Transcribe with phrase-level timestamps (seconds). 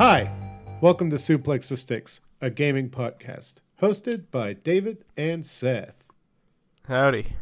[0.00, 0.30] Hi,
[0.80, 6.04] welcome to Suplex the Sticks, a gaming podcast hosted by David and Seth.
[6.88, 7.34] Howdy.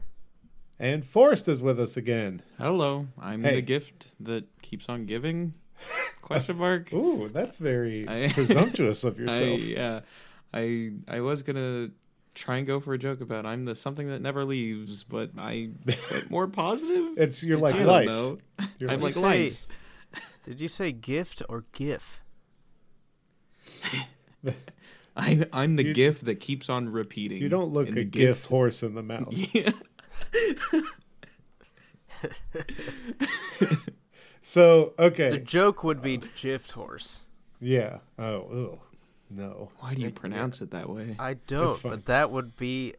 [0.76, 2.42] And Forrest is with us again.
[2.58, 3.56] Hello, I'm Hey.
[3.56, 5.54] the gift that keeps on giving.
[6.20, 6.92] Question mark.
[6.92, 9.60] Ooh, that's very I- presumptuous of I yourself.
[9.60, 10.00] yeah,
[10.52, 11.90] I I was gonna
[12.34, 15.70] try and go for a joke about I'm the something that never leaves, but I
[15.86, 17.16] went more positive.
[17.18, 18.08] it's you're like I don't lice.
[18.08, 18.38] know.
[18.80, 19.68] You're I'm like- like say- lice.
[20.44, 22.22] Did you say gift or gif?
[25.16, 27.42] I I'm the You- gift that keeps on repeating.
[27.42, 29.32] you don't look a the gift horse in the mouth.
[29.54, 29.72] Yeah.
[34.42, 37.20] So okay, The joke would be gift horse.
[37.60, 37.98] yeah.
[38.18, 38.78] Oh, ew.
[39.28, 39.70] no.
[39.80, 41.16] Why do you pronounce it that way?
[41.18, 42.94] I don't, but that would be.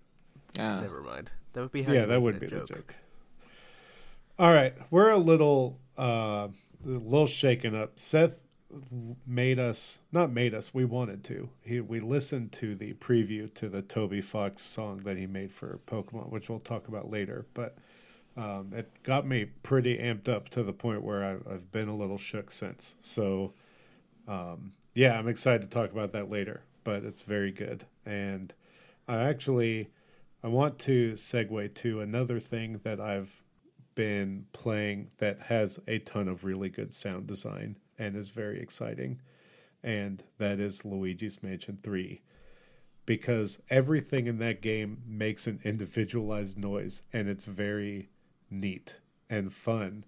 [0.55, 0.81] Yeah.
[0.81, 1.31] Never mind.
[1.53, 2.67] That would be how Yeah, you that would be joke.
[2.67, 2.95] the joke.
[4.37, 7.93] All right, we're a little, uh, a little shaken up.
[7.99, 8.41] Seth
[9.25, 11.49] made us, not made us, we wanted to.
[11.61, 15.79] He we listened to the preview to the Toby Fox song that he made for
[15.87, 17.45] Pokemon, which we'll talk about later.
[17.53, 17.77] But
[18.37, 21.95] um, it got me pretty amped up to the point where I, I've been a
[21.95, 22.95] little shook since.
[23.01, 23.53] So,
[24.27, 26.63] um, yeah, I'm excited to talk about that later.
[26.83, 28.53] But it's very good, and
[29.07, 29.89] I actually.
[30.41, 33.41] I want to segue to another thing that I've
[33.93, 39.19] been playing that has a ton of really good sound design and is very exciting.
[39.83, 42.21] And that is Luigi's Mansion 3.
[43.05, 48.09] Because everything in that game makes an individualized noise and it's very
[48.49, 50.05] neat and fun.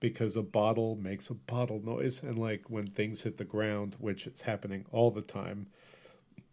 [0.00, 2.22] Because a bottle makes a bottle noise.
[2.22, 5.66] And like when things hit the ground, which it's happening all the time,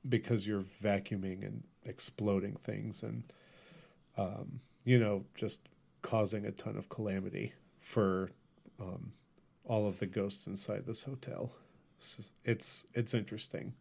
[0.07, 3.23] because you're vacuuming and exploding things and
[4.17, 5.61] um, you know just
[6.01, 8.31] causing a ton of calamity for
[8.79, 9.13] um,
[9.67, 11.51] all of the ghosts inside this hotel
[11.97, 13.73] it's it's, it's interesting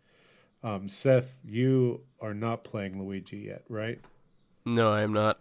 [0.62, 4.00] um, seth you are not playing luigi yet right
[4.64, 5.38] No, I am not.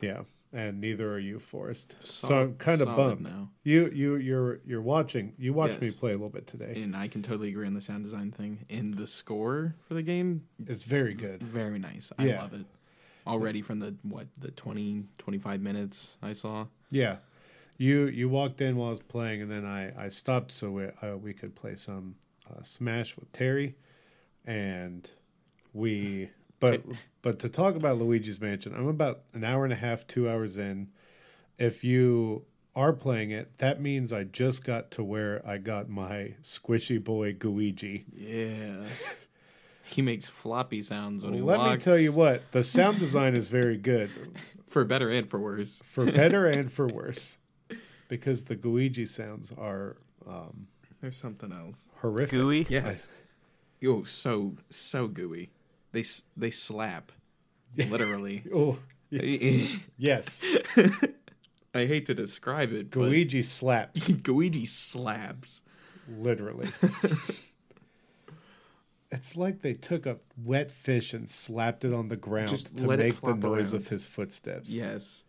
[0.00, 0.22] yeah
[0.54, 3.48] and neither are you forrest so i'm kind of bummed now.
[3.64, 7.08] you you you're you're watching you watched me play a little bit today And I
[7.08, 8.66] can totally agree on the sound design thing.
[8.68, 12.12] And the score for the game, it's very good very nice.
[12.18, 12.40] I Yeah.
[12.42, 12.66] love it.
[13.26, 16.66] Already from the what the 20 25 minutes I saw.
[16.90, 17.16] Yeah,
[17.76, 20.86] you you walked in while I was playing, and then I I stopped so we
[21.02, 22.16] uh, we could play some
[22.50, 23.76] uh, Smash with Terry,
[24.44, 25.10] and
[25.72, 26.30] we
[26.60, 26.82] but
[27.22, 30.56] but to talk about Luigi's Mansion, I'm about an hour and a half, two hours
[30.56, 30.90] in.
[31.58, 32.44] If you
[32.74, 37.34] are playing it, that means I just got to where I got my squishy boy
[37.34, 38.04] Gooigi.
[38.12, 38.86] Yeah.
[39.84, 41.84] he makes floppy sounds when he Let walks.
[41.84, 44.10] me tell you what, the sound design is very good.
[44.66, 45.82] For better and for worse.
[45.84, 47.36] for better and for worse
[48.12, 49.96] because the Gooigi sounds are
[50.28, 50.66] um,
[51.00, 51.88] There's something else.
[52.02, 52.32] horrific.
[52.38, 52.66] Gooey?
[52.68, 53.08] Yes.
[53.86, 55.50] Oh, so so gooey.
[55.92, 56.04] They
[56.36, 57.10] they slap.
[57.76, 58.44] Literally.
[58.54, 58.78] Oh,
[59.10, 60.44] yes.
[61.74, 63.00] I hate to describe it, but
[63.42, 65.62] slaps, Luigi slaps.
[66.06, 66.68] literally.
[69.10, 72.86] It's like they took a wet fish and slapped it on the ground Just to
[72.86, 73.82] make the noise around.
[73.82, 74.70] of his footsteps.
[74.70, 75.24] Yes.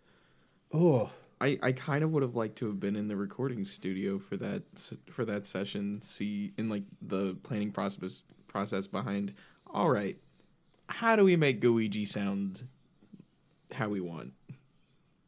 [0.73, 1.11] Oh,
[1.43, 4.37] I, I kind of would have liked to have been in the recording studio for
[4.37, 4.63] that
[5.11, 6.01] for that session.
[6.01, 9.33] See in like the planning process process behind.
[9.67, 10.17] All right,
[10.87, 12.67] how do we make Luigi sound
[13.73, 14.33] how we want?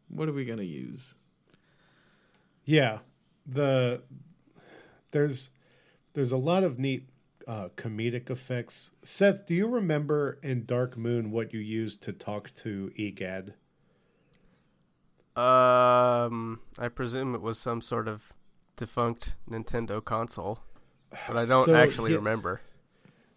[0.07, 1.15] What are we gonna use?
[2.65, 2.99] yeah.
[3.45, 4.01] The
[5.11, 5.49] there's
[6.13, 7.09] there's a lot of neat
[7.47, 8.91] uh, comedic effects.
[9.03, 13.53] Seth, do you remember in Dark Moon what you used to talk to Egad?
[15.35, 18.31] Um, I presume it was some sort of
[18.77, 20.59] defunct Nintendo console,
[21.27, 22.61] but I don't So, actually yeah- remember.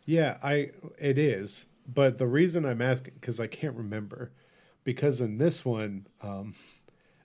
[0.05, 4.31] Yeah, I it is, but the reason I'm asking because I can't remember,
[4.84, 6.55] because in this one, um,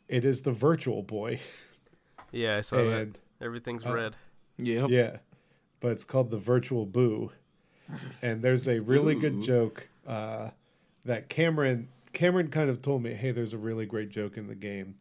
[0.10, 1.40] it is the Virtual Boy,
[2.34, 3.20] Yeah, I saw and that.
[3.46, 4.18] Everything's uh, red.
[4.58, 5.18] Yeah, yeah,
[5.80, 7.32] but it's called the Virtual Boo,
[8.22, 10.50] and there's a really good joke uh,
[11.06, 14.56] that Cameron Cameron kind of told me, hey, there's a really great joke in the
[14.56, 14.96] game,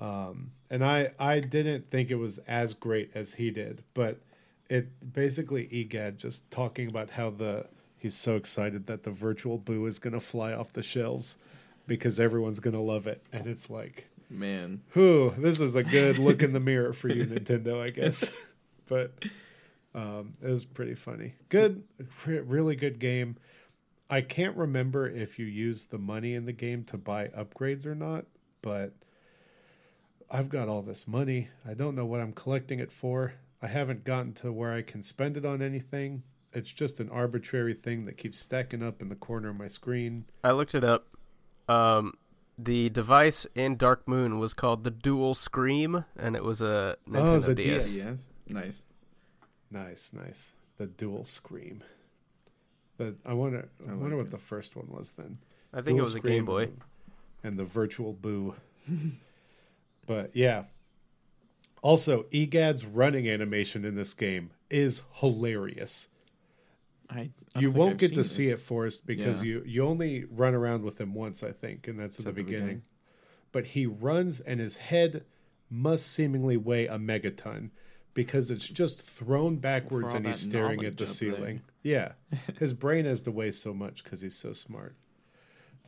[0.00, 4.20] um, and I I didn't think it was as great as he did, but
[4.68, 7.66] it basically Egad just talking about how the
[7.98, 11.36] he's so excited that the virtual boo is gonna fly off the shelves
[11.86, 14.80] because everyone's gonna love it, and it's like, Man.
[14.94, 18.30] whew, this is a good look in the mirror for you, Nintendo, I guess.
[18.86, 19.12] but
[19.94, 21.34] um, it was pretty funny.
[21.50, 21.82] Good,
[22.24, 23.36] really good game.
[24.12, 27.94] I can't remember if you used the money in the game to buy upgrades or
[27.94, 28.26] not,
[28.60, 28.92] but
[30.30, 31.48] I've got all this money.
[31.66, 33.32] I don't know what I'm collecting it for.
[33.62, 36.24] I haven't gotten to where I can spend it on anything.
[36.52, 40.26] It's just an arbitrary thing that keeps stacking up in the corner of my screen.
[40.44, 41.16] I looked it up.
[41.66, 42.12] Um,
[42.58, 47.32] the device in Dark Moon was called the Dual Scream, and it was a Nintendo
[47.32, 47.88] Oh, it's a DS.
[47.88, 48.04] DS.
[48.04, 48.24] Yes.
[48.50, 48.84] Nice.
[49.70, 50.54] Nice, nice.
[50.76, 51.82] The dual scream.
[53.06, 54.30] The I wonder I, I wonder like what it.
[54.30, 55.38] the first one was then.
[55.72, 56.68] I think it was a Game Boy.
[57.42, 58.54] and the virtual boo.
[60.06, 60.64] but yeah.
[61.82, 66.08] Also, EGAD's running animation in this game is hilarious.
[67.10, 68.60] I, I you won't I've get to seen see this.
[68.60, 69.48] it, Forrest, because Yeah.
[69.48, 72.36] you you only run around with him once, I think, and that's at the, at
[72.36, 72.64] the beginning.
[72.66, 72.82] beginning.
[73.50, 75.24] But he runs, and his head
[75.68, 77.70] must seemingly weigh a megaton
[78.14, 81.62] because it's just thrown backwards, and he's staring at the ceiling.
[81.82, 82.12] Yeah,
[82.58, 84.94] his brain has to weigh so much because he's so smart.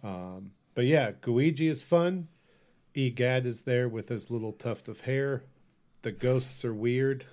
[0.02, 2.28] Um, but yeah, Gooigi is fun.
[2.94, 5.42] Egad is there with his little tuft of hair.
[6.02, 7.24] The ghosts are weird.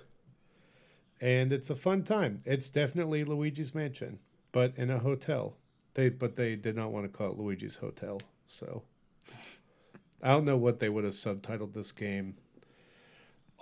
[1.20, 2.42] And it's a fun time.
[2.44, 4.18] It's definitely Luigi's Mansion,
[4.50, 5.54] but in a hotel.
[5.94, 8.82] They but they did not want to call it Luigi's Hotel, so
[10.22, 12.36] I don't know what they would have subtitled this game.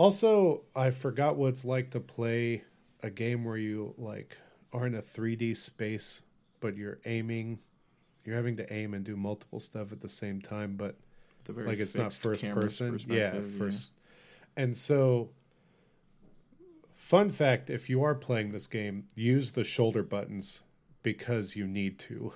[0.00, 2.64] Also, I forgot what it's like to play
[3.02, 4.38] a game where you like
[4.72, 6.22] are in a 3D space,
[6.60, 7.58] but you're aiming,
[8.24, 10.96] you're having to aim and do multiple stuff at the same time, but
[11.50, 12.98] like it's not first person.
[13.08, 13.90] Yeah, first.
[14.56, 15.28] And so,
[16.96, 20.62] fun fact: if you are playing this game, use the shoulder buttons
[21.02, 22.32] because you need to.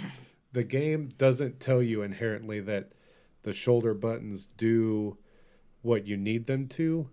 [0.52, 2.90] the game doesn't tell you inherently that
[3.44, 5.16] the shoulder buttons do
[5.84, 7.10] what you need them to,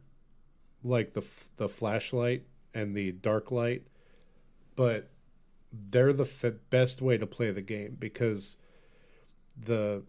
[0.82, 1.24] like the
[1.58, 3.84] the flashlight and the dark light,
[4.76, 5.10] but
[5.74, 8.58] they're the f- best way to play the game because
[9.58, 10.04] the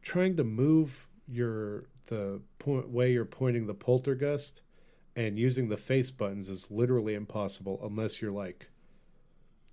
[0.00, 4.62] trying to move your the point way you're pointing the poltergust
[5.14, 8.70] and using the face buttons is literally impossible unless you're like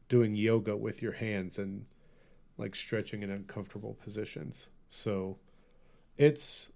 [0.09, 1.85] doing yoga with your hands and
[2.57, 4.69] like stretching in uncomfortable positions.
[4.89, 5.38] So
[6.17, 6.71] it's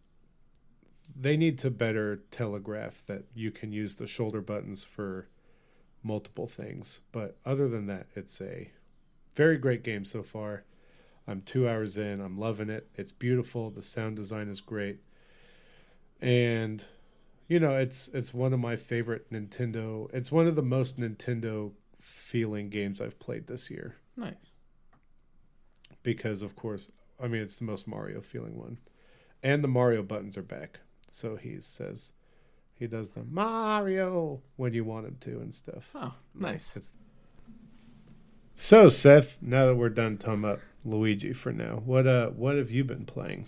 [1.15, 5.27] they need to better telegraph that you can use the shoulder buttons for
[6.03, 7.01] multiple things.
[7.11, 8.71] But other than that, it's a
[9.35, 10.63] very great game so far.
[11.27, 12.21] I'm two hours in.
[12.21, 12.89] I'm loving it.
[12.95, 13.69] It's beautiful.
[13.69, 14.99] The sound design is great,
[16.21, 16.83] and
[17.47, 20.09] you know it's it's one of my favorite Nintendo.
[20.13, 24.51] It's one of the most Nintendo feeling games I've played this year Nice.
[26.01, 26.91] because, of course,
[27.21, 28.77] I mean it's the most Mario feeling one,
[29.43, 30.79] and the Mario buttons are back.
[31.11, 32.13] So he says
[32.73, 35.91] he does the Mario when you want him to and stuff.
[35.95, 36.75] Oh, nice.
[36.75, 36.91] It's
[38.55, 39.41] so Seth.
[39.41, 43.05] Now that we're done talking about Luigi for now, what uh, what have you been
[43.05, 43.47] playing?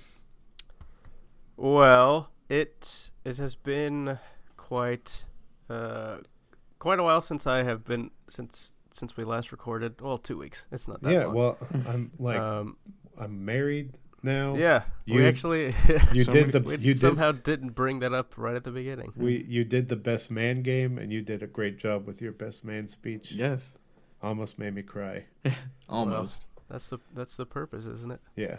[1.56, 4.20] Well, it it has been
[4.58, 5.26] quite
[5.70, 6.18] uh
[6.80, 10.02] quite a while since I have been since since we last recorded.
[10.02, 10.66] Well, two weeks.
[10.72, 11.14] It's not that long.
[11.14, 11.36] yeah, long.
[11.36, 11.58] well,
[11.88, 12.78] I'm like um,
[13.20, 13.94] I'm married
[14.24, 14.56] now.
[14.56, 15.66] yeah, you- we actually
[16.14, 18.72] you So did many- the we you somehow didn't bring that up right at the
[18.72, 19.12] beginning.
[19.16, 22.32] we you did the best man game, and you did a great job with your
[22.32, 23.32] best man speech.
[23.32, 23.74] Yes.
[24.22, 25.26] Almost made me cry.
[25.90, 26.46] Almost.
[26.70, 28.22] That's the that's the purpose, isn't it?
[28.36, 28.58] Yeah.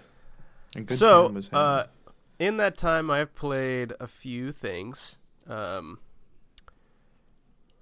[0.74, 1.84] A good so, time uh,
[2.38, 5.18] in that time, I've played a few things.
[5.46, 5.98] Um,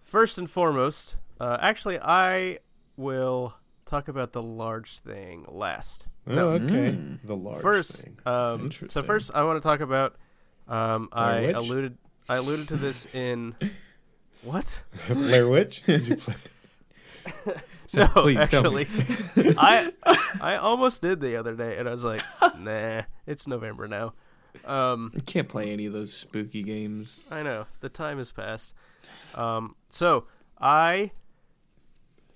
[0.03, 2.59] first and foremost, uh, actually, I
[2.97, 3.55] will
[3.91, 6.07] talk about the large thing last.
[6.27, 6.49] Oh, No.
[6.51, 6.93] okay.
[6.93, 7.19] Mm.
[7.25, 8.19] The large first, thing.
[8.27, 10.17] um, so first, I want to talk about.
[10.69, 11.57] Um, I Witch?
[11.57, 11.99] alluded.
[12.29, 13.55] I alluded to this in.
[14.43, 14.83] What?
[15.09, 15.83] Blair Witch.
[15.87, 16.35] Did you play?
[17.87, 18.87] So no, please actually,
[19.59, 19.93] I
[20.41, 22.23] I almost did the other day, and I was like,
[22.59, 24.15] nah, it's November now.
[24.65, 27.25] Um, You can't play any of those spooky games.
[27.33, 28.73] I know the time has passed.
[29.35, 30.25] Um, so
[30.61, 31.11] I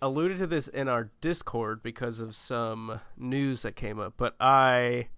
[0.04, 5.08] alluded to this in our Discord because of some news that came up, but I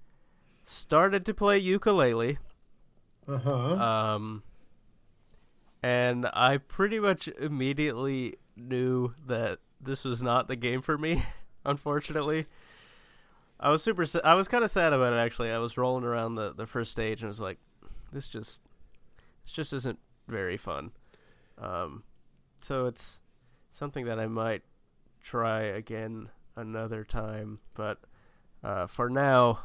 [0.64, 2.38] started to play Yooka-Laylee.
[3.26, 3.74] Uh huh.
[3.74, 4.42] Um,
[5.82, 11.24] and I pretty much immediately knew that this was not the game for me.
[11.64, 12.46] Unfortunately,
[13.58, 14.06] I was super.
[14.22, 15.50] I was kind of sad about it actually.
[15.50, 17.58] I was rolling around the the first stage and was like,
[18.12, 18.60] "This just,
[19.42, 20.92] this just isn't very fun."
[21.58, 22.04] Um,
[22.60, 23.20] so it's
[23.72, 24.62] something that I might
[25.26, 27.98] try again another time, but
[28.62, 29.60] uh, for now,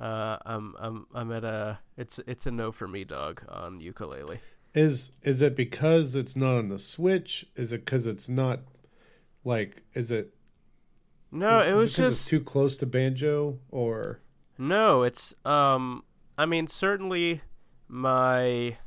[0.00, 4.40] uh, I'm I'm I'm at a it's it's a no for me, dog, on Yooka-Laylee.
[4.74, 7.46] Is is it because it's not on the Switch?
[7.54, 8.60] Is it because it's not
[9.44, 9.82] like?
[9.94, 10.34] Is it?
[11.30, 14.20] No, it was it's just too close to banjo, or
[14.56, 15.02] no.
[15.02, 16.04] It's um.
[16.36, 17.42] I mean, certainly
[17.88, 18.78] my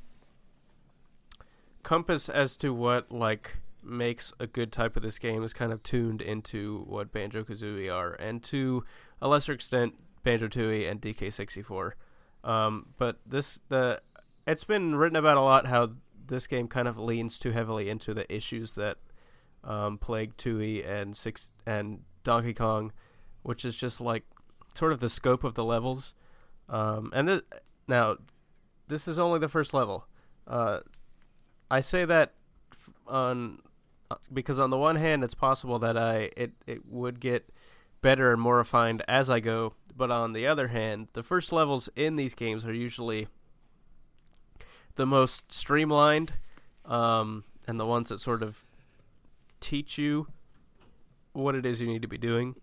[1.83, 5.83] compass as to what like makes a good type of this game is kind of
[5.83, 8.83] tuned into what Banjo Kazooie are, and to
[9.21, 11.95] a lesser extent, Banjo Tooie and DK sixty four.
[12.43, 14.01] Um, but this the
[14.47, 15.91] it's been written about a lot how
[16.27, 18.97] this game kind of leans too heavily into the issues that
[19.63, 22.91] um, plague Tooie and six and Donkey Kong,
[23.43, 24.23] which is just like
[24.75, 26.13] sort of the scope of the levels.
[26.69, 27.43] Um, and th-
[27.87, 28.17] now,
[28.87, 30.07] this is only the first level.
[30.47, 30.79] Uh,
[31.69, 32.33] I say that
[33.07, 33.59] on
[34.31, 37.49] because on the one hand, it's possible that I it it would get
[38.01, 41.89] better and more refined as I go, but on the other hand, the first levels
[41.95, 43.27] in these games are usually
[44.95, 46.33] the most streamlined
[46.85, 48.65] um, and the ones that sort of
[49.59, 50.27] teach you
[51.33, 52.55] what it is you need to be doing.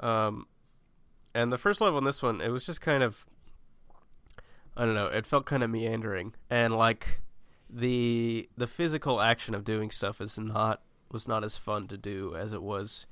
[0.00, 0.46] Um,
[1.34, 3.24] and the first level in this one, it was just kind of,
[4.76, 7.20] I don't know, it felt kind of meandering, and like
[7.72, 12.34] the the physical action of doing stuff is not was not as fun to do
[12.36, 13.06] as it was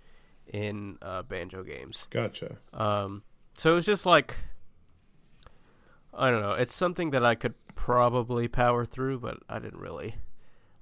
[0.46, 2.06] in uh, banjo games.
[2.10, 2.58] Gotcha.
[2.72, 3.22] Um,
[3.54, 4.36] so it was just like,
[6.14, 10.16] I don't know, it's something that I could probably power through, but I didn't really,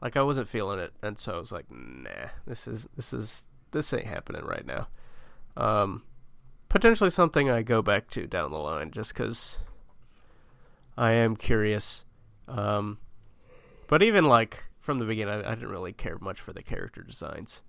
[0.00, 3.46] like, I wasn't feeling it, and so I was like, nah, this is this is
[3.72, 4.88] this ain't happening right now.
[5.56, 6.02] Um,
[6.68, 9.58] potentially something I go back to down the line, just because
[10.96, 12.04] I am curious.
[12.46, 12.98] Um,
[13.88, 17.02] but even like from the beginning, I, I didn't really care much for the character
[17.02, 17.62] designs.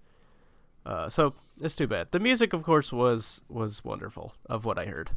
[0.86, 2.12] Uh, so it's too bad.
[2.12, 5.12] The music, of course, was was wonderful of what I heard,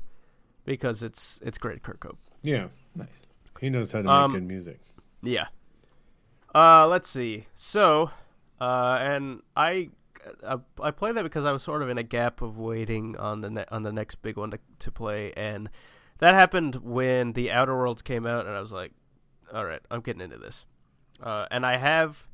[0.65, 2.17] because it's it's Grant Kirkhope.
[2.43, 3.23] Yeah, Nice.
[3.61, 4.81] he knows how to Um, make good music.
[5.23, 5.47] Yeah.
[6.55, 7.47] Uh, let's see.
[7.55, 8.11] So,
[8.61, 9.91] uh, and I,
[10.43, 13.41] uh, I played that because I was sort of in a gap of waiting on
[13.43, 15.71] the ne- on the next big one to to play, and
[16.19, 18.93] that happened when the Outer Worlds came out, and I was like,
[19.53, 20.65] all right, I'm getting into this.
[21.23, 22.29] Uh, and I have,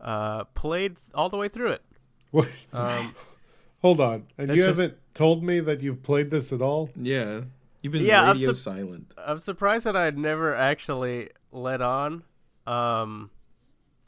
[0.00, 1.82] uh, played all the way through it.
[2.30, 2.48] What?
[2.72, 3.14] Um,
[3.82, 6.90] Hold on, and you just- haven't told me that you've played this at all.
[6.96, 7.42] Yeah.
[7.82, 9.12] You've been Yeah, I'm radio silent.
[9.18, 12.22] I'm surprised that I had never actually let on.
[12.64, 13.30] Um,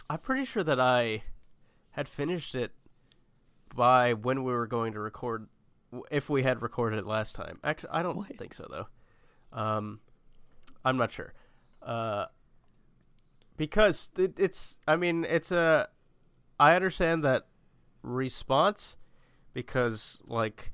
[0.09, 1.25] I'm pretty sure that I
[1.91, 2.71] had finished it
[3.75, 5.49] by when we were going to record,
[6.11, 7.59] if we had recorded it last time.
[7.65, 8.37] Actually, I don't What?
[8.37, 8.87] think so though.
[9.59, 9.99] Um,
[10.85, 11.33] I'm not sure.
[11.83, 12.27] Uh,
[13.57, 15.89] because it, it's, I mean, it's a.
[16.59, 17.47] I understand that
[18.03, 18.97] response
[19.55, 20.73] because like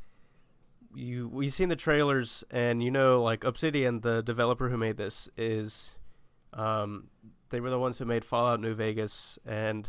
[0.95, 5.29] you we've seen the trailers and you know like Obsidian the developer who made this
[5.37, 5.93] is
[6.53, 7.09] um
[7.51, 9.89] they were the ones who made Fallout New Vegas and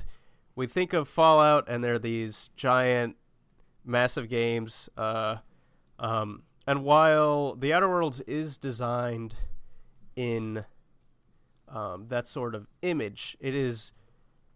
[0.56, 3.16] we think of Fallout and they're these giant
[3.84, 5.38] massive games uh
[5.98, 9.34] um and while the Outer Worlds is designed
[10.16, 10.66] in
[11.72, 13.94] um that sort of image it is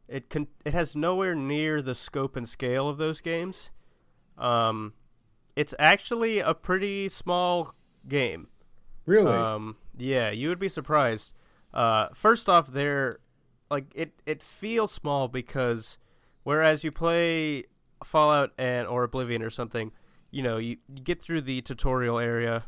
[0.08, 3.72] it can it has nowhere near the scope and scale of those games
[4.38, 4.94] um
[5.56, 7.74] it's actually a pretty small
[8.08, 8.48] game.
[9.06, 9.32] Really?
[9.32, 11.32] Um, yeah, you would be surprised.
[11.74, 13.20] Uh, first off, they're
[13.70, 14.14] like it.
[14.26, 15.98] It feels small because
[16.44, 17.66] whereas you play
[18.04, 19.92] Fallout and or Oblivion or something,
[20.32, 22.66] you know, you, you get through the tutorial area,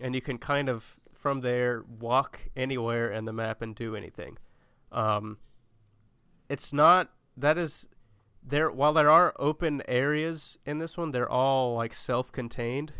[0.00, 4.36] and you can kind of from there walk anywhere in the map and do anything.
[4.92, 5.38] Um,
[6.50, 7.86] it's not that is
[8.46, 12.92] there while there are open areas in this one, they're all like self-contained.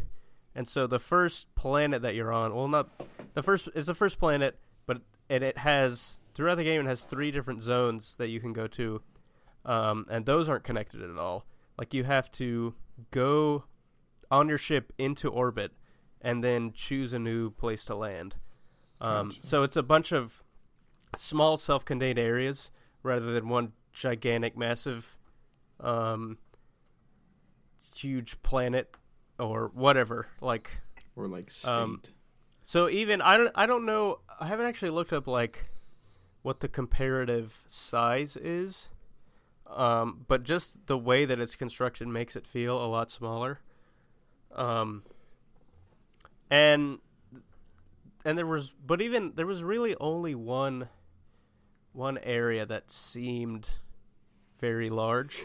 [0.55, 2.89] And so the first planet that you're on, well not
[3.35, 7.05] the first is the first planet, but and it has throughout the game it has
[7.05, 9.03] three different zones that you can go to.
[9.67, 11.45] Um, and those aren't connected at all.
[11.77, 12.75] Like you have to
[13.11, 13.65] go
[14.31, 15.73] on your ship into orbit
[16.25, 18.35] and then choose a new place to land.
[19.01, 19.47] Um, Gotcha.
[19.47, 20.43] so it's a bunch of
[21.17, 22.71] small self-contained areas
[23.03, 25.19] rather than one gigantic massive
[25.79, 26.39] um,
[27.95, 28.97] huge planet
[29.39, 30.29] or whatever.
[30.41, 30.81] Like
[31.15, 31.71] Or like state.
[31.71, 32.03] Um,
[32.63, 35.69] so even I don't I don't know I haven't actually looked up like
[36.43, 38.89] what the comparative size is.
[39.67, 43.61] Um, but just the way that it's constructed makes it feel a lot smaller.
[44.55, 45.03] Um,
[46.55, 47.01] and
[48.25, 50.89] and there was but even there was really only one
[51.93, 53.71] one area that seemed
[54.61, 55.43] very large.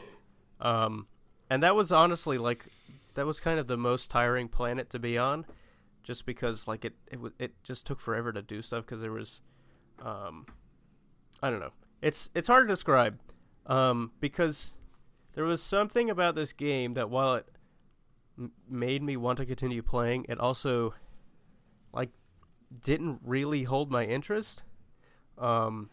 [0.62, 1.08] Um,
[1.50, 2.66] and that was honestly like
[3.16, 5.46] that was kind of the most tiring planet to be on
[6.04, 9.42] just because like it it, it just took forever to do stuff because there was
[10.02, 10.46] um
[11.42, 13.20] i don't know it's it's hard to describe
[13.68, 14.74] um because
[15.34, 17.48] there was something about this game that while it
[18.70, 20.94] made me want to continue playing it also
[21.94, 22.10] like
[22.84, 24.64] didn't really hold my interest
[25.38, 25.90] um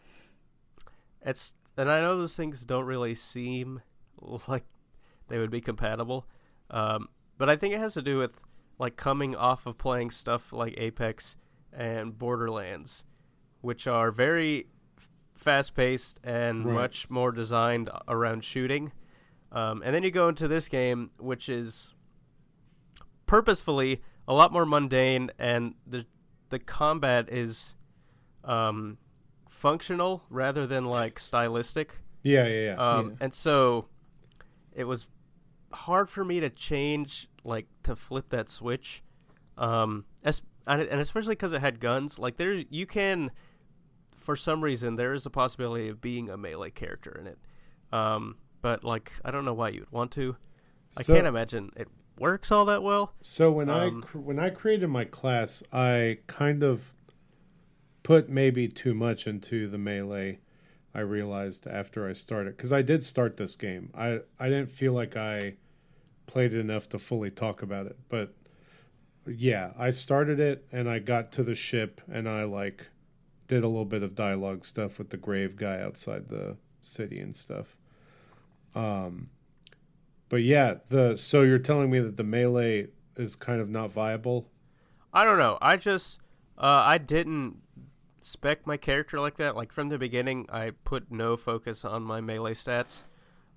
[1.21, 3.81] it's and I know those things don't really seem
[4.47, 4.65] like
[5.27, 6.25] they would be compatible,
[6.71, 8.39] um, but I think it has to do with
[8.79, 11.35] like coming off of playing stuff like Apex
[11.73, 13.03] and Borderlands,
[13.61, 14.67] which are very
[15.35, 16.73] fast paced and Right.
[16.73, 18.91] much more designed around shooting.
[19.51, 21.93] Um, and then you go into this game, which is
[23.27, 26.05] purposefully a lot more mundane, and the
[26.49, 27.75] the combat is
[28.43, 28.97] um,
[29.47, 31.99] functional rather than like stylistic.
[32.23, 32.75] Yeah, yeah, yeah.
[32.75, 33.15] Um, Yeah.
[33.21, 33.87] And so
[34.73, 35.07] it was
[35.71, 39.03] hard for me to change, like to flip that switch,
[39.57, 42.17] um, as, and and especially because it had guns.
[42.19, 43.31] Like there, you can,
[44.15, 47.37] for some reason, there is a possibility of being a melee character in it.
[47.91, 50.35] Um, but like, I don't know why you'd want to.
[50.97, 51.87] I So- can't imagine it
[52.19, 53.13] works all that well.
[53.21, 56.93] So when Um, I cr- when I created my class, I kind of
[58.03, 60.39] put maybe too much into the melee.
[60.93, 63.91] I realized after I started because I did start this game.
[63.93, 65.55] I I didn't feel like I
[66.25, 68.33] played it enough to fully talk about it, but
[69.27, 72.87] yeah, I started it and I got to the ship and I like
[73.47, 77.35] did a little bit of dialogue stuff with the grave guy outside the city and
[77.35, 77.77] stuff.
[78.75, 79.29] Um
[80.29, 84.49] but yeah, the so you're telling me that the melee is kind of not viable?
[85.13, 85.57] I don't know.
[85.61, 86.19] I just
[86.57, 87.57] uh, I didn't
[88.21, 89.55] spec my character like that.
[89.55, 93.03] Like from the beginning, I put no focus on my melee stats,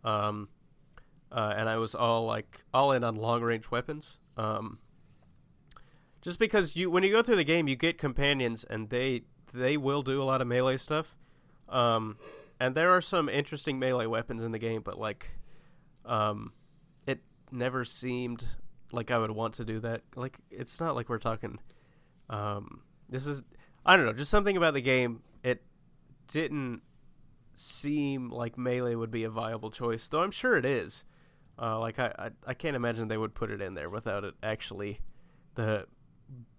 [0.04, 0.48] um,
[1.32, 4.18] uh, and I was all like all in on long range weapons.
[4.36, 4.78] Um,
[6.22, 9.22] just because you when you go through the game, you get companions, and they
[9.52, 11.16] they will do a lot of melee stuff.
[11.68, 12.18] Um,
[12.58, 15.30] and there are some interesting melee weapons in the game, but like,
[16.04, 16.52] um,
[17.52, 18.46] never seemed
[18.92, 20.02] like I would want to do that.
[20.16, 21.58] Like, it's not like we're talking.
[22.28, 23.42] Um, this is
[23.84, 25.22] I don't know, just something about the game.
[25.42, 25.62] It
[26.28, 26.82] didn't
[27.54, 31.04] seem like melee would be a viable choice, though I'm sure it is.
[31.60, 34.34] Uh, like I, I, I can't imagine they would put it in there without it
[34.42, 35.00] actually
[35.56, 35.86] the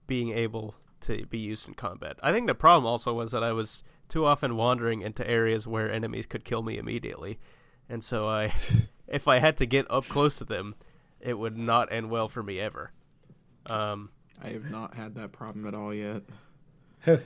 [0.06, 2.18] being able to be used in combat.
[2.22, 5.92] I think the problem also was that I was too often wandering into areas where
[5.92, 7.40] enemies could kill me immediately,
[7.90, 8.54] and so I,
[9.12, 10.74] if I had to get up close to them,
[11.20, 12.92] it would not end well for me ever.
[13.70, 14.10] Um,
[14.44, 16.24] I have not had that problem at all yet.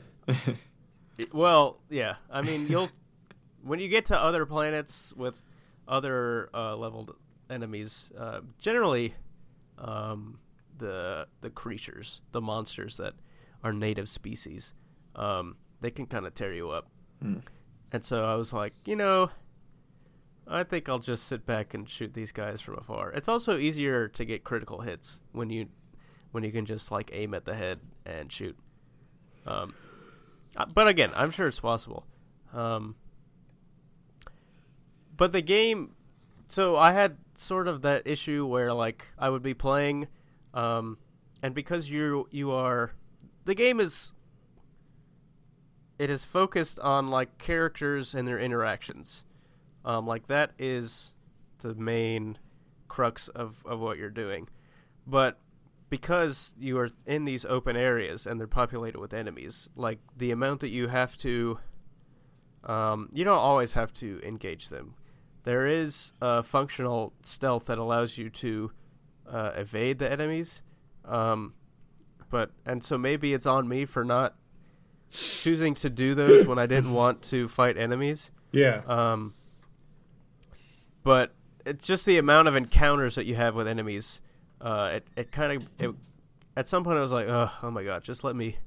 [1.31, 2.15] Well, yeah.
[2.29, 2.89] I mean, you'll
[3.63, 5.41] when you get to other planets with
[5.87, 7.15] other uh, leveled
[7.49, 9.15] enemies, uh, generally,
[9.77, 10.39] um,
[10.77, 13.13] the the creatures, the monsters that
[13.63, 14.73] are native species,
[15.15, 16.87] um, they can kind of tear you up.
[17.21, 17.37] Hmm.
[17.91, 19.29] And so I was like, you know,
[20.47, 23.11] I think I'll just sit back and shoot these guys from afar.
[23.11, 25.67] It's also easier to get critical hits when you
[26.31, 28.57] when you can just like aim at the head and shoot.
[29.47, 29.73] Um,
[30.57, 32.05] uh, but again, I'm sure it's possible.
[32.53, 32.95] Um,
[35.15, 35.95] but the game,
[36.47, 40.07] so I had sort of that issue where like I would be playing,
[40.53, 40.97] um,
[41.41, 42.91] and because you you are,
[43.45, 44.11] the game is.
[45.97, 49.23] It is focused on like characters and their interactions,
[49.85, 51.13] um, like that is
[51.59, 52.37] the main
[52.89, 54.49] crux of of what you're doing,
[55.07, 55.39] but
[55.89, 60.59] because you are in these open areas and they're populated with enemies, like the amount
[60.59, 61.59] that you have to,
[62.63, 64.95] um, you don't always have to engage them.
[65.43, 68.71] There is a functional stealth that allows you to
[69.29, 70.63] uh, evade the enemies,
[71.05, 71.53] um,
[72.31, 74.35] but and so maybe it's on me for not
[75.11, 78.31] choosing to do those when I didn't want to fight enemies.
[78.51, 78.81] Yeah.
[78.87, 79.35] Um,
[81.05, 81.33] but
[81.65, 84.21] it's just the amount of encounters that you have with enemies.
[84.59, 85.95] Uh, it it kind of
[86.57, 88.57] at some point I was like, oh, oh my god, just let me,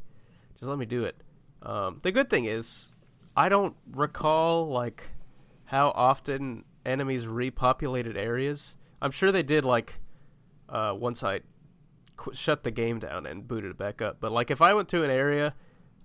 [0.55, 1.17] just let me do it.
[1.63, 2.93] Um, the good thing is,
[3.37, 5.05] I don't recall like
[5.65, 8.77] how often enemies repopulated areas.
[9.03, 10.01] I'm sure they did like
[10.69, 11.41] uh, once I
[12.17, 14.19] qu- shut the game down and booted it back up.
[14.21, 15.55] But like if I went to an area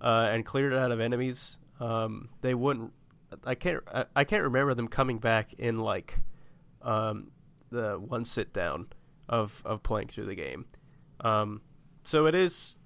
[0.00, 2.92] uh, and cleared it out of enemies, um, they wouldn't.
[3.44, 3.82] I can't.
[3.92, 6.18] I, I can't remember them coming back in like
[6.82, 7.30] um,
[7.70, 8.88] the one sit down
[9.28, 10.66] of of playing through the game.
[11.20, 11.62] Um,
[12.02, 12.76] so it is.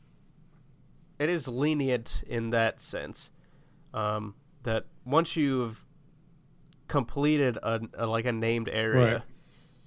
[1.19, 3.31] It is lenient in that sense.
[3.93, 5.85] Um, that once you've
[6.87, 9.25] completed a, a like a named area,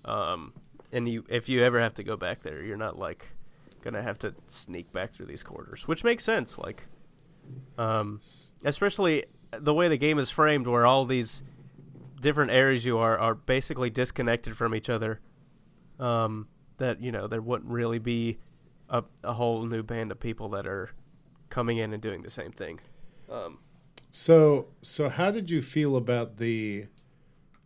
[0.05, 0.53] um,
[0.91, 3.27] and you if you ever have to go back there, you're not like
[3.81, 6.57] gonna have to sneak back through these corridors, which makes sense.
[6.57, 6.85] Like,
[7.77, 8.19] um,
[8.63, 9.25] especially
[9.59, 11.43] the way the game is framed, where all these
[12.19, 15.19] different areas you are are basically disconnected from each other.
[15.99, 18.39] Um, that you know there wouldn't really be
[18.89, 20.91] a a whole new band of people that are
[21.49, 22.79] coming in and doing the same thing.
[23.29, 23.59] Um,
[24.09, 26.87] So, so how did you feel about the?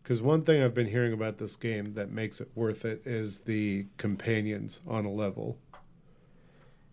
[0.01, 3.39] Because one thing I've been hearing about this game that makes it worth it is
[3.41, 5.59] the companions on a level.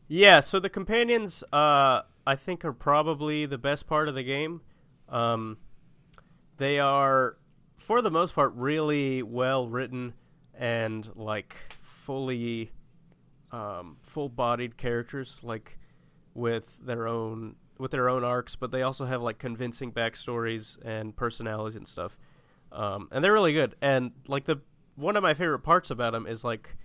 [0.08, 4.60] Yeah, so the companions, uh, I think, are probably the best part of the game.
[5.12, 5.58] Um,
[6.56, 7.36] they are,
[7.76, 10.14] for the most part, really well written
[10.54, 12.72] and like fully,
[13.52, 15.78] um, full-bodied characters, like
[16.34, 21.16] with their own with their own arcs, but they also have like convincing backstories and
[21.16, 22.16] personalities and stuff.
[22.70, 23.74] Um, and they're really good.
[23.82, 24.60] And like the
[24.94, 26.76] one of my favorite parts about them is like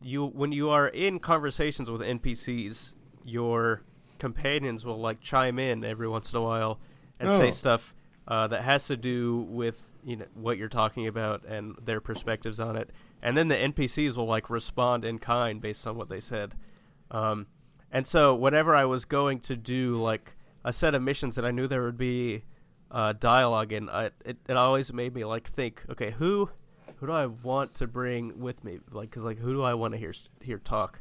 [0.00, 2.92] you when you are in conversations with NPCs,
[3.24, 3.82] your
[4.18, 6.78] companions will like chime in every once in a while
[7.20, 7.38] and Oh.
[7.38, 7.94] say stuff
[8.28, 12.60] uh, that has to do with you know what you're talking about and their perspectives
[12.60, 12.90] on it.
[13.22, 16.54] And then the NPCs will like respond in kind based on what they said.
[17.10, 17.46] Um,
[17.90, 21.50] and so whenever I was going to do like a set of missions that I
[21.50, 22.42] knew there would be
[22.90, 26.50] uh, dialogue in, I, it it always made me like think, okay, who
[26.96, 28.78] who do I want to bring with me?
[28.90, 31.00] Like, cause like who do I want to hear hear talk?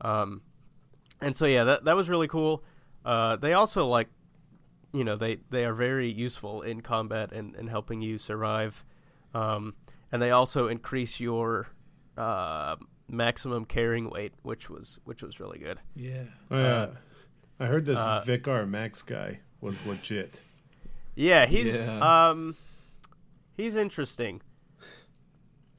[0.00, 0.42] Um,
[1.20, 2.62] and so yeah, that that was really cool.
[3.04, 4.08] Uh, they also like,
[4.92, 8.84] you know, they they are very useful in combat and, and helping you survive.
[9.34, 9.74] Um,
[10.10, 11.68] and they also increase your
[12.18, 12.76] uh,
[13.08, 15.78] maximum carrying weight, which was which was really good.
[15.96, 16.24] Yeah.
[16.50, 16.86] Oh, yeah.
[17.58, 20.40] I heard this uh, Vicar Max guy was legit.
[21.14, 22.28] Yeah, he's Yeah.
[22.30, 22.56] um
[23.56, 24.42] he's interesting.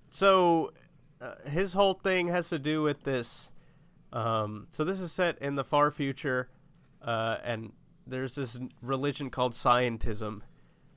[0.09, 0.73] So
[1.21, 3.51] uh, his whole thing has to do with this
[4.11, 6.49] um so this is set in the far future
[7.01, 7.73] uh and
[8.05, 10.41] there's this religion called scientism.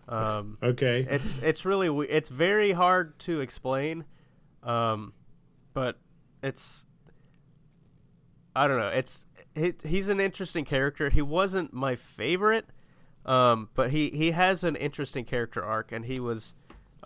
[0.09, 1.07] Um Okay.
[1.09, 4.05] it's it's really it's very hard to explain
[4.63, 5.13] um
[5.75, 5.99] but
[6.43, 6.87] it's
[8.55, 12.67] i don't know it's he, he's an interesting character he wasn't my favorite
[13.25, 16.55] um but he he has an interesting character arc and he was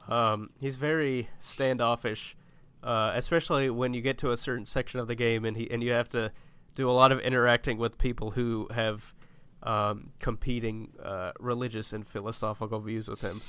[0.08, 2.36] um he's very standoffish
[2.82, 5.82] uh especially when you get to a certain section of the game and he and
[5.82, 6.30] you have to
[6.74, 9.14] do a lot of interacting with people who have
[9.62, 13.42] um, competing uh, religious and philosophical views with him,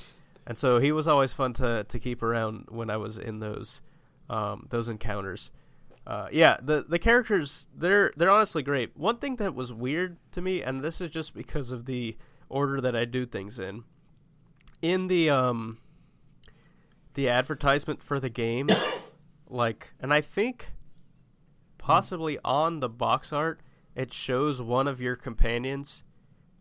[0.46, 3.80] and so he was always fun to, to keep around when I was in those
[4.28, 5.50] um, those encounters.
[6.06, 8.96] Uh, yeah, the the characters they're they're honestly great.
[8.96, 12.16] One thing that was weird to me, and this is just because of the
[12.48, 13.84] order that I do things in,
[14.80, 15.78] in the um
[17.14, 18.68] the advertisement for the game,
[19.48, 20.72] like, and I think
[21.78, 23.60] possibly on the box art
[23.94, 26.02] it shows one of your companions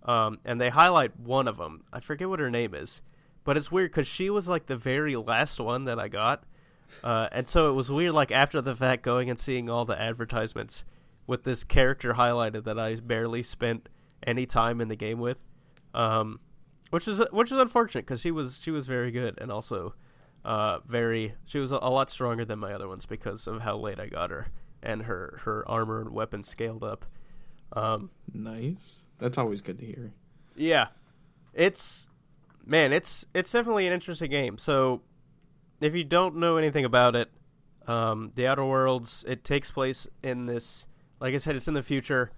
[0.03, 3.01] um, and they highlight one of them i forget what her name is
[3.43, 6.43] but it's weird because she was like the very last one that i got
[7.03, 9.99] uh, and so it was weird like after the fact going and seeing all the
[9.99, 10.83] advertisements
[11.27, 13.87] with this character highlighted that i barely spent
[14.25, 15.47] any time in the game with
[15.93, 16.39] um,
[16.89, 19.93] which is which is unfortunate because she was she was very good and also
[20.43, 23.77] uh, very she was a, a lot stronger than my other ones because of how
[23.77, 24.47] late i got her
[24.83, 27.05] and her her armor and weapons scaled up
[27.73, 29.03] um, Nice.
[29.19, 30.13] That's always good to hear.
[30.55, 30.87] yeah,
[31.53, 32.07] it's
[32.65, 34.57] man, it's it's definitely an interesting game.
[34.57, 35.01] So
[35.79, 37.29] if you don't know anything about it,
[37.87, 40.85] um, the Outer Worlds it takes place in this.
[41.19, 42.31] Like I said, it's in the future.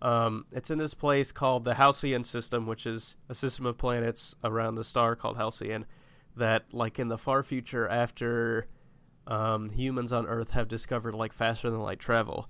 [0.00, 4.36] Um, it's in this place called the Halcyon system, which is a system of planets
[4.44, 5.86] around the star called Halcyon.
[6.36, 8.68] That, like in the far future, after
[9.26, 12.48] um, humans on Earth have discovered like faster than light travel,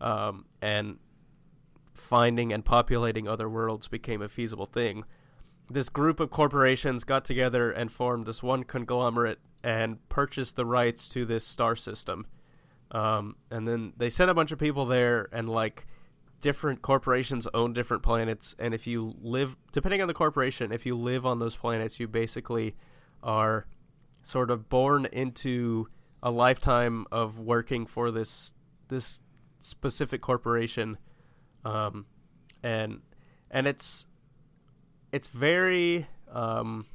[0.00, 0.98] um, and
[2.00, 5.04] finding and populating other worlds became a feasible thing.
[5.70, 11.08] This group of corporations got together and formed this one conglomerate and purchased the rights
[11.10, 12.26] to this star system.
[12.90, 15.86] Um, and then they sent a bunch of people there, and like
[16.40, 18.56] different corporations own different planets.
[18.58, 22.08] And if you live, depending on the corporation, if you live on those planets, you
[22.08, 22.74] basically
[23.22, 23.66] are
[24.22, 25.88] sort of born into
[26.22, 28.52] a lifetime of working for this
[28.88, 29.20] this
[29.60, 30.98] specific corporation
[31.64, 32.06] um,
[32.62, 33.00] and
[33.50, 34.06] and it's
[35.12, 36.86] it's very um,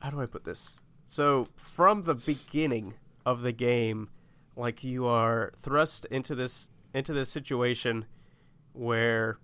[0.00, 0.78] how do I put this?
[1.06, 2.94] So from the beginning
[3.26, 4.08] of the game,
[4.56, 8.06] like you are thrust into this into this situation
[8.72, 9.38] where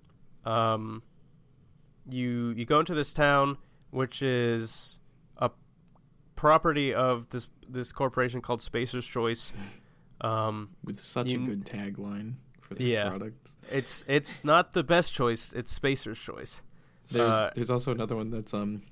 [0.45, 1.03] um,
[2.09, 3.59] you you go into this town,
[3.91, 4.99] which is
[5.39, 5.51] a
[6.37, 9.53] property of this this corporation called Spacer's Choice.
[10.21, 12.35] Um, With such You- a good tagline
[12.67, 13.09] for the Yeah.
[13.09, 13.51] product.
[13.71, 15.53] it's it's not the best choice.
[15.53, 16.61] It's Spacer's Choice.
[17.11, 18.83] There's Uh, there's also another one that's um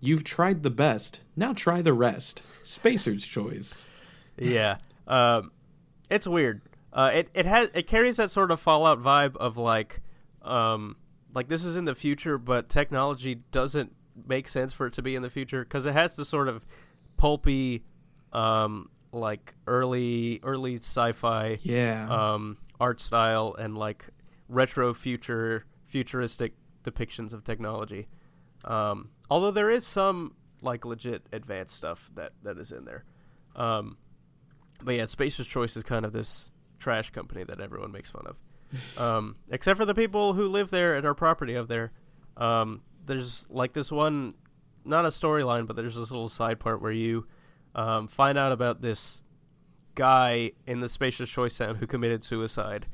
[0.00, 1.22] You've tried the best.
[1.34, 2.42] Now try the rest.
[2.62, 3.88] Spacer's choice.
[4.36, 4.76] yeah.
[5.08, 5.50] Um,
[6.08, 6.62] it's weird.
[6.92, 10.00] Uh, it it has it carries that sort of Fallout vibe of like,
[10.42, 10.96] um,
[11.34, 13.92] like this is in the future, but technology doesn't
[14.26, 16.64] make sense for it to be in the future because it has this sort of
[17.16, 17.82] pulpy,
[18.32, 22.08] um, like early early sci-fi Yeah.
[22.34, 24.06] um, art style and like
[24.48, 26.52] retro future futuristic
[26.84, 28.08] depictions of technology.
[28.64, 33.04] Um, although there is some like legit advanced stuff that that is in there.
[33.56, 33.96] Um,
[34.82, 38.36] but yeah, Spacer's Choice is kind of this trash company that everyone makes fun of,
[39.02, 41.92] um, except for the people who live there and are property of there.
[42.36, 44.34] Um, there's like this one,
[44.84, 47.26] not a storyline, but there's this little side part where you
[47.74, 49.22] um, find out about this
[49.98, 52.86] guy in the Spacer's Choice town who committed suicide.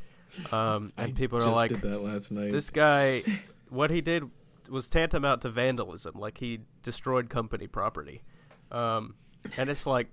[0.51, 2.51] Um, and people are like, did that last night.
[2.51, 3.23] this guy,
[3.69, 4.25] what he did
[4.69, 6.19] was tantamount to vandalism.
[6.19, 8.23] Like he destroyed company property,
[8.73, 9.15] um,
[9.57, 10.09] and it's like,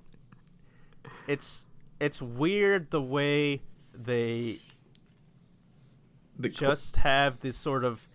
[1.27, 1.65] it's
[1.99, 3.61] it's weird the way
[3.93, 4.57] they
[6.37, 8.07] the qu- just have this sort of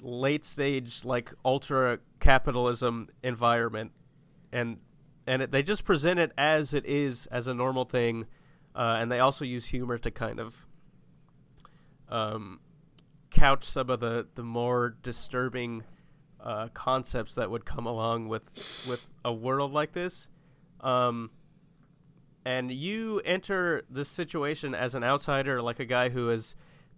[0.00, 3.92] late stage like ultra capitalism environment
[4.52, 4.78] and
[5.26, 8.26] and it, they just present it as it is as a normal thing
[8.74, 10.66] uh, and they also use humor to kind of
[12.08, 12.60] um,
[13.30, 15.84] couch some of the the more disturbing
[16.42, 18.44] uh, concepts that would come along with
[18.88, 20.28] with a world like this
[20.80, 21.30] um,
[22.44, 26.54] and you enter this situation as an outsider like a guy who has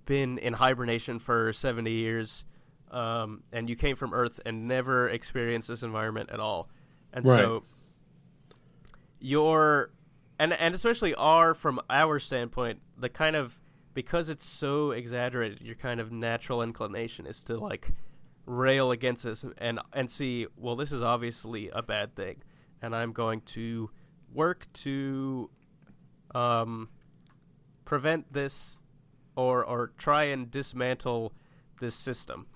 [0.06, 2.44] been in hibernation for 70 years
[2.90, 6.68] um, and you came from earth and never experienced this environment at all
[7.12, 7.38] and Right.
[7.38, 7.62] so
[9.24, 9.90] your
[10.38, 13.60] and and especially our from our standpoint the kind of
[13.94, 17.88] because it's so exaggerated your kind of natural inclination is to like
[18.46, 22.42] rail against this and and see well this is obviously a bad thing
[22.82, 23.88] and i'm going to
[24.34, 25.48] work to
[26.34, 26.88] um
[27.84, 28.78] prevent this
[29.36, 31.32] or or try and dismantle
[31.80, 32.46] this system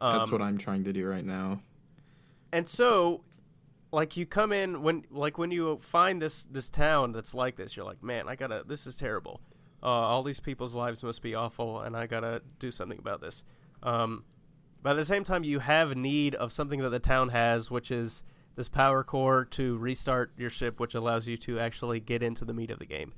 [0.00, 1.60] that's Um, what I'm trying to do right now.
[2.52, 3.22] and so
[3.94, 7.76] like you come in when like when you find this this town that's like this
[7.76, 9.40] you're like man i gotta this is terrible.
[9.82, 13.44] Uh, all these people's lives must be awful and i gotta do something about this.
[13.82, 14.24] Um,
[14.82, 17.90] but at the same time you have need of something that the town has which
[17.90, 18.22] is
[18.56, 22.52] this power core to restart your ship which allows you to actually get into the
[22.52, 23.12] meat of the game.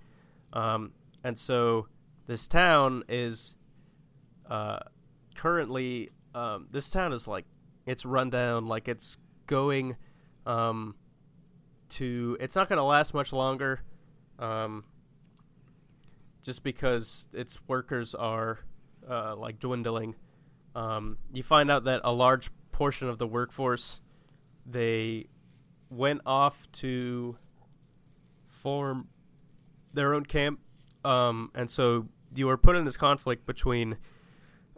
[0.53, 1.89] Um, and so
[2.27, 3.55] this town is
[4.51, 4.81] uh,
[5.35, 7.47] currently um, this town is like
[7.87, 9.97] it's run down like it's going
[10.47, 10.95] um,
[11.91, 13.81] to it's not going to last much longer
[14.39, 14.85] um,
[16.43, 18.61] just because its workers are
[19.09, 20.15] uh, like dwindling
[20.75, 24.01] um, you find out that a large portion of the workforce
[24.65, 25.27] they
[25.91, 27.37] went off to
[28.49, 29.09] form
[29.93, 30.61] their own camp
[31.05, 33.97] um, and so you are put in this conflict between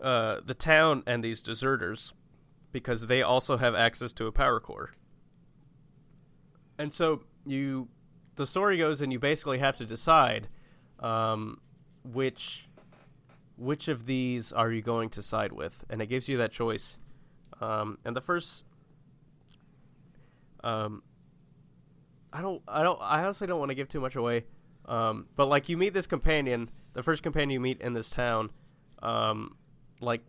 [0.03, 2.13] uh, the town and these deserters
[2.71, 4.91] because they also have access to a power core.
[6.79, 7.89] And so you,
[8.37, 10.49] the story goes, and you basically have to decide
[11.01, 11.61] um,
[12.05, 12.65] which
[13.57, 16.97] which of these are you going to side with, and it gives you that choice.
[17.61, 18.65] Um, and the first,
[20.63, 21.03] um,
[22.33, 24.45] I don't, I don't, I honestly don't want to give too much away.
[24.87, 28.51] Um, but like you meet this companion, the first companion you meet in this town,
[29.03, 29.57] um,
[30.01, 30.23] like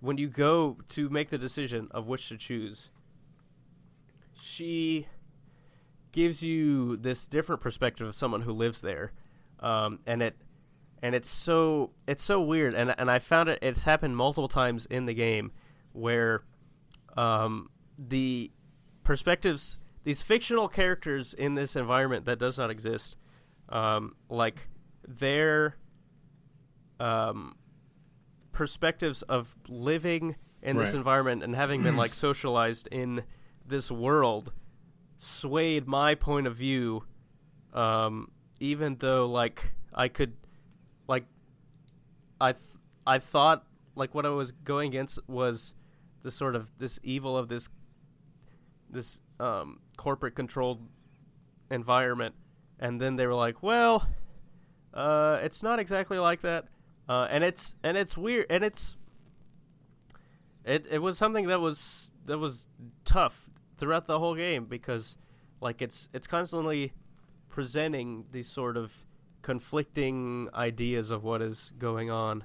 [0.00, 2.90] when you go to make the decision of which to choose,
[4.40, 5.06] she
[6.12, 9.12] gives you this different perspective of someone who lives there,
[9.60, 10.36] um, and it
[11.02, 14.86] and it's so it's so weird, and and I found it it's happened multiple times
[14.86, 15.52] in the game
[15.92, 16.42] where
[17.16, 17.68] um,
[17.98, 18.50] the
[19.04, 23.16] perspectives these fictional characters in this environment that does not exist,
[23.68, 24.68] um, like
[25.06, 25.76] their
[26.98, 27.56] um,
[28.52, 33.22] perspectives of living in this environment and having been like socialized in
[33.66, 34.52] this world
[35.18, 37.04] swayed my point of view
[37.74, 40.34] um, even though like I could
[41.06, 41.24] like
[42.40, 42.64] I th-
[43.06, 45.74] I thought like what I was going against was
[46.22, 47.68] the sort of this evil of this
[48.90, 50.88] this um, corporate controlled
[51.70, 52.34] environment.
[52.80, 54.08] And then they were like well
[54.94, 56.66] uh, it's not exactly like that.
[57.08, 58.96] Uh, and it's and it's weird and it's
[60.64, 62.68] it it was something that was that was
[63.04, 65.16] tough throughout the whole game because
[65.60, 66.92] like it's it's constantly
[67.48, 69.04] presenting these sort of
[69.42, 72.44] conflicting ideas of what is going on.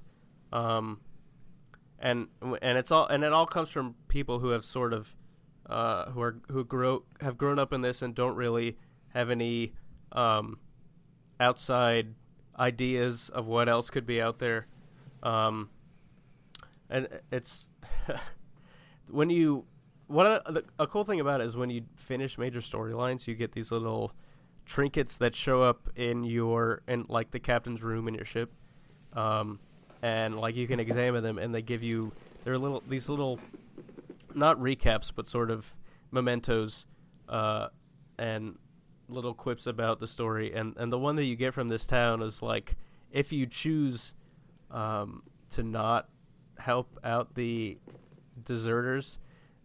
[0.51, 1.01] Um
[1.99, 5.15] and and it's all and it all comes from people who have sort of
[5.69, 8.77] uh who are who grow have grown up in this and don't really
[9.09, 9.73] have any
[10.11, 10.59] um
[11.39, 12.13] outside
[12.59, 14.67] ideas of what else could be out there.
[15.23, 15.69] Um
[16.89, 17.67] and it's
[19.07, 19.65] when you
[20.09, 23.53] of the, a cool thing about it is when you finish major storylines, you get
[23.53, 24.13] these little
[24.65, 28.51] trinkets that show up in your in like the captain's room in your ship,
[29.13, 29.59] um,
[30.01, 32.11] and like you can examine them, and they give you
[32.43, 33.39] they're little these little
[34.33, 35.75] not recaps but sort of
[36.11, 36.85] mementos,
[37.29, 37.67] uh,
[38.17, 38.57] and
[39.09, 42.21] little quips about the story, and and the one that you get from this town
[42.21, 42.75] is like
[43.11, 44.13] if you choose
[44.71, 46.09] um, to not
[46.57, 47.77] help out the
[48.43, 49.19] deserters,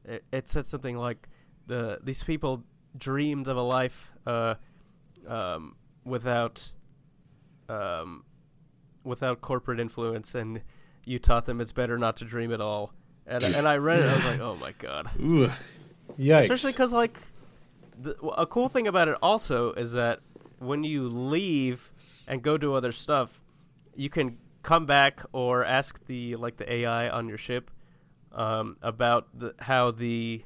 [0.09, 1.29] it, it said something like
[1.67, 2.65] the these people
[2.97, 4.55] dreamed of a life uh,
[5.27, 6.73] um, without
[7.69, 8.25] um,
[9.05, 10.63] without corporate influence, and
[11.05, 12.93] you taught them it's better not to dream at all.
[13.27, 15.11] And and I read it, I was like, oh my god.
[15.21, 15.51] Ooh.
[16.19, 16.43] Yikes!
[16.43, 17.19] Especially because like
[18.01, 20.21] the, a cool thing about it also is that
[20.59, 21.93] when you leave
[22.27, 23.43] and go do other stuff,
[23.95, 27.71] you can come back or ask the like the AI on your ship
[28.39, 30.43] um, about the, how the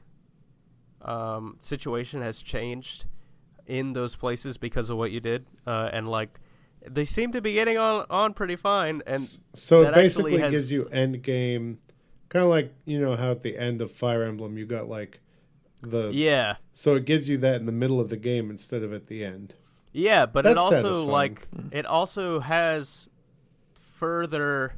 [1.02, 3.05] um, situation has changed
[3.66, 6.40] in those places because of what you did, uh, and like
[6.88, 9.02] they seem to be getting on on pretty fine.
[9.07, 9.20] And
[9.55, 11.78] so it basically has- gives you end game,
[12.31, 15.20] kind of like you know how at the end of Fire Emblem you got like
[15.83, 18.92] the yeah, so it gives you that in the middle of the game instead of
[18.92, 19.55] at the end.
[19.92, 21.09] Yeah, but it also satisfying.
[21.09, 23.11] like it also has
[23.74, 24.72] further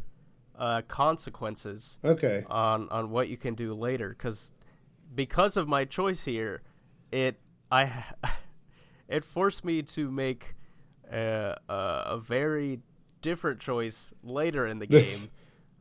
[0.59, 4.11] uh, consequences Okay, on on what you can do later.
[4.11, 4.53] Because
[5.14, 6.62] because of my choice here,
[7.11, 7.40] it
[7.71, 8.05] I
[9.09, 10.55] it forced me to make
[11.11, 12.81] a, a, a very
[13.21, 15.17] different choice later in the game,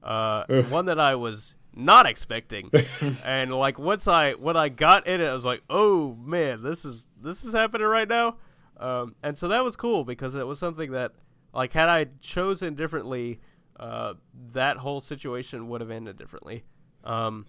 [0.04, 2.72] uh, one that I was not expecting,
[3.26, 6.86] and like once I when I got in it, I was like, oh man, this
[6.86, 8.38] is this is happening right now,
[8.78, 11.14] um, and so that was cool because it was something that
[11.54, 13.40] like had I chosen differently,
[13.80, 14.14] uh,
[14.54, 16.64] that whole situation would have ended differently.
[17.04, 17.46] Um,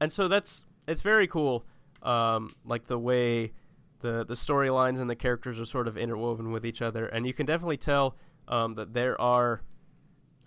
[0.00, 1.64] and so that's it's very cool.
[2.02, 3.52] Um, like the way
[4.00, 7.32] the the storylines and the characters are sort of interwoven with each other, and you
[7.32, 8.16] can definitely tell
[8.48, 9.62] um, that there are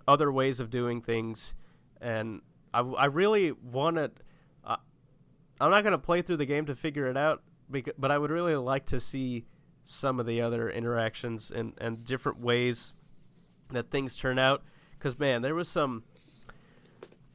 [0.07, 1.55] other ways of doing things.
[1.99, 2.41] And
[2.73, 4.11] I, I really want to.
[4.63, 4.77] Uh,
[5.59, 8.17] I'm not going to play through the game to figure it out, because, but I
[8.17, 9.45] would really like to see
[9.83, 12.91] some of the other interactions and, and different ways
[13.71, 14.63] that things turn out.
[14.97, 16.03] Because man, there was some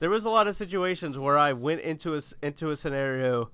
[0.03, 3.51] there was a lot of situations where I went into a into a scenario,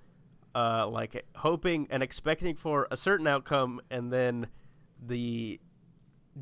[0.55, 4.47] uh, like hoping and expecting for a certain outcome, and then
[5.07, 5.61] the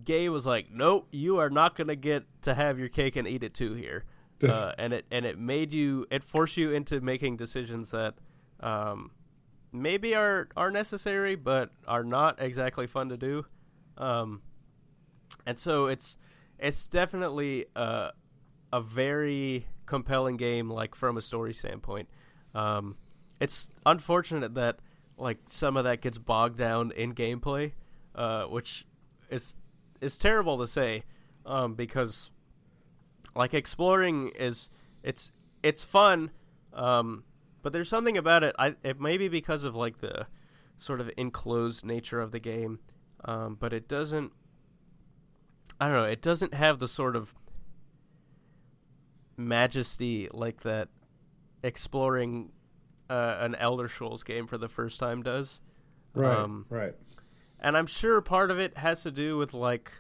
[0.05, 3.43] gay was like, "Nope, you are not gonna get to have your cake and eat
[3.43, 4.05] it too here,"
[4.49, 8.15] uh, and it and it made you it forced you into making decisions that
[8.61, 9.11] um,
[9.73, 13.45] maybe are are necessary but are not exactly fun to do,
[13.99, 14.41] um,
[15.45, 16.17] and so it's
[16.59, 18.11] it's definitely uh,
[18.73, 22.09] a very compelling game, like from a story standpoint.
[22.55, 22.97] Um,
[23.41, 24.79] it's unfortunate that
[25.19, 27.73] like some of that gets bogged down in gameplay,
[28.15, 28.87] uh, which
[29.31, 29.55] is
[30.01, 31.05] is terrible to say,
[31.45, 32.31] um, because
[33.35, 34.69] like exploring is
[35.03, 36.31] it's it's fun,
[36.73, 37.25] um,
[37.63, 38.55] but there's something about it.
[38.59, 40.27] I it may be because of like the
[40.79, 42.81] sort of enclosed nature of the game,
[43.25, 44.33] um, but it doesn't.
[45.81, 46.05] I don't know.
[46.05, 47.35] It doesn't have the sort of
[49.37, 50.89] majesty like that
[51.63, 52.53] exploring
[53.11, 55.61] uh, an Elder Scrolls game for the first time does.
[56.15, 56.95] right, Um, right.
[57.61, 59.93] and I'm sure part of it has to do with like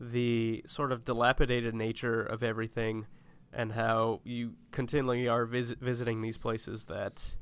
[0.00, 3.06] the sort of dilapidated nature of everything
[3.52, 7.34] and how you continually are vis- visiting these places that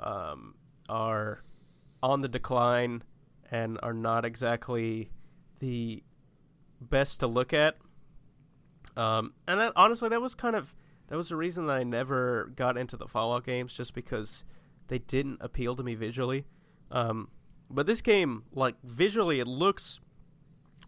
[0.00, 0.54] um,
[0.88, 1.44] are
[2.02, 3.02] on the decline
[3.50, 5.10] and are not exactly
[5.60, 6.02] the
[6.90, 7.76] best to look at.
[8.96, 10.74] Um, and that, honestly, that was kind of
[11.08, 14.44] that was the reason that I never got into the Fallout games, just because
[14.88, 16.46] they didn't appeal to me visually.
[16.90, 17.28] Um,
[17.68, 20.00] but this game, like visually, it looks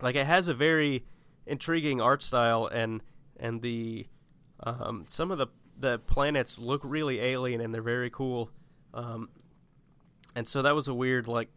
[0.00, 1.04] like it has a very
[1.46, 3.02] intriguing art style, and
[3.38, 4.06] and the
[4.60, 5.48] um, some of the
[5.78, 8.50] the planets look really alien and they're very cool.
[8.94, 9.28] Um,
[10.34, 11.50] and so that was a weird like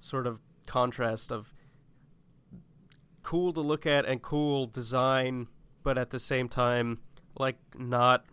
[0.00, 1.52] sort of contrast of
[3.28, 5.48] cool to look at and cool design,
[5.82, 6.98] but at the same time
[7.38, 8.24] like not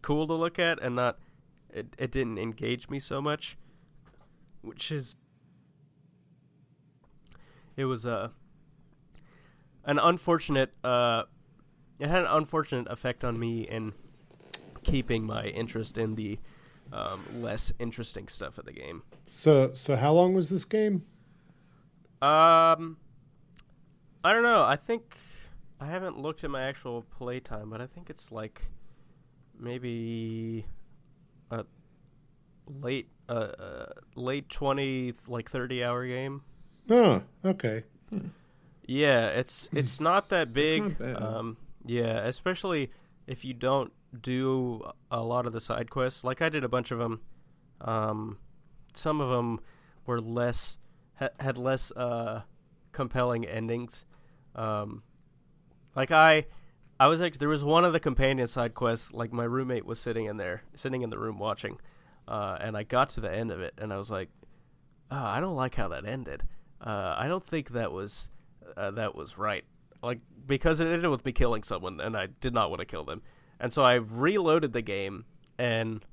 [0.00, 1.18] cool to look at and not
[1.70, 3.56] it, it didn't engage me so much
[4.62, 5.16] which is
[7.76, 8.28] it was uh,
[9.84, 11.22] an unfortunate uh,
[12.00, 13.92] it had an unfortunate effect on me in
[14.82, 16.38] keeping my interest in the
[16.92, 21.04] um, less interesting stuff of the game So, so how long was this game?
[22.22, 22.96] um
[24.24, 25.16] i don't know i think
[25.82, 28.70] I haven't looked at my actual playtime, but I think it's like
[29.58, 30.64] maybe
[31.50, 31.64] a
[32.68, 36.42] late uh, uh late 20 like 30 hour game.
[36.88, 37.82] Oh, okay.
[38.86, 40.82] Yeah, it's it's not that big.
[40.82, 41.16] not bad.
[41.16, 42.92] Um yeah, especially
[43.26, 46.22] if you don't do a lot of the side quests.
[46.22, 47.22] Like I did a bunch of them.
[47.80, 48.38] Um
[48.94, 49.58] some of them
[50.06, 50.78] were less
[51.16, 52.42] ha- had less uh
[52.92, 54.04] compelling endings.
[54.54, 55.02] Um
[55.94, 56.46] like I
[56.98, 59.98] I was like there was one of the companion side quests like my roommate was
[59.98, 61.78] sitting in there, sitting in the room watching.
[62.28, 64.28] Uh and I got to the end of it and I was like,
[65.10, 66.42] oh, I don't like how that ended.
[66.80, 68.28] Uh I don't think that was
[68.76, 69.64] uh, that was right.
[70.02, 73.04] Like because it ended with me killing someone, and I did not want to kill
[73.04, 73.22] them,
[73.60, 75.24] and so I reloaded the game,
[75.58, 76.04] and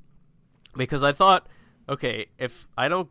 [0.75, 1.47] because I thought,
[1.87, 3.09] okay, if I don't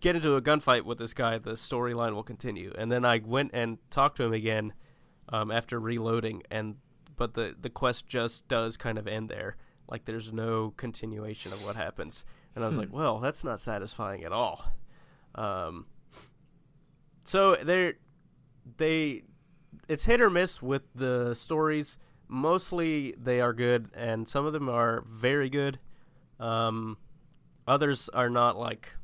[0.00, 3.50] get into a gunfight with this guy, the storyline will continue, and then I went
[3.54, 4.72] and talked to him again
[5.28, 6.76] um, after reloading, and
[7.16, 9.56] but the the quest just does kind of end there,
[9.88, 12.24] like there's no continuation of what happens,
[12.54, 12.80] and I was Hmm.
[12.82, 14.64] like, well, that's not satisfying at all.
[15.34, 15.86] Um,
[17.24, 17.94] so they're
[18.76, 19.22] they
[19.88, 21.98] it's hit or miss with the stories.
[22.28, 25.78] Mostly they are good, and some of them are very good.
[26.38, 26.96] Um,
[27.66, 28.94] others are not like.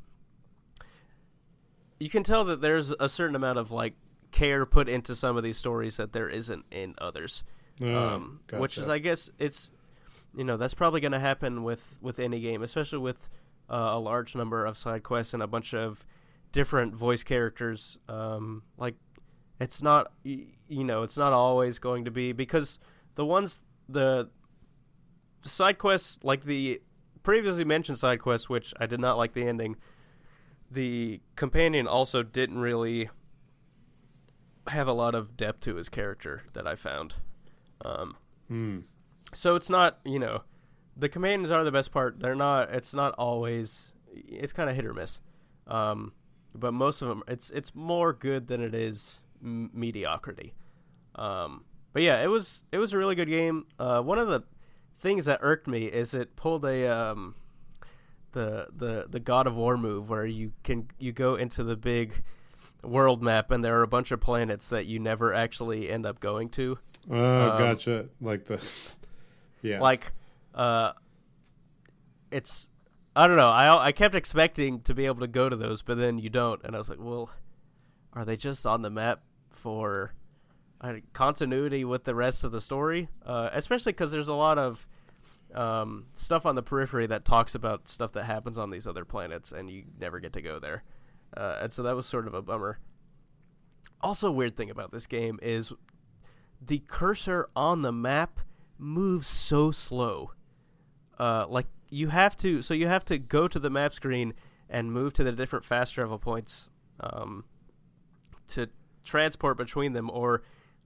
[1.99, 3.95] You can tell that there's a certain amount of like
[4.33, 7.43] care put into some of these stories that there isn't in others.
[7.81, 9.71] Oh, um, which is, I guess, it's
[10.35, 13.29] you know that's probably going to happen with with any game, especially with
[13.71, 16.05] uh, a large number of side quests and a bunch of
[16.53, 17.99] different voice characters.
[18.09, 18.95] Um, like
[19.61, 22.79] it's not you know it's not always going to be because
[23.15, 24.31] the ones the
[25.43, 26.81] side quests like the
[27.23, 29.77] previously mentioned side quests, which I did not like the ending.
[30.71, 33.09] The companion also didn't really
[34.69, 37.15] have a lot of depth to his character that I found.
[37.85, 38.17] Um,
[38.49, 38.81] Hmm.
[39.35, 40.43] so it's not, you know,
[40.97, 42.21] the companions are the best part.
[42.21, 42.73] They're not.
[42.73, 43.93] It's not always.
[44.13, 45.21] It's kind of hit or miss.
[45.67, 46.13] Um,
[46.55, 50.55] but most of them, it's it's more good than it is m- mediocrity.
[51.17, 53.67] Um, but yeah, it was it was a really good game.
[53.79, 54.43] Uh, one of the
[54.99, 57.35] things that irked me is it pulled a um,
[58.37, 62.23] the the the God of War move where you can you go into the big
[62.85, 66.21] world map and there are a bunch of planets that you never actually end up
[66.21, 66.79] going to.
[67.11, 68.07] Oh, Um, gotcha.
[68.21, 68.63] Like the,
[69.63, 69.81] yeah.
[69.81, 70.13] Like,
[70.55, 70.93] uh,
[72.31, 72.69] it's
[73.15, 73.49] I don't know.
[73.49, 76.61] I I kept expecting to be able to go to those, but then you don't,
[76.63, 77.31] and I was like, well,
[78.13, 80.13] are they just on the map for
[80.83, 83.09] uh, continuity with the rest of the story?
[83.25, 84.87] Uh, especially because there's a lot of
[85.57, 89.53] um, stuff on the periphery that talks about stuff that happens on these other planets,
[89.53, 90.85] and you never get to go there.
[91.37, 92.79] Uh, and so that was sort of a bummer.
[94.01, 95.73] Also, weird thing about this game is
[96.61, 98.41] the cursor on the map
[98.79, 100.33] moves so slow.
[101.19, 104.35] Uh, like you have to, so you have to go to the map screen
[104.69, 106.69] and move to the different fast travel points
[107.01, 107.45] um,
[108.49, 108.69] to
[109.05, 110.43] transport between them, or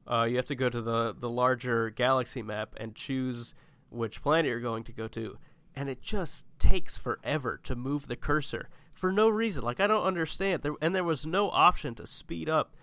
[0.07, 3.55] uh, you have to go to the the larger galaxy map and choose
[3.91, 5.39] which planet you're going to go to,
[5.75, 9.65] and it just takes forever to move the cursor for no reason.
[9.65, 10.63] Like I don't understand.
[10.63, 12.75] There and there was no option to speed up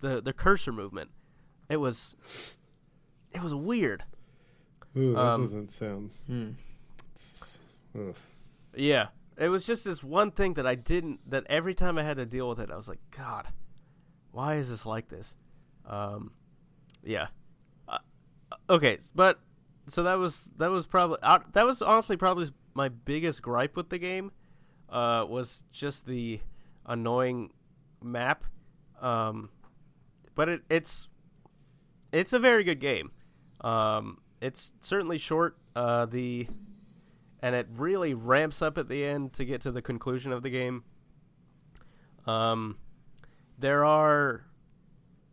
[0.00, 1.10] the the cursor movement.
[1.68, 2.16] It was
[3.32, 4.04] it was weird.
[4.96, 6.10] Ooh, that um, doesn't sound.
[6.26, 6.50] Hmm.
[7.14, 7.60] It's.
[8.74, 11.30] Yeah, it was just this one thing that I didn't.
[11.30, 13.48] That every time I had to deal with it, I was like, God,
[14.32, 15.36] why is this like this?
[15.86, 16.32] Um,
[17.04, 17.28] yeah.
[17.88, 17.98] Uh,
[18.68, 19.38] okay, but
[19.88, 23.98] so that was that was probably that was honestly probably my biggest gripe with the
[23.98, 24.32] game.
[24.88, 26.40] Uh, was just the
[26.84, 27.50] annoying
[28.02, 28.44] map.
[29.00, 29.48] Um,
[30.34, 31.08] but it, it's
[32.12, 33.10] it's a very good game.
[33.62, 35.56] Um, it's certainly short.
[35.74, 36.46] Uh, the
[37.40, 40.50] and it really ramps up at the end to get to the conclusion of the
[40.50, 40.84] game.
[42.26, 42.78] Um,
[43.58, 44.44] there are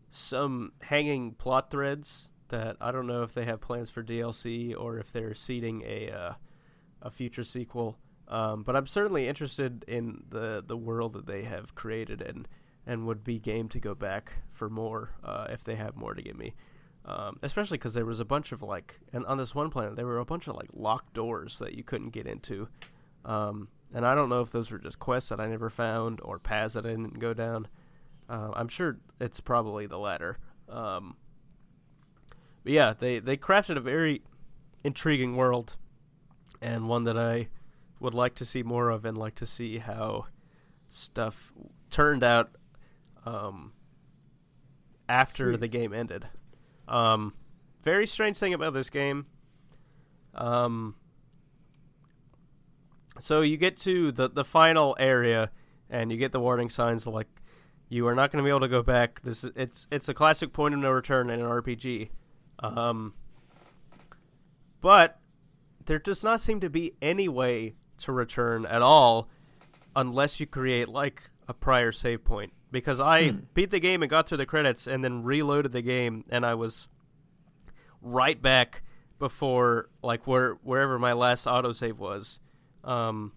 [0.09, 4.97] some hanging plot threads that I don't know if they have plans for DLC or
[4.97, 6.33] if they're seeding a uh,
[7.01, 7.97] a future sequel.
[8.27, 12.47] Um, but I'm certainly interested in the the world that they have created and
[12.85, 16.21] and would be game to go back for more uh, if they have more to
[16.21, 16.53] give me.
[17.05, 20.05] Um, especially because there was a bunch of like, and on this one planet there
[20.05, 22.67] were a bunch of like locked doors that you couldn't get into,
[23.25, 26.37] um, and I don't know if those were just quests that I never found or
[26.37, 27.67] paths that I didn't go down.
[28.29, 30.37] Uh, I'm sure it's probably the latter.
[30.67, 31.15] Um,
[32.63, 34.21] but yeah, they they crafted a very
[34.83, 35.75] intriguing world,
[36.61, 37.47] and one that I
[37.99, 40.27] would like to see more of, and like to see how
[40.89, 41.51] stuff
[41.89, 42.51] turned out
[43.25, 43.73] um,
[45.07, 45.59] after Sweet.
[45.59, 46.27] the game ended.
[46.87, 47.33] Um,
[47.83, 49.25] very strange thing about this game.
[50.33, 50.95] Um,
[53.19, 55.51] so you get to the the final area,
[55.89, 57.27] and you get the warning signs like
[57.89, 59.21] you are not going to be able to go back.
[59.21, 62.09] This it's it's a classic point of no return in an RPG.
[62.59, 63.13] Um,
[64.81, 65.19] but
[65.85, 69.29] there does not seem to be any way to return at all
[69.95, 73.37] unless you create like a prior save point because I Hmm.
[73.53, 76.53] beat the game and got through the credits and then reloaded the game and I
[76.53, 76.87] was
[78.01, 78.83] right back
[79.17, 82.39] before like where wherever my last autosave was.
[82.83, 83.33] Um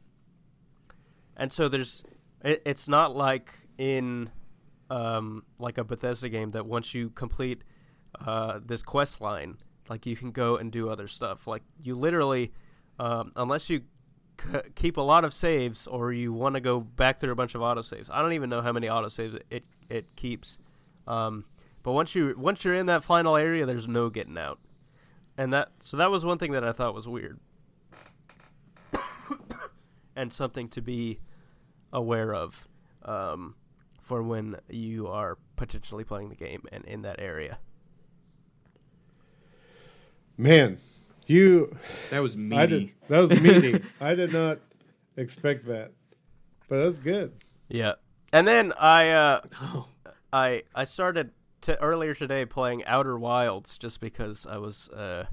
[1.37, 2.05] and so there's
[2.45, 4.31] it, it's not like in
[4.91, 7.63] um like a Bethesda game that once you complete
[8.27, 9.57] uh this quest line
[9.89, 11.47] like you can go and do other stuff.
[11.47, 12.53] Like you literally
[12.99, 13.83] um unless you
[14.41, 17.55] c- keep a lot of saves or you want to go back through a bunch
[17.55, 18.09] of autosaves.
[18.11, 20.59] I don't even know how many autosaves it it keeps.
[21.07, 21.45] Um,
[21.83, 24.59] but once you once you're in that final area, there's no getting out.
[25.37, 27.41] And that so that was one thing that I thought was weird.
[30.17, 31.21] and something to be
[31.93, 32.69] aware of
[33.05, 33.57] um,
[34.01, 37.59] for when you are potentially playing the game and in that area.
[40.37, 40.79] Man,
[41.27, 41.77] you
[42.11, 42.67] That was I meaty.
[42.87, 43.83] did that was meaty.
[44.01, 44.59] I did not
[45.17, 45.93] expect that.
[46.69, 47.33] But that's good.
[47.69, 47.95] Yeah.
[48.33, 49.89] And then I uh, Oh.
[50.33, 51.31] I I started
[51.63, 55.27] to earlier today playing Outer Wilds just because I was uh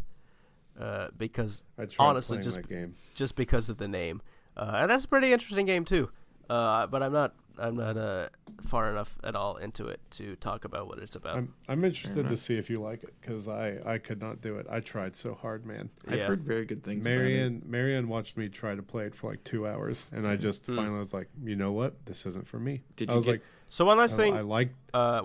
[0.79, 2.95] uh because I tried Honestly, just- game.
[3.15, 4.21] just because of the name.
[4.57, 6.09] Uh, and that's a pretty interesting game too.
[6.49, 8.29] Uh, but I'm not I'm not uh
[8.63, 11.37] far enough at all into it to talk about what it's about.
[11.37, 14.57] I'm I'm interested to see if you like it because I I could not do
[14.57, 14.67] it.
[14.69, 15.89] I tried so hard, man.
[16.07, 17.17] I've heard very good things about it.
[17.19, 20.65] Marianne Marianne watched me try to play it for like two hours, and I just
[20.65, 20.75] Hmm.
[20.75, 22.83] finally was like, you know what, this isn't for me.
[22.95, 25.23] Did I you was get- like, so one last I, thing, I like uh,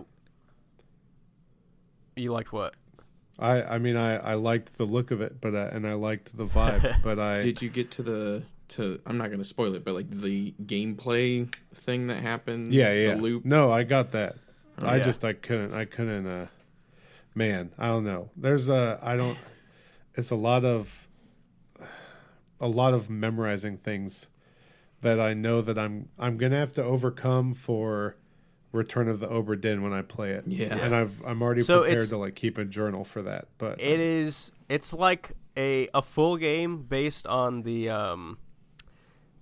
[2.17, 2.75] you liked what?
[3.39, 6.37] I I mean I I liked the look of it, but I, and I liked
[6.37, 9.01] the vibe, but I Did you get to the to?
[9.07, 12.73] I'm not gonna spoil it, but like the gameplay thing that happens.
[12.73, 13.45] yeah yeah The loop.
[13.45, 14.37] no I got that.
[14.81, 15.05] Oh, I yeah.
[15.05, 16.47] just I couldn't I couldn't uh
[17.35, 18.31] man I don't know.
[18.37, 19.39] There's a I don't.
[20.15, 21.07] It's a lot of
[22.61, 24.29] a lot of memorizing things
[25.03, 28.17] that I know that I'm I'm gonna have to overcome for
[28.73, 30.45] Return of the Obra Dinn when I play it.
[30.49, 30.77] Yeah.
[30.77, 33.47] and I've I'm already So prepared to like keep a journal for that.
[33.59, 34.51] But It is.
[34.69, 38.39] It's like a a full game based on the um,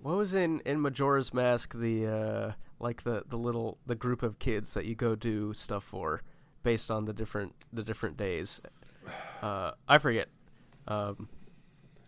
[0.03, 4.37] what was in in Majora's Mask the uh like the the little the group of
[4.37, 6.21] kids that you go do stuff for
[6.61, 8.61] based on the different the different days.
[9.41, 10.29] Uh, I forget.
[10.87, 11.29] Um,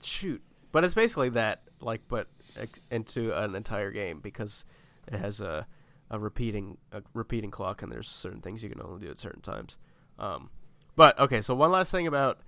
[0.02, 0.42] shoot,
[0.72, 2.28] but it's basically that like but
[2.58, 4.66] ex- into an entire game because
[5.08, 5.66] it has a
[6.12, 9.42] a repeating a repeating clock and there's certain things you can only do at certain
[9.42, 9.78] times.
[10.20, 10.50] Um,
[10.96, 12.40] but okay, so one last thing about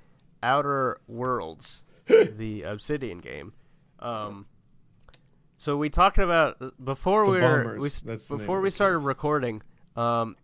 [0.43, 3.53] Outer Worlds, the Obsidian game.
[3.99, 4.45] Um,
[5.57, 8.69] so we talked about before The we were we, s- that's the name before we
[8.69, 9.05] started kids.
[9.05, 9.61] recording.
[9.95, 10.35] Um,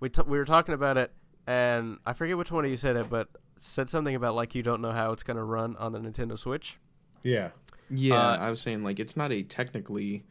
[0.00, 1.12] we t- we were talking about it,
[1.46, 3.28] and I forget which one of you said it, but
[3.58, 6.76] said something about like you don't know how it's gonna run on the Nintendo Switch.
[7.22, 7.50] yeah,
[7.90, 10.24] Yeah, Uh, I was saying like it's not a technically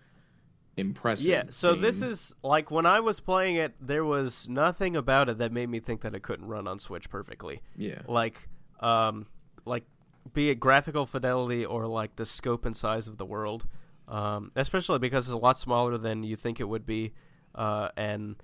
[0.77, 1.25] impressive.
[1.27, 5.37] Yeah, so this is like when I was playing it, there was nothing about it
[5.39, 7.61] that made me think that it couldn't run on Switch perfectly.
[7.75, 8.01] yeah.
[8.07, 8.47] Like,
[8.79, 9.25] um,
[9.65, 9.85] like
[10.33, 13.65] be it graphical fidelity or like the scope and size of the world,
[14.07, 17.13] um, especially because it's a lot smaller than you think it would be,
[17.55, 18.35] uh, and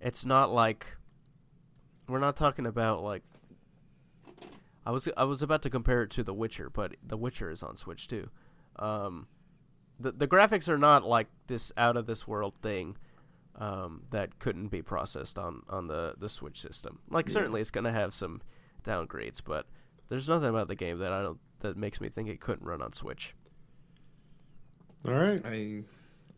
[0.00, 0.86] it's not like
[2.08, 3.22] we're not talking about like.
[4.84, 7.62] I was I was about to compare it to The Witcher, but The Witcher is
[7.62, 8.30] on Switch too.
[8.76, 9.28] Um,
[10.00, 12.96] the the graphics are not like this out of this world thing
[13.54, 16.98] um, that couldn't be processed on, on the, the Switch system.
[17.08, 17.34] Like Yeah.
[17.34, 18.42] certainly it's gonna have some
[18.82, 19.66] downgrades, but
[20.08, 22.82] there's nothing about the game that I don't that makes me think it couldn't run
[22.82, 23.36] on Switch.
[25.06, 25.40] All right.
[25.44, 25.82] I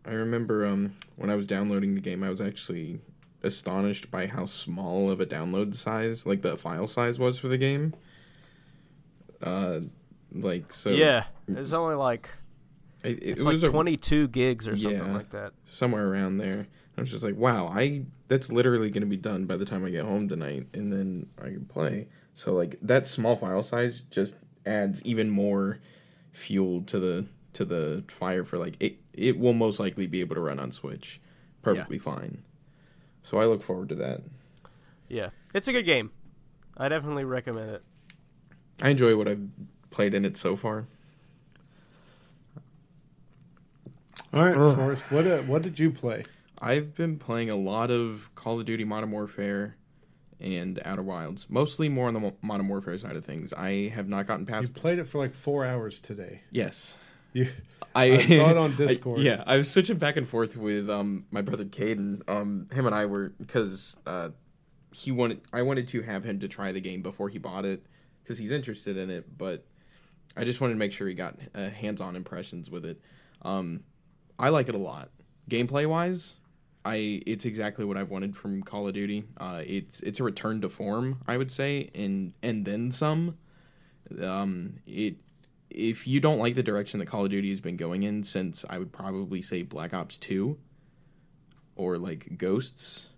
[0.06, 3.00] I remember um when I was downloading the game, I was actually
[3.42, 7.58] astonished by how small of a download size, like the file size, was for the
[7.58, 7.94] game.
[9.42, 9.80] Uh,
[10.32, 10.90] like so.
[10.90, 12.30] yeah, there's only like
[13.02, 15.12] it, it, it's it like a, 22 gigs or something Yeah.
[15.14, 15.52] like that.
[15.64, 16.66] somewhere around there.
[16.96, 19.84] I was just like, wow, I that's literally going to be done by the time
[19.84, 22.08] I get home tonight, and then I can play.
[22.32, 25.80] So like that small file size just adds even more
[26.32, 28.98] fuel to the to the fire for like it.
[29.12, 31.20] It will most likely be able to run on Switch
[31.62, 32.42] perfectly fine.
[33.22, 34.22] So I look forward to that.
[35.08, 36.10] Yeah, it's a good game.
[36.76, 37.82] I definitely recommend it.
[38.82, 39.48] I enjoy what I've
[39.90, 40.86] played in it so far.
[44.32, 44.76] All right, Ugh.
[44.76, 45.04] Forrest.
[45.10, 46.24] What uh, what did you play?
[46.58, 49.76] I've been playing a lot of Call of Duty Modern Warfare
[50.40, 51.46] and Outer Wilds.
[51.48, 53.52] Mostly more on the Modern Warfare side of things.
[53.52, 54.74] I have not gotten past.
[54.74, 56.40] You played it for like four hours today.
[56.50, 56.98] yes,
[57.34, 57.48] You,
[57.94, 59.20] I, I saw it on I- Discord.
[59.20, 62.22] yeah, I was switching back and forth with um my brother Caden.
[62.28, 64.30] Um, him and I were because uh,
[64.94, 67.84] he wanted I wanted to have him to try the game before he bought it
[68.22, 69.64] because he's interested in it, but
[70.36, 73.00] I just wanted to make sure he got uh, hands-on impressions with it.
[73.42, 73.84] Um,
[74.38, 75.10] I like it a lot,
[75.48, 76.34] gameplay wise.
[76.86, 79.24] I it's exactly what I've wanted from Call of Duty.
[79.38, 83.38] Uh, it's it's a return to form, I would say, and and then some.
[84.22, 85.16] Um, it
[85.74, 88.64] if you don't like the direction that Call of Duty has been going in since
[88.70, 90.56] I would probably say Black Ops 2
[91.76, 93.08] or like Ghosts,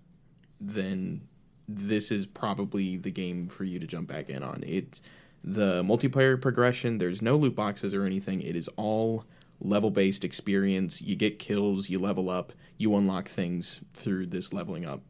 [0.58, 1.28] then
[1.68, 4.62] this is probably the game for you to jump back in on.
[4.66, 5.00] It
[5.44, 8.40] the multiplayer progression, there's no loot boxes or anything.
[8.40, 9.24] It is all
[9.60, 11.02] level based experience.
[11.02, 15.02] You get kills, you level up, you unlock things through this leveling up.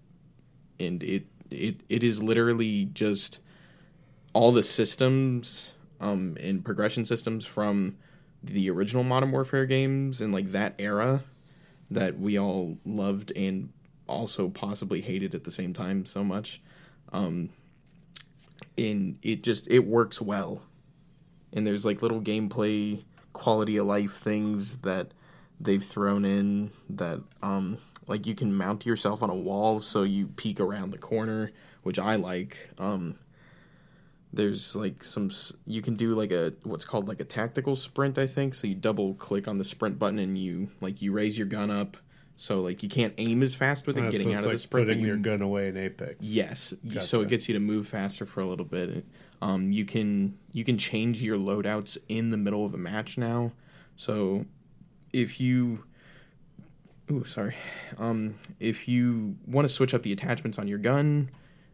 [0.81, 3.39] And it it it is literally just
[4.33, 7.97] all the systems um and progression systems from
[8.43, 11.23] the original Modern Warfare games and like that era
[11.91, 13.73] that we all loved and
[14.07, 16.61] also possibly hated at the same time so much.
[17.13, 17.51] Um
[18.79, 20.63] and it just it works well.
[21.53, 25.13] And there's like little gameplay quality of life things that
[25.61, 30.29] they've thrown in that um like you can mount yourself on a wall so you
[30.29, 31.51] peek around the corner,
[31.83, 32.71] which I like.
[32.79, 33.17] Um
[34.33, 35.31] there's like some
[35.67, 38.75] you can do like a what's called like a tactical sprint i think so you
[38.75, 41.97] double click on the sprint button and you like you raise your gun up
[42.35, 44.53] so like you can't aim as fast with it Uh, getting so out of like
[44.55, 46.27] the sprint putting you your gun away in Apex.
[46.27, 49.07] Yes, you- so it gets you to move faster for a little bit.
[49.41, 53.53] Um, you can you can change your loadouts in the middle of a match now.
[53.95, 54.45] So
[55.15, 55.85] if you,
[57.11, 57.55] ooh, sorry,
[57.97, 61.31] um, if you want to switch up the attachments on your gun,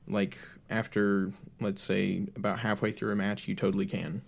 [0.06, 0.38] like
[0.72, 4.22] after let's say about halfway through a match, you totally can.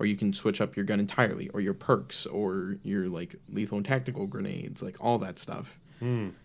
[0.00, 3.78] Or you can switch up your gun entirely, or your perks, or your like lethal
[3.78, 5.80] and tactical grenades, like all that stuff.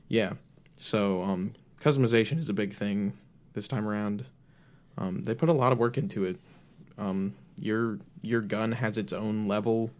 [0.07, 0.33] Yeah.
[0.79, 3.13] So um, customization is a big thing
[3.53, 4.25] this time around.
[4.97, 6.37] Um, they put a lot of work into it.
[6.97, 9.91] Um, your your gun has its own level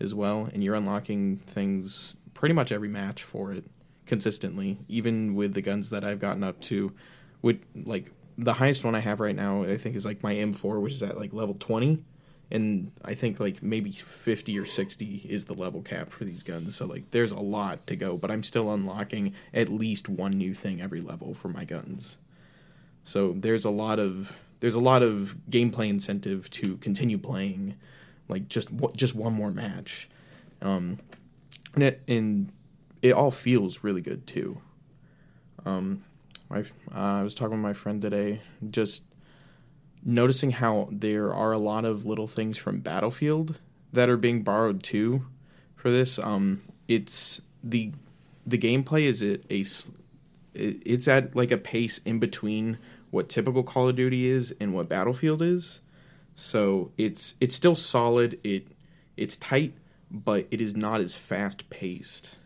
[0.00, 3.64] as well, and you're unlocking things pretty much every match for it
[4.06, 4.78] consistently.
[4.88, 6.92] Even with the guns that I've gotten up to,
[7.42, 10.80] with like the highest one I have right now, I think is like my M4,
[10.80, 12.04] which is at like level twenty.
[12.52, 16.76] And I think like maybe 50 or 60 is the level cap for these guns.
[16.76, 20.52] So like there's a lot to go, but I'm still unlocking at least one new
[20.52, 22.18] thing every level for my guns.
[23.04, 27.74] So there's a lot of there's a lot of gameplay incentive to continue playing
[28.28, 30.10] like just just one more match.
[30.60, 30.98] Um
[31.74, 32.52] and it, and
[33.00, 34.60] it all feels really good too.
[35.64, 36.04] Um
[36.52, 36.58] I
[36.94, 39.04] uh, I was talking with my friend today just
[40.04, 43.58] noticing how there are a lot of little things from Battlefield
[43.92, 45.26] that are being borrowed too
[45.76, 46.18] for this.
[46.18, 47.92] Um, it's the
[48.46, 49.64] the gameplay is at a
[50.54, 52.78] it- it's at like a pace in between
[53.10, 55.80] what typical Call of Duty is and what Battlefield is.
[56.34, 58.38] So it's it's still solid.
[58.44, 58.68] It
[59.16, 59.74] it's tight,
[60.10, 62.38] but it is not as fast paced.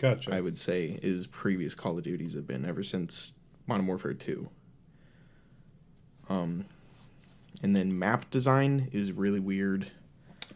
[0.00, 0.34] Gotcha.
[0.34, 3.32] I would say is previous Call of Duties have been ever since
[3.66, 4.48] Modern Warfare Two.
[6.28, 6.64] Um,
[7.62, 9.90] and then map design is really weird.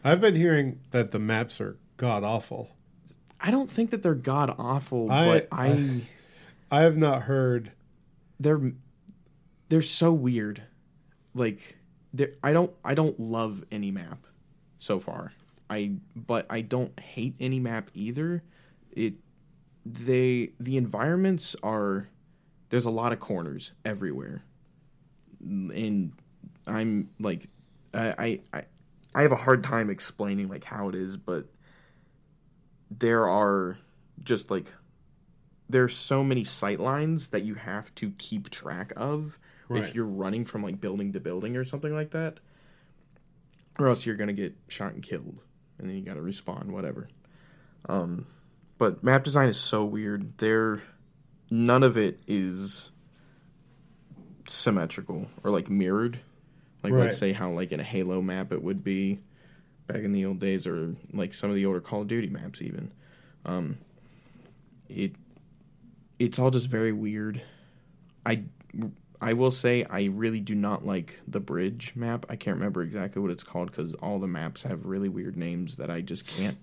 [0.03, 2.69] I've been hearing that the maps are god awful.
[3.39, 6.01] I don't think that they're god awful, I- but I, I-
[6.71, 7.71] I have not heard.
[8.39, 8.73] they're
[9.69, 10.63] they're so weird.
[11.35, 11.77] Like
[12.13, 14.25] they I don't I don't love any map
[14.79, 15.33] so far.
[15.69, 18.43] I but I don't hate any map either.
[18.91, 19.15] It
[19.85, 22.09] they the environments are
[22.69, 24.43] there's a lot of corners everywhere.
[25.41, 26.13] And
[26.65, 27.47] I'm like
[27.93, 28.63] I I
[29.13, 31.45] I, have a hard time explaining like how it is, but
[32.89, 33.77] there are
[34.23, 34.73] just like
[35.69, 39.83] there's so many sight lines that you have to keep track of Right.
[39.83, 42.39] if you're running from like building to building or something like that
[43.79, 45.39] or else you're gonna get shot and killed
[45.79, 47.07] and then you gotta respawn whatever
[47.89, 48.27] um
[48.77, 50.37] but map design is so weird.
[50.37, 50.81] There
[51.51, 52.91] none of it is
[54.47, 56.19] symmetrical or like mirrored.
[56.83, 57.01] Like Right.
[57.03, 59.19] let's say how like in a halo map it would be
[59.87, 62.61] back in the old days or like some of the older call of duty maps
[62.61, 62.91] even.
[63.45, 63.77] Um
[64.89, 65.15] it
[66.19, 67.41] it's all just very weird.
[68.25, 68.43] I
[69.21, 72.25] i will say i really do not like the bridge map.
[72.29, 75.77] I can't remember exactly what it's called because all the maps have really weird names
[75.77, 76.57] that i just can't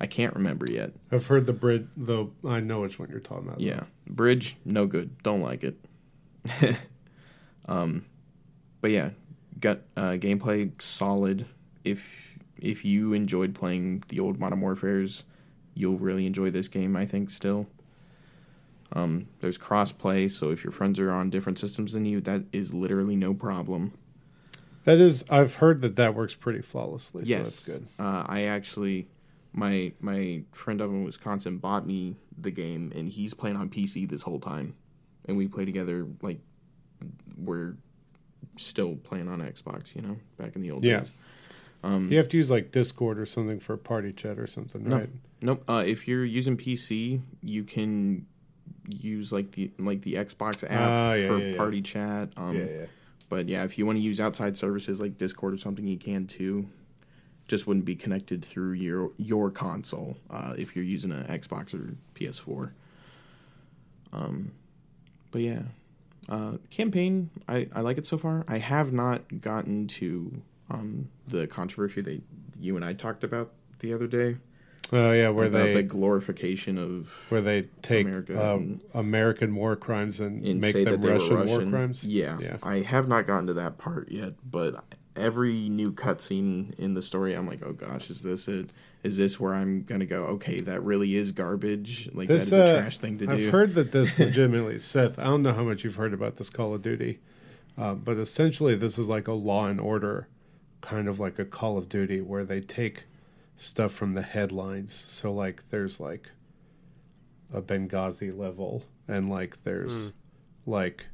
[0.00, 1.86] i can't remember yet I've heard the bridge.
[1.96, 3.60] Though I know which one you're talking about.
[3.60, 5.76] yeah bridge no good don't like it
[7.68, 8.04] Um,
[8.80, 9.10] but yeah,
[9.58, 11.46] got uh, gameplay solid.
[11.82, 15.24] If if you enjoyed playing the old Modern Warfare's,
[15.74, 16.94] you'll really enjoy this game.
[16.96, 17.66] I think still.
[18.92, 22.72] Um, there's crossplay, so if your friends are on different systems than you, that is
[22.72, 23.92] literally no problem.
[24.84, 27.24] That is, I've heard that that works pretty flawlessly.
[27.24, 27.42] So Yes.
[27.46, 27.88] that's good.
[27.98, 29.08] Uh, I actually,
[29.56, 34.08] my my friend up in Wisconsin bought me the game, and he's playing on PC
[34.08, 34.74] this whole time,
[35.24, 36.38] and we play together like
[37.36, 37.74] we're
[38.56, 39.96] still playing on Xbox.
[39.96, 40.98] You know, back in the old Yeah.
[40.98, 41.12] days.
[41.82, 44.96] Um, You have to use like Discord or something for party chat or something, No.
[44.98, 45.10] right?
[45.42, 45.62] Nope.
[45.68, 48.26] Uh, if you're using PC, you can
[48.88, 51.56] use like the like the Xbox app Ah, yeah, for yeah, yeah.
[51.56, 52.30] party chat.
[52.36, 52.86] Um, yeah.
[53.28, 56.26] But yeah, if you want to use outside services like Discord or something, you can
[56.26, 56.68] too.
[57.48, 61.96] Just wouldn't be connected through your your console uh, if you're using an Xbox or
[62.14, 62.72] PS4.
[64.12, 64.52] Um,
[65.30, 65.62] but yeah,
[66.28, 68.44] uh, campaign I, I like it so far.
[68.48, 72.22] I have not gotten to um, the controversy that
[72.58, 74.36] you and I talked about the other day
[74.92, 79.54] Oh yeah, where about they the glorification of where they take America um, and- American
[79.54, 81.70] war crimes and, and make them Russian, Russian.
[81.70, 82.06] war crimes.
[82.06, 82.58] Yeah, Yeah.
[82.62, 84.84] I have not gotten to that part yet, but
[85.16, 88.70] every new cutscene in the story, I'm like, oh gosh, is this it?
[89.02, 90.24] Is this where I'm gonna go?
[90.24, 92.08] Okay, that really is garbage.
[92.12, 93.32] Like This, that is a uh, trash thing to do.
[93.32, 95.18] I've heard that this legitimately, Seth.
[95.18, 97.20] I don't know how much you've heard about this Call of Duty,
[97.78, 100.28] uh, but essentially, this is like a Law and Order,
[100.80, 103.04] kind of like a Call of Duty, where they take
[103.56, 104.92] stuff from the headlines.
[104.92, 106.30] So like, there's like
[107.52, 110.12] a Benghazi level, and like there's
[110.66, 111.06] like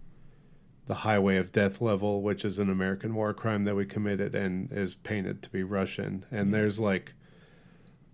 [0.86, 4.70] the Highway of Death level, which is an American war crime that we committed and
[4.72, 6.24] is painted to be Russian.
[6.30, 7.12] And there's like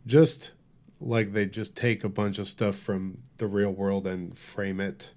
[0.07, 0.53] just
[1.01, 5.11] like they just take a bunch of stuff from the real world and frame it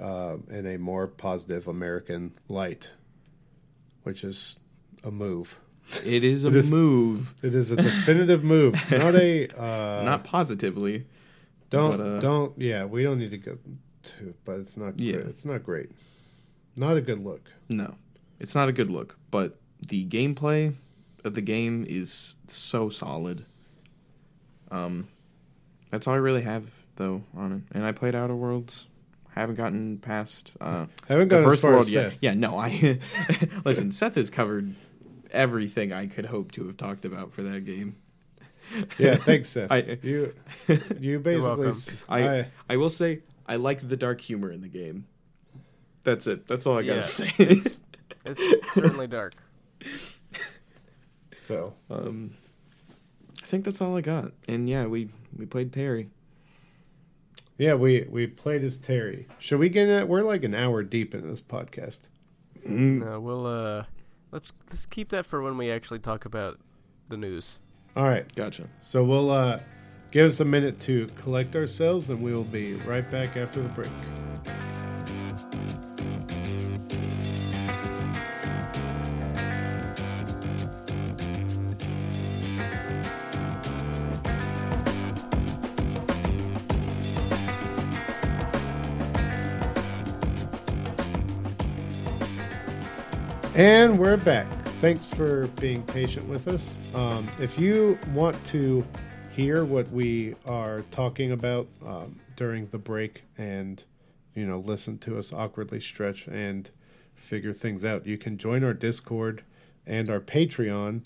[0.00, 2.90] uh, in a more positive American light,
[4.02, 4.60] which is
[5.02, 5.58] a move.
[6.04, 10.24] it is a It is- move, It is a definitive move, not a uh, not
[10.24, 11.06] positively.
[11.70, 12.84] don't but, uh, don't yeah.
[12.84, 13.58] We don't need to go
[14.02, 15.14] to, but it's not Yeah.
[15.16, 15.26] great.
[15.26, 15.90] it's not great.
[16.76, 17.50] Not a good look.
[17.68, 17.96] No,
[18.38, 19.16] it's not a good look.
[19.30, 20.74] But the gameplay
[21.24, 23.44] of the game is so solid.
[24.70, 25.08] Um,
[25.90, 27.62] that's all I really have though on it.
[27.76, 28.86] And I played Outer Worlds.
[29.34, 32.16] Haven't gotten past uh, Haven't the gone as first world yet.
[32.20, 32.98] Yeah, no, I
[33.64, 33.92] listen.
[33.92, 34.74] Seth has covered
[35.30, 37.96] everything I could hope to have talked about for that game.
[38.98, 39.70] Yeah, thanks, Seth.
[39.70, 40.34] I- you
[40.98, 41.68] you basically welcome.
[41.68, 45.06] s- I, I- I will say I like the dark humor in the game.
[46.04, 46.46] That's it.
[46.46, 47.30] That's all I gotta Yeah, say.
[47.38, 47.80] It's,
[48.24, 49.34] it's certainly dark.
[51.32, 52.34] so um,
[53.42, 54.32] I think that's all I got.
[54.46, 56.10] And yeah, we we played Terry.
[57.56, 59.26] yeah, we we played as Terry.
[59.38, 60.08] Should we get it?
[60.08, 62.08] We're like an hour deep in this podcast.
[62.68, 63.84] Mm, No, we'll uh,
[64.30, 66.58] let's let's keep that for when we actually talk about
[67.08, 67.56] the news.
[67.96, 68.68] All right, Gotcha.
[68.80, 69.60] so we'll uh,
[70.10, 73.68] give us a minute to collect ourselves, and we will be right back after the
[73.68, 73.90] break.
[93.54, 94.46] And we're back.
[94.80, 96.78] Thanks for being patient with us.
[96.94, 98.86] Um, if you want to
[99.38, 103.84] hear what we are talking about um, during the break and,
[104.34, 106.70] you know, listen to us awkwardly stretch and
[107.14, 109.44] figure things out, you can join our Discord
[109.86, 111.04] and our Patreon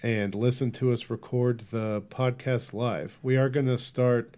[0.00, 3.18] and listen to us record the podcast live.
[3.20, 4.36] We are going to start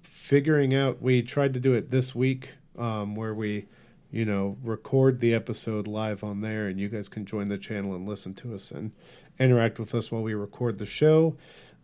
[0.00, 3.66] figuring out, we tried to do it this week um, where we
[4.10, 7.94] you know, record the episode live on there, and you guys can join the channel
[7.94, 8.92] and listen to us and
[9.38, 11.36] interact with us while we record the show.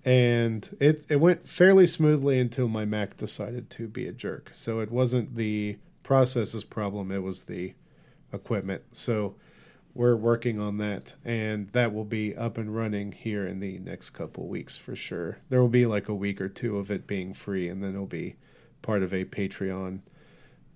[0.07, 4.53] And it it went fairly smoothly until my Mac decided to be a jerk.
[4.55, 7.75] So it wasn't the processes problem; it was the
[8.33, 8.85] equipment.
[8.93, 9.35] So
[9.95, 14.11] we're working on that, and that will be up and running here in the next
[14.11, 15.39] couple weeks for sure.
[15.49, 18.07] There will be like a week or two of it being free, and then it'll
[18.07, 18.37] be
[18.83, 20.01] part of a Patreon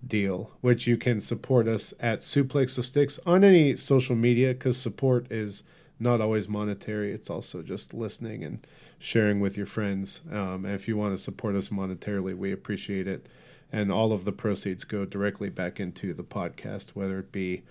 [0.04, 4.76] deal, which you can support us at Suplex the Sticks on any social media because
[4.76, 5.62] support is
[6.00, 7.12] not always monetary.
[7.12, 8.66] It's also just listening and
[9.01, 10.22] sharing with your friends.
[10.30, 13.26] Um, and if you want to support us monetarily, we appreciate it.
[13.72, 17.62] And all of the proceeds go directly back into the podcast, whether it be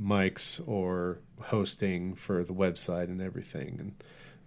[0.00, 3.76] mics or hosting for the website and everything.
[3.78, 3.94] And,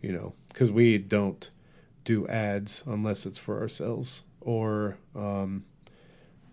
[0.01, 1.49] you know, because we don't
[2.03, 5.65] do ads unless it's for ourselves or, um,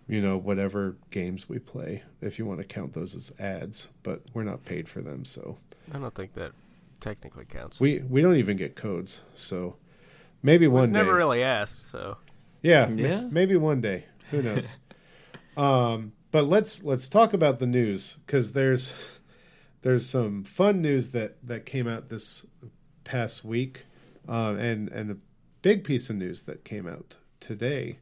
[0.07, 4.21] you know, whatever games we play, if you want to count those as ads, but
[4.33, 5.57] we're not paid for them, so
[5.93, 6.53] I don't think that
[7.09, 7.79] technically counts.
[7.79, 9.21] we we don't even get codes.
[9.35, 9.75] So
[10.41, 10.99] maybe one We've day.
[10.99, 12.17] never really asked, so
[12.63, 13.07] Yeah, Yeah.
[13.19, 14.05] m- maybe one day.
[14.31, 14.79] Who knows?
[15.57, 18.93] um, but let's let's talk about the news because there's
[19.83, 22.45] there's some fun news that that came out this
[23.03, 23.85] past week,
[24.27, 25.17] um, and and a
[25.61, 27.99] big piece of news that came out today,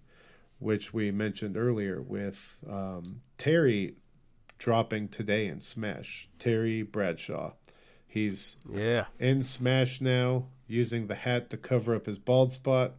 [0.59, 3.95] which we mentioned earlier with um, Terry
[4.57, 6.29] dropping today in Smash.
[6.39, 7.51] Terry Bradshaw,
[8.13, 9.05] he's yeah.
[9.19, 12.93] in Smash now, using the hat to cover up his bald spot.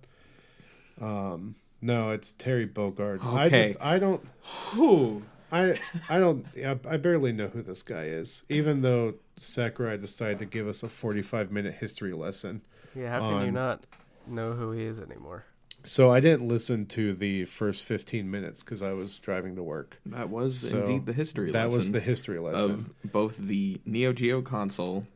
[1.00, 3.24] Um, no, it's Terry Bogard.
[3.24, 3.68] I Okay.
[3.68, 4.26] just I don't
[4.72, 5.22] Who?
[5.52, 5.78] I
[6.10, 10.46] I don't I, I barely know who this guy is, even though Sakurai decided to
[10.46, 12.62] give us a forty-five minute history lesson.
[12.94, 13.84] Yeah, how can you not
[14.26, 15.44] know who he is anymore?
[15.84, 19.98] So I didn't listen to the first fifteen minutes because I was driving to work.
[20.06, 21.68] That was So, indeed the history lesson.
[21.68, 22.70] That was the history lesson.
[22.70, 25.06] of both the Neo Geo console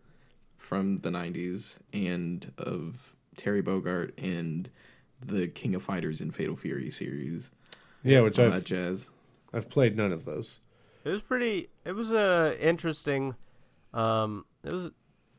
[0.57, 4.69] from the 90s and of Terry Bogard and
[5.25, 7.51] the King of Fighters and Fatal Fury series.
[8.05, 9.09] yeah, which I've jazz.
[9.53, 10.61] I've played none of those.
[11.05, 11.71] It was pretty.
[11.87, 13.35] It was a interesting.
[13.95, 14.91] Um, it was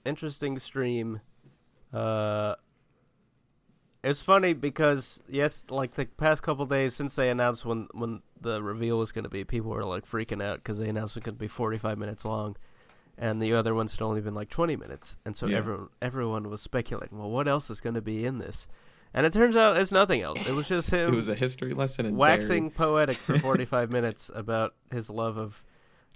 [0.06, 1.22] interesting stream.
[1.94, 2.56] Uh,
[4.10, 8.62] it's funny because yes, like the past couple days since they announced when when the
[8.64, 11.32] reveal was going to be, people were like freaking out because they announced it to
[11.32, 12.56] be forty five minutes long,
[13.18, 15.58] and the other ones had only been like twenty minutes, and so Yeah.
[15.58, 18.68] everyone everyone was speculating, well, what else is going to be in this?
[19.14, 20.46] And it turns out it's nothing else.
[20.46, 24.30] It was just him It was a history lesson in waxing poetic for 45 minutes
[24.36, 25.64] about his love of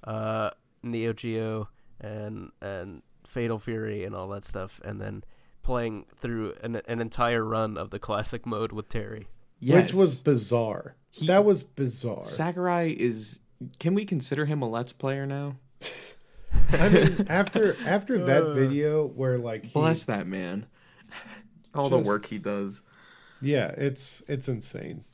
[0.03, 0.51] uh,
[0.83, 1.69] Neo Geo
[1.99, 5.23] and and Fatal Fury and all that stuff, and then
[5.63, 9.27] playing through an, an entire run of the classic mode with Terry.
[9.59, 9.85] Yes.
[9.85, 10.95] Which was bizarre.
[11.11, 12.25] He- that was bizarre.
[12.25, 13.39] Sakurai is.
[13.79, 15.55] Can we consider him a Let's Player now?
[16.71, 20.65] I mean, after after that video where like he, Bless that man.
[21.73, 22.81] All Just- the work he does.
[23.41, 25.05] yeah, it's it's insane.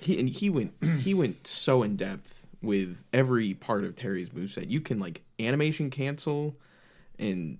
[0.00, 4.70] He and he went he went so in depth with every part of Terry's moveset.
[4.70, 6.56] You can like animation cancel
[7.18, 7.58] and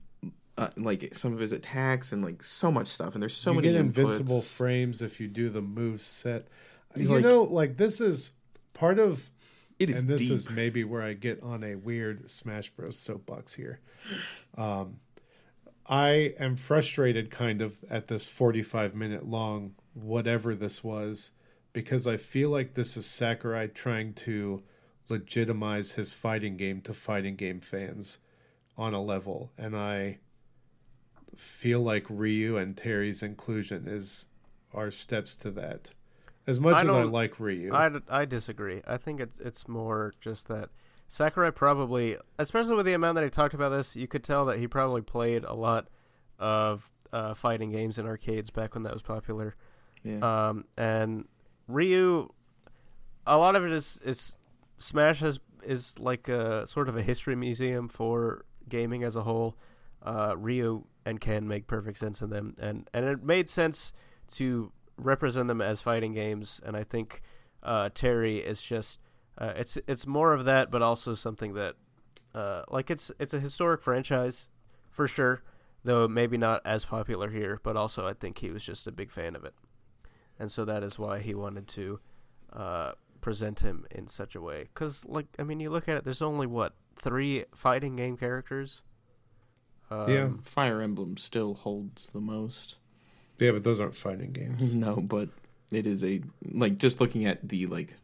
[0.59, 3.14] uh, like some of his attacks and like so much stuff.
[3.14, 3.86] And there's so you many get inputs.
[3.86, 6.48] invincible frames if you do the move set.
[6.96, 8.32] You Like- know, like this is
[8.74, 9.30] part of,
[9.78, 10.32] It is and this deep.
[10.32, 12.98] is maybe where I get on a weird Smash Bros.
[12.98, 13.80] soapbox here.
[14.57, 15.00] Um,
[15.86, 21.32] I am frustrated, kind of, at this forty-five minute long whatever this was,
[21.72, 24.62] because I feel like this is Sakurai trying to
[25.09, 28.18] legitimize his fighting game to fighting game fans
[28.76, 30.18] on a level, and I
[31.37, 34.28] feel like Ryu and Terry's inclusion is
[34.74, 35.91] are steps to that.
[36.47, 38.83] As much I as I like Ryu, I, I disagree.
[38.87, 40.70] I think it's it's more just that
[41.09, 44.59] Sakurai probably, especially with the amount that he talked about this, you could tell that
[44.59, 45.89] he probably played a lot
[46.39, 49.55] of uh, fighting games in arcades back when that was popular.
[50.03, 50.49] yeah.
[50.49, 51.28] Um, and
[51.68, 52.30] Ryu,
[53.26, 54.39] a lot of it is is
[54.78, 59.57] Smash has is like a sort of a history museum for gaming as a whole.
[60.03, 63.92] Uh, Ryu and can make perfect sense in them, and and it made sense
[64.34, 66.61] to represent them as fighting games.
[66.64, 67.22] And I think
[67.62, 68.98] uh, Terry is just
[69.38, 71.76] uh, it's it's more of that, but also something that
[72.34, 74.48] uh, like it's it's a historic franchise
[74.90, 75.42] for sure,
[75.84, 77.61] though maybe not as popular here.
[77.62, 79.55] But also, I think he was just a big fan of it
[80.42, 82.00] and so that is why he wanted to
[82.53, 84.62] uh, present him in such a way.
[84.62, 86.05] Because, like, I mean, you look at it.
[86.05, 88.82] There's only what three fighting game characters.
[90.07, 90.28] Um, Yeah.
[90.43, 92.76] Fire Emblem still holds the most.
[93.38, 94.74] yeah, but those aren't fighting games.
[94.86, 95.28] No, but
[95.70, 96.20] it is a
[96.51, 97.95] like just looking at the like.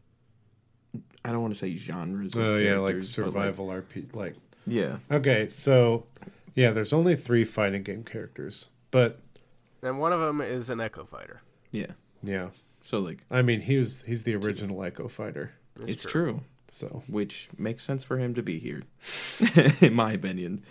[1.23, 2.35] I don't want to say genres.
[2.35, 4.13] of Oh yeah, like characters, but, survival RP.
[4.15, 4.35] Like
[4.65, 6.05] yeah, okay, so
[6.55, 9.19] yeah, there's only three fighting game characters, but
[9.81, 11.41] and one of them is an Echo Fighter.
[11.71, 11.91] yeah.
[12.23, 12.49] yeah,
[12.81, 15.51] So like I mean he was he's the original Echo Fighter,
[15.85, 16.41] it's, true.
[16.67, 18.81] so which makes sense for him to be here,
[19.81, 20.63] in my opinion.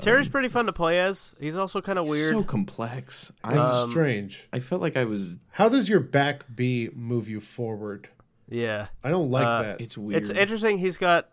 [0.00, 1.34] Terry's pretty fun to play as.
[1.38, 2.32] He's also kind of weird.
[2.32, 3.30] So complex.
[3.44, 4.48] I it's Um, strange.
[4.52, 5.36] I felt like I was.
[5.52, 8.08] How does your back B move you forward?
[8.48, 9.80] yeah, I don't like Uh, that.
[9.80, 10.20] It's weird.
[10.20, 10.78] it's interesting.
[10.78, 11.28] He's got.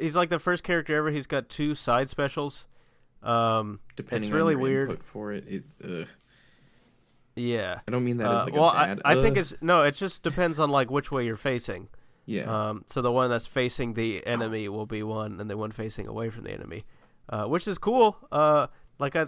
[0.00, 1.10] He's like the first character ever.
[1.10, 2.66] He's got two side specials.
[3.22, 4.90] Um, Depending it's really on your weird.
[4.90, 5.44] input for it.
[5.48, 6.08] it ugh.
[7.36, 7.80] yeah.
[7.86, 9.00] I don't mean that as Uh, like well, a bad.
[9.04, 9.38] I, I think ugh.
[9.38, 9.82] it's no.
[9.82, 11.88] It just depends on like which way you're facing.
[12.26, 12.42] yeah.
[12.70, 16.06] Um, so the one that's facing the enemy will be one, and the one facing
[16.06, 16.84] away from the enemy,
[17.28, 18.16] uh, which is cool.
[18.32, 18.66] Uh,
[18.98, 19.26] like I,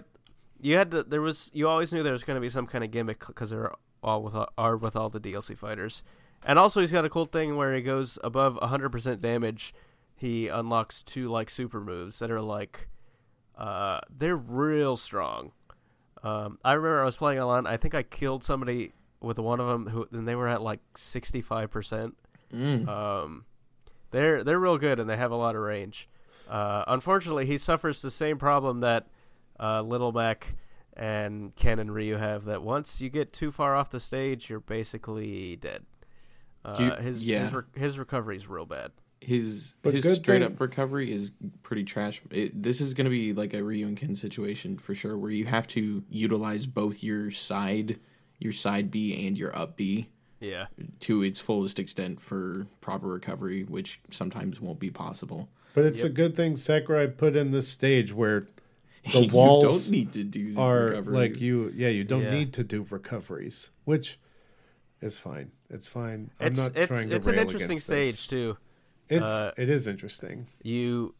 [0.59, 2.83] you had to, there was you always knew there was going to be some kind
[2.83, 3.73] of gimmick because they're
[4.03, 6.03] all with all- are with all the DLC fighters,
[6.43, 9.73] and also he's got a cool thing where he goes above 100% damage.
[10.15, 12.87] He unlocks two like super moves that are like,
[13.57, 15.51] uh, they're real strong.
[16.23, 17.65] Um, I remember I was playing online.
[17.65, 20.79] I think I killed somebody with one of them who, and they were at like
[20.95, 22.13] 65%.
[22.53, 22.87] Mm.
[22.87, 23.45] Um,
[24.11, 26.07] they're they're real good and they have a lot of range.
[26.51, 29.07] Uh, unfortunately, he suffers the same problem that
[29.59, 30.55] uh, Little Mac
[30.97, 32.43] and Ken and Ryu have.
[32.45, 35.85] That once you get too far off the stage, you're basically dead.
[36.65, 37.45] Uh, You- his yeah.
[37.45, 38.91] his, re- his recovery is real bad.
[39.21, 41.31] His But his straight thing- up recovery is
[41.63, 42.21] pretty trash.
[42.31, 45.31] It, this is going to be like a Ryu and Ken situation for sure, where
[45.31, 47.99] you have to utilize both your side,
[48.39, 50.65] your side B and your up B Yeah,
[51.01, 55.49] to its fullest extent for proper recovery, which sometimes won't be possible.
[55.73, 56.05] But it's Yep.
[56.11, 58.45] a good thing Sakurai put in this stage where
[59.13, 61.13] the you walls don't need to do are recovery.
[61.15, 61.71] like you.
[61.75, 62.31] Yeah, you don't Yeah.
[62.31, 64.19] need to do recoveries, which
[65.01, 65.51] is fine.
[65.69, 66.31] It's fine.
[66.39, 68.15] I'm it's not it's trying to it's an interesting against this.
[68.19, 68.57] stage too.
[69.09, 70.47] It's Uh, it is interesting.
[70.61, 71.15] You,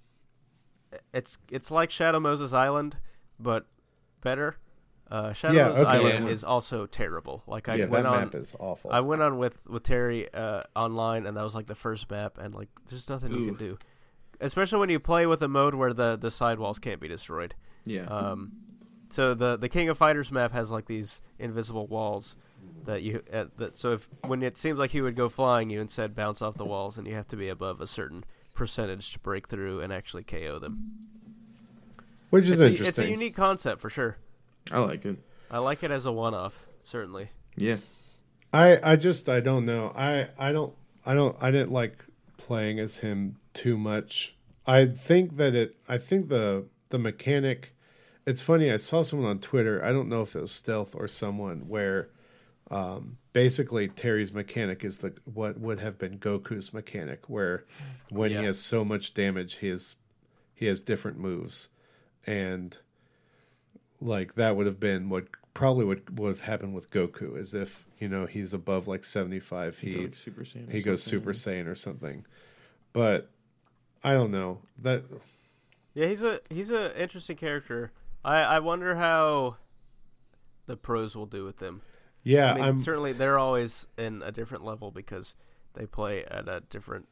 [1.14, 2.98] it's it's like Shadow Moses Island,
[3.40, 3.66] but
[4.22, 4.58] better.
[5.10, 6.32] Uh, Shadow Yeah, Moses okay, Island yeah.
[6.32, 7.44] is also terrible.
[7.48, 8.92] Like I yeah, went that on, map is awful.
[8.94, 12.38] I went on with with Terry uh, online, and that was like the first map,
[12.38, 13.78] and like there's nothing you can do,
[14.42, 17.54] especially when you play with a mode where the the sidewalls can't be destroyed.
[17.86, 18.52] yeah, Um,
[19.10, 22.36] so the the King of Fighters map has like these invisible walls
[22.86, 25.80] that you uh, that so if when it seems like he would go flying, you
[25.82, 28.24] instead bounce off the walls, and you have to be above a certain
[28.54, 30.92] percentage to break through and actually KO them.
[32.30, 32.88] which is It's a, interesting.
[32.88, 34.18] it's a unique concept for sure.
[34.72, 35.18] I like it.
[35.50, 37.30] I like it as a one-off, certainly.
[37.56, 37.78] Yeah,
[38.54, 39.92] I I just I don't know.
[39.96, 40.74] I I don't
[41.06, 42.06] I don't I didn't like
[42.38, 44.36] playing as him too much.
[44.66, 47.76] I think that it I think the the mechanic
[48.26, 51.08] it's funny I saw someone on Twitter, I don't know if it was Stealth or
[51.08, 52.10] someone where
[52.70, 57.66] um basically Terry's mechanic is the what would have been Goku's mechanic where
[58.10, 58.40] when Yeah.
[58.42, 59.96] he has so much damage he has
[60.54, 61.70] he has different moves
[62.28, 62.78] and
[64.00, 67.86] like that would have been what probably would would have happened with Goku is if
[68.00, 71.04] you know he's above like 75 He he like Super he goes.
[71.04, 72.26] Super Saiyan or something
[72.94, 73.30] but
[74.04, 75.04] I don't know that
[75.94, 77.92] Yeah, he's a he's a interesting character.
[78.24, 79.58] I I wonder how
[80.66, 81.82] the pros will do with him.
[82.24, 85.36] yeah I mean, I'm certainly they're always in a different level because
[85.74, 87.08] they play at a different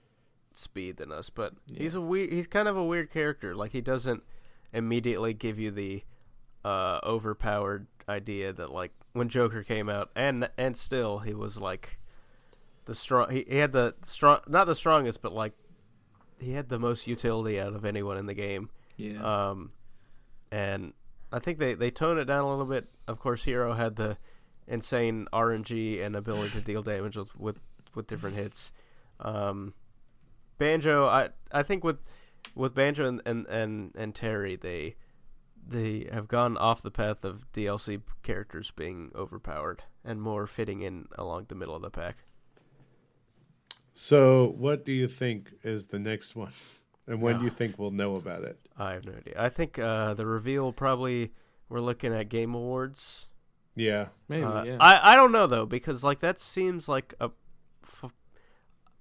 [0.53, 1.29] speed than us.
[1.29, 2.31] But he's a weird.
[2.31, 3.55] He's kind of a weird character.
[3.55, 4.23] Like he doesn't
[4.73, 6.03] immediately give you the
[6.63, 11.99] uh, overpowered idea that like when Joker came out, and and still he was like
[12.85, 13.29] the strong.
[13.31, 15.53] He, he had the strong, not the strongest, but like
[16.39, 18.69] he had the most utility out of anyone in the game.
[18.97, 19.71] Yeah, Um,
[20.51, 20.93] and
[21.31, 22.87] I think they they tone it down a little bit.
[23.07, 24.17] Of course, Hero had the
[24.67, 27.59] insane RNG and ability to deal damage with with,
[27.95, 28.71] with different hits.
[29.19, 29.73] Um,
[30.57, 31.99] Banjo, I I think with
[32.55, 34.95] with Banjo and, and, and, and Terry, they
[35.65, 41.07] they have gone off the path of DLC characters being overpowered and more fitting in
[41.17, 42.17] along the middle of the pack.
[43.93, 46.51] So what do you think is the next one
[47.07, 49.33] and when do you think we'll know about it I have no idea.
[49.37, 51.31] I think uh, the reveal probably
[51.67, 53.27] we're looking at Game Awards.
[53.75, 54.43] yeah maybe.
[54.45, 57.31] Uh, yeah, I I don't know though because like that seems like a.
[57.83, 58.13] F-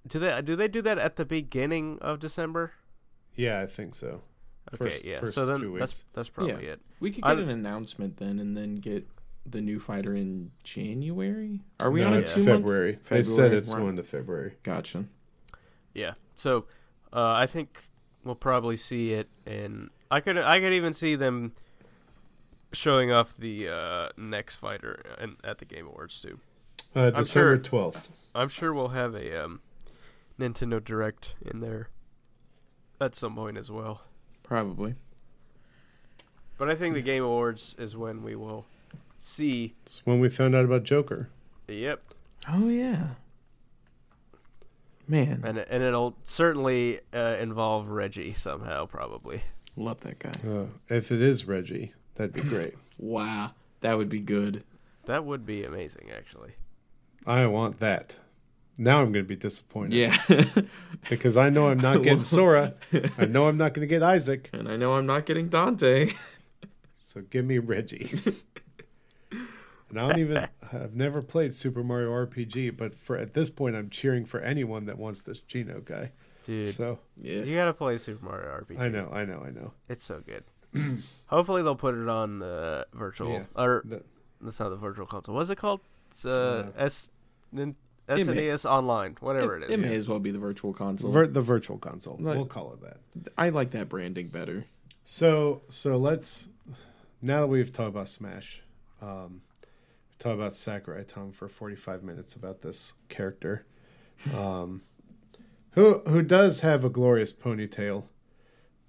[0.06, 2.72] do they do they do that at the beginning of December?
[3.36, 4.22] yeah I think so
[4.74, 5.20] Okay, First- yeah.
[5.20, 6.04] first so then two that's weeks.
[6.12, 6.80] that's probably it.
[7.00, 9.06] we could I- get an announcement then, and then get
[9.52, 11.60] the new fighter in January.
[11.80, 12.60] Are we no, on a it's two month?
[12.60, 12.98] February.
[13.08, 15.04] they said it's we're on- going to February Gotcha.
[15.94, 16.14] Yeah.
[16.36, 16.66] So
[17.12, 17.88] uh, I think
[18.24, 21.52] we'll probably see it and I could I could even see them
[22.72, 26.38] showing off the uh, next fighter in, at the Game Awards too.
[26.94, 29.60] uh, I'm December sure- 12th I'm sure we'll have a um,
[30.38, 31.88] Nintendo Direct in there
[33.00, 34.02] at some point as well.
[34.42, 34.94] Probably.
[36.56, 38.66] But I think the Game Awards is when we will
[39.18, 39.74] see.
[39.82, 41.28] it's when we found out about Joker
[41.68, 42.02] Yep,
[42.50, 43.08] Oh yeah.
[45.06, 49.42] Man, and and it'll certainly uh, involve Reggie somehow, probably.
[49.76, 50.32] love that guy.
[50.48, 54.64] uh, if it is Reggie that'd be great Wow, that would be good.
[55.06, 56.52] That would be amazing, actually.
[57.26, 58.16] I want that.
[58.76, 59.94] Now I'm going to be disappointed.
[59.94, 60.44] Yeah.
[61.08, 62.74] Because I know I'm not getting Sora.
[63.16, 64.50] I know I'm not going to get Isaac.
[64.52, 66.10] and I know I'm not getting Dante.
[66.96, 68.18] So give me Reggie.
[69.90, 70.48] and I don't even.
[70.72, 74.86] I've never played Super Mario RPG, but for at this point, I'm cheering for anyone
[74.86, 76.12] that wants this Geno guy.
[76.44, 77.42] Dude, So Yeah.
[77.42, 78.78] you gotta play Super Mario RPG.
[78.80, 79.72] I know, I know, I know.
[79.88, 80.44] It's so good.
[81.26, 83.44] Hopefully they'll put it on the virtual Yeah.
[83.56, 84.04] or The-
[84.40, 85.34] that's not the virtual console.
[85.34, 85.80] What's it called?
[86.10, 87.10] It's uh, Uh, S
[87.52, 87.74] Nin-
[88.06, 89.70] may- SNES Online, whatever it is.
[89.70, 89.84] it, it, is.
[89.84, 91.10] may as well be the virtual console.
[91.12, 92.16] Vir- the virtual console.
[92.20, 93.32] Like- we'll call it that.
[93.36, 94.66] I like that branding better.
[95.04, 96.48] So so let's
[97.20, 98.62] now that we've talked about Smash,
[99.02, 99.40] um,
[100.18, 103.64] talk about Sakurai Tom for forty five minutes about this character,
[104.34, 104.82] um,
[105.72, 108.04] who who does have a glorious ponytail.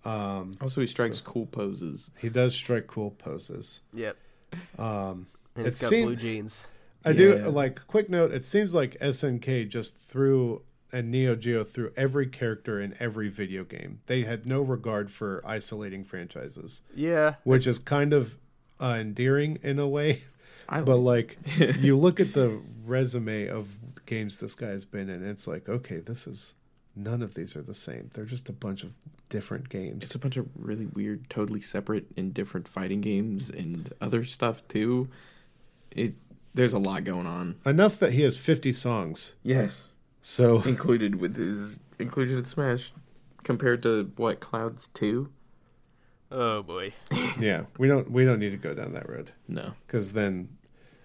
[0.05, 2.09] Um, Also, he strikes cool poses.
[2.19, 3.81] he does strike cool poses.
[3.93, 4.17] Yep.
[4.77, 6.65] Um, And It it's got seem- blue jeans.
[7.05, 7.15] I Yeah.
[7.43, 8.31] do like quick note.
[8.31, 13.63] It seems like SNK just threw and Neo Geo threw every character in every video
[13.63, 13.99] game.
[14.07, 17.35] They had no regard for isolating franchises, Yeah.
[17.43, 18.37] which is kind of
[18.81, 20.23] uh, endearing in a way.
[20.69, 25.27] I But like, you look at the resume of games this guy has been in,
[25.27, 26.55] it's like, okay, this is
[26.95, 28.09] none of these are the same.
[28.13, 28.93] They're just a bunch of
[29.29, 30.05] different games.
[30.05, 34.67] It's a bunch of really weird, totally separate and different fighting games and other stuff
[34.67, 35.09] too.
[35.91, 36.13] It
[36.53, 37.55] there's a lot going on.
[37.65, 39.35] Enough that he has 50 songs.
[39.43, 39.89] Yes,
[40.21, 42.91] So included with his inclusion in Smash,
[43.43, 45.31] compared to what Clouds two.
[46.31, 46.93] Oh boy.
[47.39, 49.31] yeah, we don't we don't need to go down that road.
[49.47, 50.49] No, because then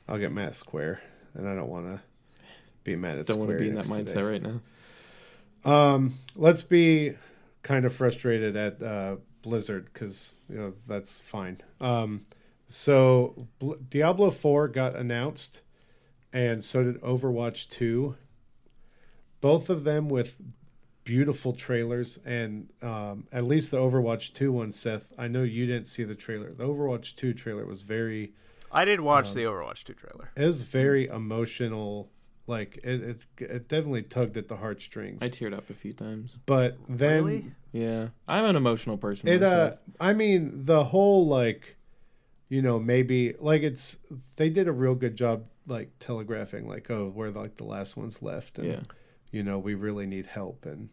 [0.08, 1.00] I'll get mad at Square,
[1.34, 2.02] and I don't want to
[2.82, 4.22] be mad at don't want to be in that mindset today.
[4.22, 4.60] right now.
[5.64, 7.14] Um, let's be
[7.62, 11.60] kind of frustrated at uh, Blizzard because you know that's fine.
[11.80, 12.22] Um,
[12.68, 15.62] so Bl- Diablo Four got announced,
[16.32, 18.16] and so did Overwatch Two.
[19.40, 20.40] Both of them with
[21.04, 25.12] beautiful trailers, and um, at least the Overwatch Two one, Seth.
[25.18, 26.52] I know you didn't see the trailer.
[26.52, 28.32] The Overwatch Two trailer was very
[28.74, 30.30] I did watch Um, the Overwatch 2 trailer.
[30.36, 32.10] it was very emotional.
[32.46, 35.22] Like it, it, it definitely tugged at the heartstrings.
[35.22, 36.36] I teared up a few times.
[36.44, 37.52] but then really?
[37.72, 39.28] Yeah, I'm an emotional person.
[39.30, 39.76] it, uh.
[39.98, 41.76] I mean, the whole like,
[42.50, 43.96] you know, maybe like it's
[44.36, 48.20] they did a real good job like telegraphing like, oh, we're like the last ones
[48.22, 48.80] left, and yeah,
[49.32, 50.66] you know, we really need help.
[50.66, 50.90] And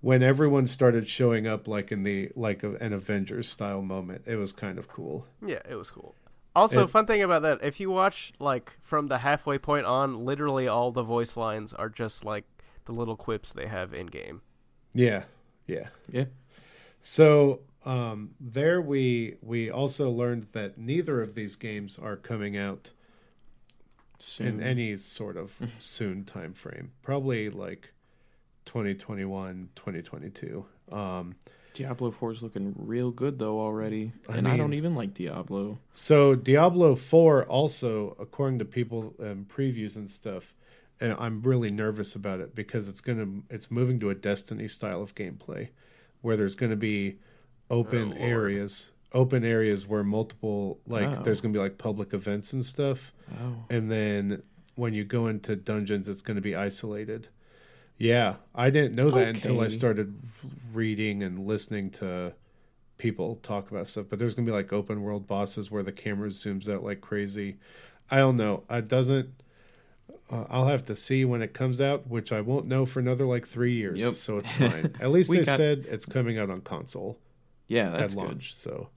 [0.00, 4.36] when everyone started showing up, like in the like a, an Avengers style moment, it
[4.36, 5.26] was kind of cool.
[5.46, 6.14] Yeah, it was cool.
[6.54, 10.24] Also, It- fun thing about that, if you watch like from the halfway point on,
[10.24, 12.44] literally all the voice lines are just like
[12.84, 14.42] the little quips they have in game.
[14.92, 15.24] Yeah,
[15.66, 15.88] yeah.
[16.10, 16.26] yeah.
[17.00, 22.92] So um, there we we also learned that neither of these games are coming out
[24.18, 24.46] Soon.
[24.46, 26.92] in any sort of soon time frame.
[27.02, 27.92] Probably like
[28.66, 30.64] 2021, 2022.
[30.92, 31.34] Um,
[31.74, 35.78] Diablo 4 is looking real good though already, I and I don't even like Diablo.
[35.92, 40.54] so Diablo 4 also, according to people um, previews and stuff,
[41.00, 45.02] and I'm really nervous about it because it's gonna it's moving to a Destiny style
[45.02, 45.68] of gameplay,
[46.20, 47.18] where there's gonna be
[47.70, 51.22] open Oh, areas, open areas where multiple like Oh.
[51.22, 53.14] there's gonna be like public events and stuff.
[53.40, 54.42] Oh, and then
[54.74, 57.28] when you go into dungeons it's going to be isolated
[57.98, 60.14] yeah i didn't know that until i started
[60.72, 62.32] reading and listening to
[62.98, 66.28] people talk about stuff but there's to be like open world bosses where the camera
[66.28, 67.56] zooms out like crazy
[68.10, 69.28] i don't know it doesn't
[70.30, 73.24] uh, i'll have to see when it comes out which i won't know for another
[73.26, 74.14] like three years Yep.
[74.14, 77.18] so it's fine at least they got- said it's coming out on console
[77.68, 78.24] yeah, at that's good.
[78.24, 78.88] launch so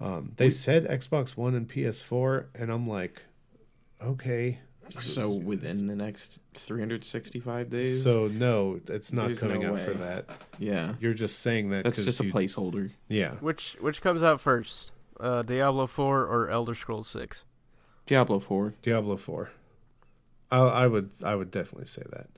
[0.00, 3.22] um, they said xbox one and ps4 and i'm like
[4.02, 4.58] okay
[5.00, 8.02] So within the next 365 days.
[8.02, 9.96] So no, it's not There's coming no out for way.
[9.98, 10.26] that.
[10.58, 12.90] yeah, You're just saying that that's 'cause just a you- placeholder.
[13.08, 17.44] Yeah, Which which comes out first, uh, Diablo 4 or Elder Scrolls 6?
[18.06, 18.74] Diablo 4.
[18.82, 19.50] Diablo Four.
[20.50, 22.28] I, I would I would definitely say that.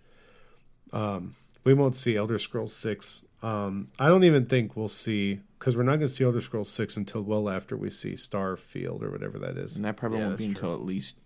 [0.99, 1.35] Um,
[1.65, 3.25] we won't see Elder Scrolls Six.
[3.43, 6.70] Um, I don't even think we'll see because we're not going to see Elder Scrolls
[6.70, 9.77] Six until well after we see Starfield or whatever that is.
[9.77, 11.16] And that probably Yeah, won't be that's until at least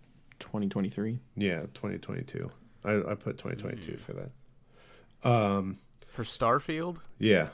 [0.43, 1.19] 2023.
[1.35, 2.51] Yeah, 2022.
[2.83, 5.29] I, I put 2022 for that.
[5.29, 6.97] Um, For Starfield?
[7.17, 7.49] yeah,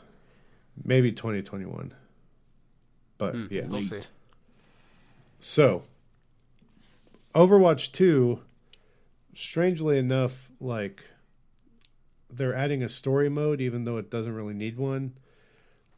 [0.84, 1.94] maybe 2021.
[3.18, 4.00] But Hmm, yeah, We'll see.
[5.40, 5.84] So,
[7.36, 8.40] Overwatch 2,
[9.36, 11.04] strangely enough, like,
[12.30, 15.14] they're adding a story mode, even though it doesn't really need one.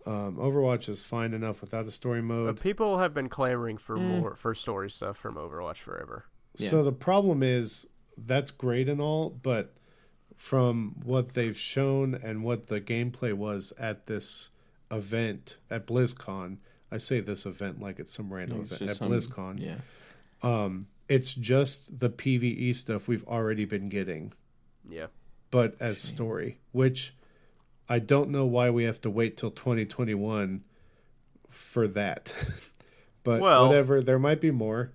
[0.05, 2.55] Um, Overwatch is fine enough without a story mode.
[2.55, 4.01] But people have been clamoring for Mm.
[4.07, 6.26] more for story stuff from Overwatch forever.
[6.56, 7.88] So the problem is
[8.18, 9.73] that's great and all, but
[10.36, 14.49] from what they've shown and what the gameplay was at this
[14.91, 16.57] event at BlizzCon,
[16.91, 19.60] I say this event like it's some random It's event at some- BlizzCon.
[19.61, 19.76] Yeah.
[20.44, 24.34] Um, it's just the PVE stuff we've already been getting,
[24.90, 25.07] Yeah.
[25.52, 26.15] but as Shame.
[26.15, 27.14] story, which
[27.90, 30.64] I don't know why we have to wait till 2021
[31.49, 32.34] for that.
[33.23, 34.91] but Well- whatever, there might be more.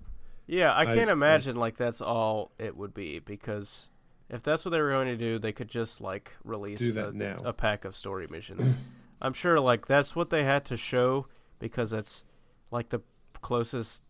[0.47, 3.89] Yeah, I I- can't I- imagine like that's all it would be because
[4.29, 7.13] If that's what they were going to do, they could just like release a,
[7.45, 8.77] a pack of story missions.
[9.23, 11.27] I'm sure like that's what they had to show
[11.59, 12.25] because it's
[12.71, 13.01] like the
[13.41, 14.03] closest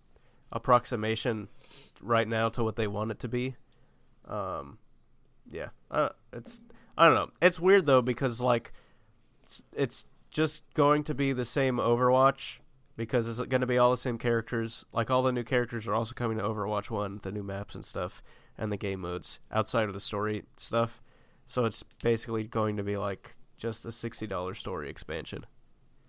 [0.52, 1.48] approximation
[2.00, 3.56] right now to what they want it to be.
[4.26, 4.78] Um,
[5.50, 6.60] yeah, uh, it's
[6.98, 7.30] I don't know.
[7.40, 8.72] It's weird though because like
[9.44, 12.58] it's, it's just going to be the same Overwatch
[12.96, 14.84] because it's going to be all the same characters.
[14.92, 17.84] Like all the new characters are also coming to Overwatch One, the new maps and
[17.84, 18.22] stuff,
[18.58, 21.02] and the game modes outside of the story stuff.
[21.46, 25.46] So it's basically going to be like just a sixty dollars story expansion.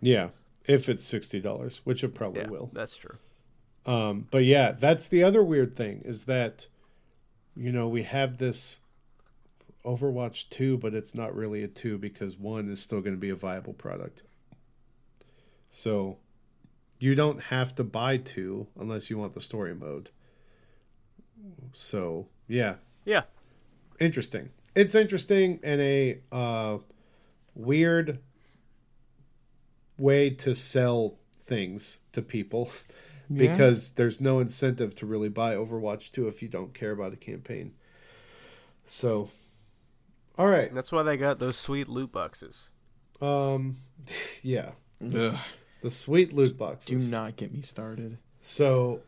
[0.02, 0.30] Yeah,
[0.66, 2.70] if it's sixty dollars, which it probably Yeah, will.
[2.74, 3.18] that's true.
[3.86, 6.68] Um, but yeah, that's the other weird thing is that,
[7.56, 8.82] you know, we have this
[9.86, 13.30] Overwatch 2, but it's not really a 2 because 1 is still going to be
[13.30, 14.24] a viable product.
[15.72, 16.18] So
[16.99, 20.10] you don't have to buy 2 unless you want the story mode.
[21.74, 22.76] So, yeah,
[23.06, 23.24] Yeah,
[23.99, 24.49] interesting.
[24.76, 26.78] It's interesting in a uh,
[27.56, 28.19] weird
[29.98, 31.15] way to sell
[31.45, 32.69] things to people
[33.30, 33.52] Yeah.
[33.52, 37.18] because there's no incentive to really buy Overwatch 2 if you don't care about a
[37.18, 37.74] campaign.
[38.88, 39.30] So,
[40.38, 40.74] all right.
[40.74, 42.69] that's why they got those sweet loot boxes.
[43.19, 43.78] Um,
[44.44, 44.72] yeah,
[45.03, 45.38] Ugh,
[45.82, 47.06] the sweet loot boxes.
[47.06, 48.20] do not get me started.
[48.41, 49.02] So,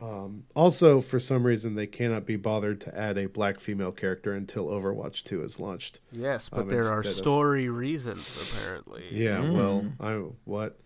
[0.00, 4.32] um, also for some reason they cannot be bothered to add a black female character
[4.32, 6.00] until Overwatch 2 is launched.
[6.12, 9.04] Yes, but Um, there are instead of- story reasons apparently.
[9.10, 9.52] Yeah, Mm.
[9.54, 10.14] well, I
[10.44, 10.78] what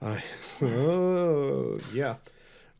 [0.00, 0.22] I
[0.62, 2.16] oh yeah,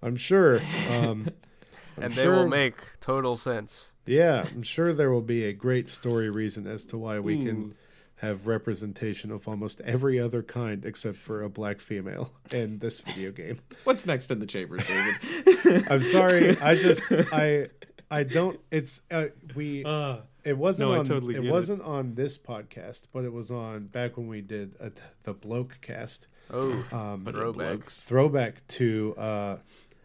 [0.02, 0.60] I'm sure.
[0.90, 1.28] Um,
[1.96, 3.92] I'm and they will make total sense.
[4.04, 7.56] Yeah, I'm sure there will be a great story reason as to why we can
[7.56, 7.74] Ooh.
[8.20, 13.30] Have representation of almost every other kind except for a black female in this video
[13.30, 13.60] game.
[13.84, 15.84] What's next in the chambers, David?
[15.90, 17.02] I'm sorry, I just
[17.32, 17.68] I
[18.10, 18.58] I don't.
[18.70, 19.84] It's uh, we.
[19.84, 21.04] uh, It wasn't No, I on.
[21.04, 24.90] totally it wasn't on this podcast, but it was on back when we did uh
[25.24, 26.28] the bloke cast.
[26.50, 27.78] Oh, Um, but Throwback.
[27.78, 28.02] blokes.
[28.02, 29.56] throwback to uh,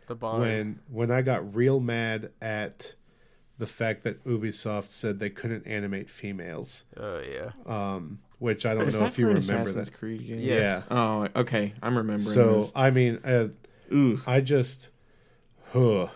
[0.08, 0.42] the bond.
[0.42, 2.96] when when I got real mad at
[3.62, 7.52] the fact that Ubisoft said they couldn't animate females, Oh yeah.
[7.68, 9.98] um, which I don't Is know if you an remember Assassin's that.
[9.98, 10.40] Creed game?
[10.40, 10.84] Yes.
[10.90, 11.74] Oh, okay.
[11.82, 12.72] I'm remembering So this.
[12.76, 13.50] I mean, uh,
[14.26, 14.90] I just,
[15.74, 16.08] huh.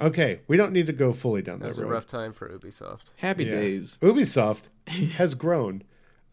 [0.00, 2.48] okay, we don't need to go fully down That that was a rough time for
[2.48, 3.02] Ubisoft.
[3.18, 3.52] Happy Yeah.
[3.52, 3.98] days.
[4.02, 5.82] Ubisoft has grown.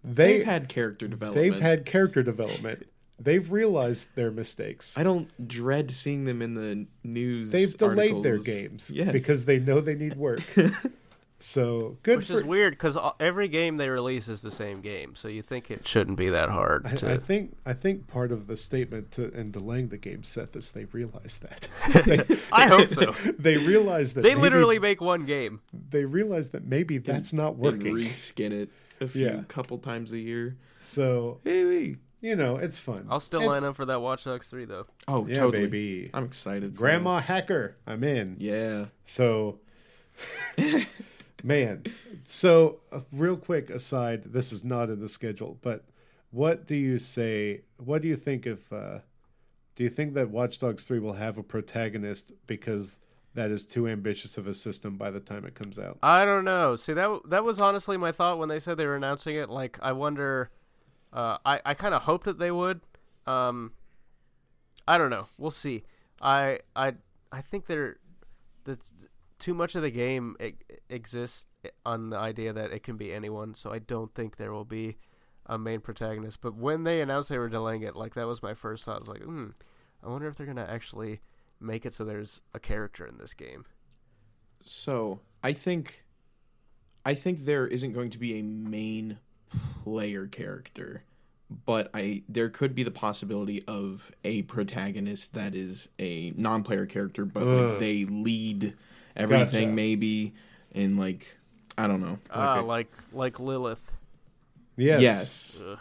[0.04, 1.52] They They've had character development.
[1.54, 2.88] they've had character development.
[3.24, 4.98] They've realized their mistakes.
[4.98, 7.52] I don't dread seeing them in the news.
[7.52, 9.12] They've delayed their games Yes.
[9.12, 10.42] because they know they need work.
[11.40, 12.34] so good Which for.
[12.34, 15.88] is weird because every game they release is the same game, so you think it
[15.88, 16.86] shouldn't be that hard.
[16.86, 17.12] I, to...
[17.14, 20.70] I think I think part of the statement to, in delaying the game, Seth, is
[20.72, 21.68] they realize that
[22.06, 23.12] they, I hope so.
[23.40, 25.62] they realize that They maybe- literally make one game.
[25.74, 27.96] they realize that maybe that's not And working.
[27.96, 28.70] reskin it
[29.00, 29.44] a few Yeah.
[29.48, 30.58] couple times a year.
[30.80, 33.08] So Hey, you know it's fun.
[33.10, 34.86] I'll still It's- line up for that Watch Dogs three though.
[35.08, 35.66] oh, Yeah, totally.
[35.66, 36.10] baby.
[36.14, 36.74] I'm excited.
[36.74, 38.38] for Grandma hacker, I'm in.
[38.40, 38.86] Yeah.
[39.04, 39.60] So,
[41.44, 41.84] man,
[42.24, 45.86] so uh, real quick aside, this is not in the schedule, but
[46.32, 47.62] what do you say?
[47.78, 48.72] What do you think if?
[48.72, 49.00] Uh,
[49.76, 53.00] do you think that Watch Dogs Three will have a protagonist because
[53.34, 55.98] that is too ambitious of a system by the time it comes out?
[56.04, 56.76] I don't know.
[56.76, 59.50] See that that was honestly my thought when they said they were announcing it.
[59.50, 60.52] Like I wonder.
[61.14, 62.82] Uh, I I kind of hoped that they would.
[63.28, 63.74] Um,
[64.88, 65.28] I don't know.
[65.38, 65.84] We'll see.
[66.22, 66.94] I I
[67.32, 67.98] I think they're
[68.64, 68.78] the
[69.40, 70.36] too much of the game
[70.90, 71.48] exists
[71.86, 73.56] on the idea that it can be anyone.
[73.56, 74.98] So I don't think there will be
[75.48, 76.40] a main protagonist.
[76.42, 78.98] But when they announced they were delaying it, like that was my first thought.
[78.98, 79.48] I was like, hmm,
[80.04, 81.22] I wonder if they're gonna actually
[81.60, 83.66] make it so there's a character in this game.
[84.64, 86.06] So I think,
[87.06, 89.20] I think there isn't going to be a main
[89.84, 91.04] player character,
[91.66, 97.26] but I there could be the possibility of a protagonist that is a non-player character,
[97.26, 98.74] but like they lead
[99.16, 99.76] everything Gotcha.
[99.76, 100.34] maybe,
[100.74, 101.38] and like
[101.78, 102.20] I don't know.
[102.30, 102.68] Ah, Okay.
[102.68, 103.92] like like Lilith.
[104.78, 105.02] Yes.
[105.02, 105.62] Yes.
[105.66, 105.80] Ugh.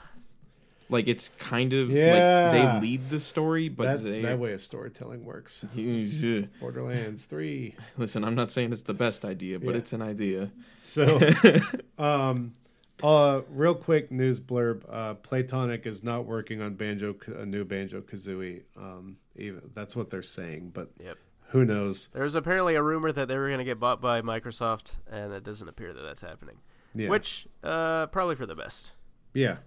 [0.88, 2.50] Like it's kind of Yeah.
[2.50, 5.64] like they lead the story, but that, they that way of storytelling works.
[6.60, 7.76] Borderlands Three.
[7.96, 9.76] Listen, I'm not saying it's the best idea, but Yeah.
[9.76, 10.50] it's an idea.
[10.80, 11.20] So,
[11.98, 12.54] um,
[13.02, 18.00] uh, real quick news blurb: uh, Playtonic is not working on Banjo, a new Banjo
[18.00, 18.62] Kazooie.
[18.76, 21.18] Um, even that's what they're saying, but Yep.
[21.48, 22.08] who knows?
[22.12, 25.32] There was apparently a rumor that they were going to get bought by Microsoft, and
[25.32, 26.58] it doesn't appear that that's happening.
[26.94, 28.90] Yeah, Which, uh, probably for the best.
[29.34, 29.58] yeah,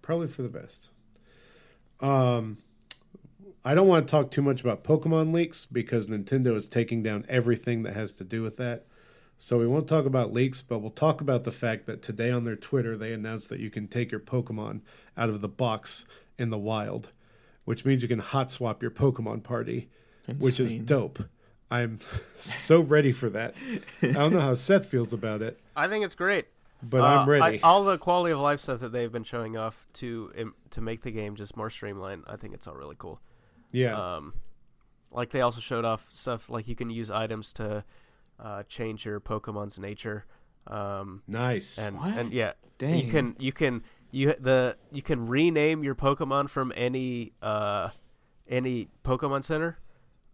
[0.00, 0.90] probably for the best.
[2.00, 2.58] Um,
[3.64, 7.24] I don't want to talk too much about Pokemon leaks because Nintendo is taking down
[7.28, 8.86] everything that has to do with that.
[9.42, 12.44] So we won't talk about leaks, but we'll talk about the fact that today on
[12.44, 14.82] their Twitter they announced that you can take your Pokemon
[15.16, 16.04] out of the box
[16.38, 17.12] in the wild,
[17.64, 19.90] which means you can hot swap your Pokemon party,
[20.38, 21.24] which is dope.
[21.72, 21.98] I'm
[22.38, 23.56] so ready for that.
[24.00, 26.46] I don't know how Seth feels about it, I think it's great.
[26.80, 27.60] but Uh, I'm ready.
[27.60, 31.02] I, all the quality of life stuff that they've been showing off to to make
[31.02, 33.20] the game just more streamlined, I think it's all really cool.
[33.72, 34.16] yeah.
[34.18, 34.34] Um,
[35.10, 37.84] like they also showed off stuff like you can use items to
[38.42, 40.24] uh, change your Pokemon's nature.
[40.66, 41.78] Um, nice.
[41.78, 42.16] and What?
[42.16, 42.98] and yeah, Dang.
[43.04, 47.90] you can you can you the you can rename your Pokemon from any uh
[48.48, 49.78] any Pokemon Center.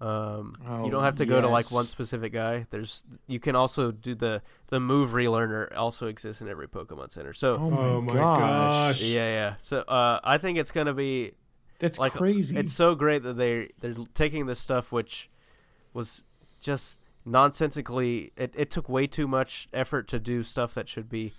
[0.01, 0.55] Um,
[0.85, 2.67] you don't Oh, have to go to like one specific guy.
[2.71, 7.33] There's you can also do the the move relearner also exists in every Pokemon Center.
[7.35, 8.99] So Oh my, Oh my gosh.
[8.99, 9.03] gosh.
[9.03, 9.55] yeah, yeah.
[9.61, 11.33] So uh, I think it's gonna be
[11.81, 12.57] That's like crazy.
[12.57, 15.29] It's so great that they they're taking this stuff which
[15.93, 16.23] was
[16.61, 16.99] just
[17.29, 18.33] nonsensically.
[18.37, 21.33] It, it took way too much effort to do stuff that should be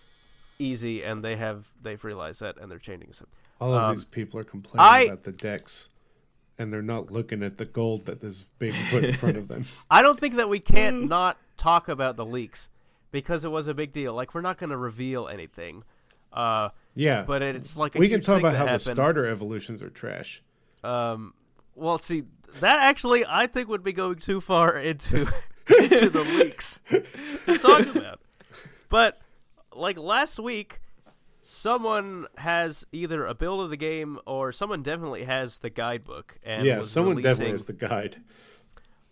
[0.58, 3.28] easy, and they have they've realized that, and they're changing some.
[3.60, 5.90] All of um, these people are complaining I- about the decks,
[6.58, 9.66] and they're not looking at the gold that is being put in front of them.
[9.92, 12.70] I don't think that we can't not talk about the leaks
[13.12, 14.14] because it was a big deal.
[14.14, 15.84] Like we're not going to reveal anything,
[16.32, 19.82] uh, Yeah, but it's like a we can talk about that how the starter evolutions
[19.82, 20.44] are trash.
[20.84, 21.34] Um,
[21.76, 22.24] well, see,
[22.60, 25.28] that actually I think would be going too far into
[25.80, 28.20] into the leaks to talk about.
[28.90, 29.20] But
[29.76, 30.80] like last week,
[31.42, 36.66] someone has either a build of the game or someone definitely has the guidebook and
[36.66, 38.18] yeah, someone definitely has the guide.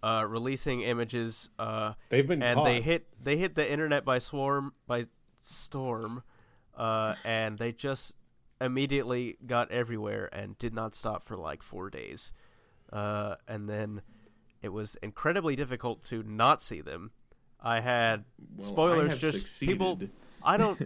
[0.03, 1.49] uh, releasing images.
[1.59, 2.65] Uh, They've been and caught.
[2.65, 5.05] they hit they hit the internet by swarm by
[5.43, 6.23] storm,
[6.75, 8.13] uh, and they just
[8.59, 12.31] immediately got everywhere and did not stop for like four days,
[12.91, 14.01] uh, and then
[14.61, 17.11] it was incredibly difficult to not see them.
[17.61, 18.25] I had
[18.55, 19.99] Well, spoilers I just people.
[20.43, 20.79] I don't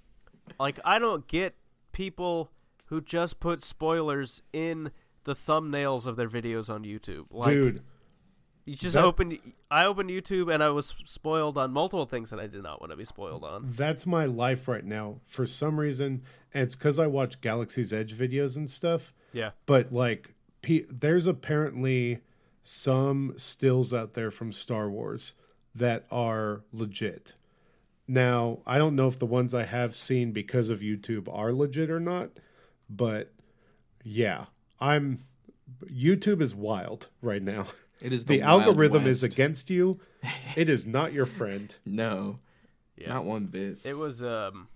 [0.58, 1.54] like I don't get
[1.92, 2.50] people
[2.86, 4.90] who just put spoilers in
[5.24, 7.26] the thumbnails of their videos on YouTube.
[7.30, 7.82] Like Dude,
[8.64, 9.38] you just that- opened
[9.70, 12.90] I opened YouTube and I was spoiled on multiple things that I did not want
[12.92, 13.72] to be spoiled on.
[13.76, 15.20] that's my life right now.
[15.24, 16.22] For some reason,
[16.54, 19.12] and it's because I watch Galaxy's Edge videos and stuff.
[19.32, 19.50] Yeah.
[19.66, 20.34] But like,
[20.90, 22.20] there's apparently
[22.62, 25.34] some stills out there from Star Wars
[25.74, 27.34] that are legit.
[28.06, 31.90] Now, I don't know if the ones I have seen because of YouTube are legit
[31.90, 32.30] or not,
[32.88, 33.32] but
[34.02, 34.46] yeah,
[34.80, 35.18] I'm.
[35.84, 37.66] YouTube is wild right now.
[38.00, 40.00] It is The, the, Wild algorithm is against you.
[40.56, 41.76] It is not your friend.
[41.84, 42.38] No,
[42.96, 43.08] Yeah.
[43.08, 43.78] not one bit.
[43.84, 44.68] It was um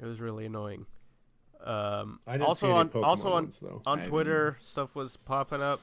[0.00, 0.86] it was really annoying.
[1.64, 3.82] Um I didn't also see any on also on ones, though.
[3.86, 5.80] on Twitter stuff was popping up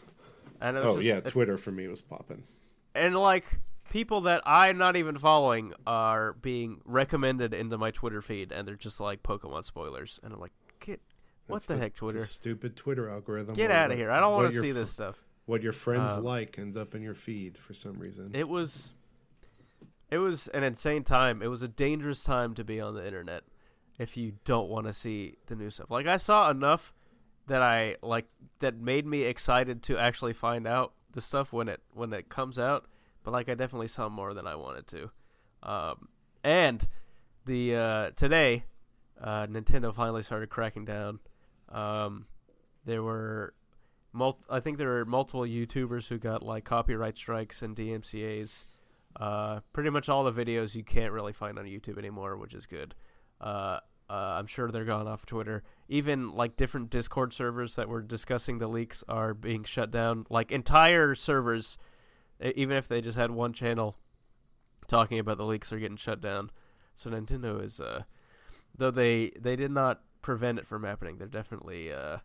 [0.61, 2.43] and it was Oh just, yeah, it- Twitter for me was popping.
[2.95, 3.45] and like
[3.89, 8.75] people that I'm not even following are being recommended into my Twitter feed and they're
[8.75, 11.01] just like Pokemon spoilers and I'm like get
[11.47, 13.55] what That's the, heck Twitter The stupid Twitter algorithm.
[13.55, 16.11] get out of here I don't want to see fr- this stuff What your friends
[16.11, 18.31] Um, like ends up in your feed for some reason.
[18.33, 18.93] It was
[20.09, 21.41] it was an insane time.
[21.41, 23.43] It was a dangerous time to be on the internet
[23.97, 25.89] if you don't want to see the new stuff.
[25.89, 26.93] Like I saw enough
[27.47, 28.27] that I like
[28.59, 32.57] that made me excited to actually find out the stuff when it when it comes
[32.57, 32.85] out,
[33.23, 35.11] but like I definitely saw more than I wanted to.
[35.63, 36.09] Um
[36.43, 36.87] and
[37.45, 38.65] the uh today
[39.19, 41.19] uh Nintendo finally started cracking down.
[41.69, 42.25] Um
[42.85, 43.53] there were
[44.13, 48.65] mul- I think there were multiple YouTubers who got like copyright strikes and DMCA's.
[49.15, 52.65] Uh, pretty much all the videos you can't really find on YouTube anymore, which is
[52.65, 52.95] good.
[53.41, 55.63] Uh, uh, I'm sure they're gone off Twitter.
[55.91, 60.25] Even like different Discord servers that were discussing the leaks are being shut down.
[60.29, 61.77] Like entire servers,
[62.39, 63.97] even if they just had one channel
[64.87, 66.49] talking about the leaks, are getting shut down.
[66.95, 68.03] So Nintendo is, uh,
[68.73, 72.19] though they they did not prevent it from happening, they're definitely uh,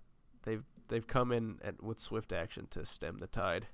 [0.45, 3.67] they've they've come in and with swift action to stem the tide.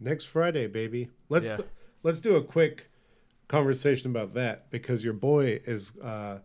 [0.00, 1.10] Next Friday, baby.
[1.28, 1.58] Let's Yeah.
[2.02, 2.90] let's do a quick
[3.46, 6.40] conversation about that because your boy is uh,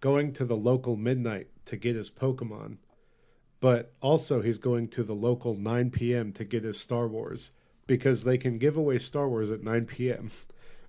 [0.00, 2.76] going to the local midnight to get his Pokemon,
[3.60, 6.32] but also he's going to the local 9 p.m.
[6.32, 7.52] to get his Star Wars
[7.86, 10.30] because they can give away Star Wars at 9 p.m.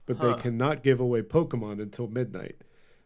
[0.06, 0.36] but Huh.
[0.36, 2.58] they cannot give away Pokemon until midnight.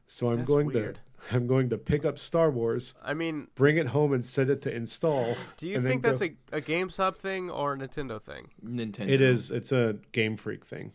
[0.08, 0.96] So I'm That's going weird.
[0.96, 1.02] to
[1.36, 4.62] I'm going to pick up Star Wars, I mean, bring it home, and set it
[4.64, 5.36] to install.
[5.58, 8.50] do you think that's go- a, a GameStop thing or a Nintendo thing?
[8.66, 9.08] Nintendo.
[9.08, 9.52] It is.
[9.52, 10.94] It's a Game Freak thing.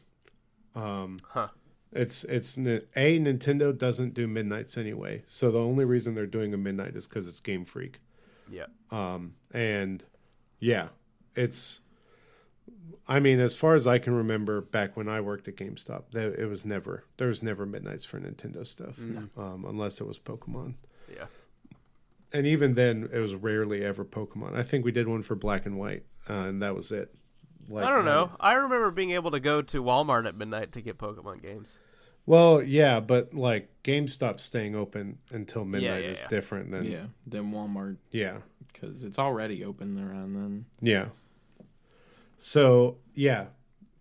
[0.75, 1.49] Um, Huh.
[1.97, 6.53] It's it's n- a Nintendo doesn't do midnights anyway, so the only reason they're doing
[6.53, 8.01] a midnight is because it's Game Freak.
[8.51, 8.67] Yeah.
[8.91, 10.05] Um, and
[10.61, 10.89] yeah,
[11.35, 11.81] it's
[13.09, 16.33] I mean, as far as I can remember, back when I worked at GameStop, there,
[16.35, 18.99] it was never there was never midnights for Nintendo stuff,
[19.37, 20.75] um, unless it was Pokemon.
[21.13, 21.27] Yeah.
[22.33, 24.55] And even then, it was rarely ever Pokemon.
[24.55, 27.15] I think we did one for Black and White, uh, and that was it.
[27.69, 28.31] Like, I don't know.
[28.33, 31.79] uh, I remember being able to go to Walmart at midnight to get Pokemon games.
[32.27, 36.29] Well, yeah, but like GameStop staying open until midnight yeah, is yeah.
[36.29, 38.39] different than Yeah, than Walmart yeah.
[38.73, 40.67] because it's already open around then.
[40.81, 41.07] Yeah.
[42.41, 43.47] So yeah,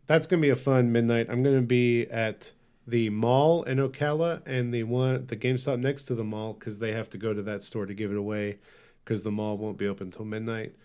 [0.07, 1.27] that's gonna be a fun midnight.
[1.29, 2.51] I'm gonna be at
[2.87, 6.93] the mall in Ocala and the one the GameStop next to the mall because they
[6.93, 8.57] have to go to that store to give it away
[9.03, 10.75] because the mall won't be open until midnight.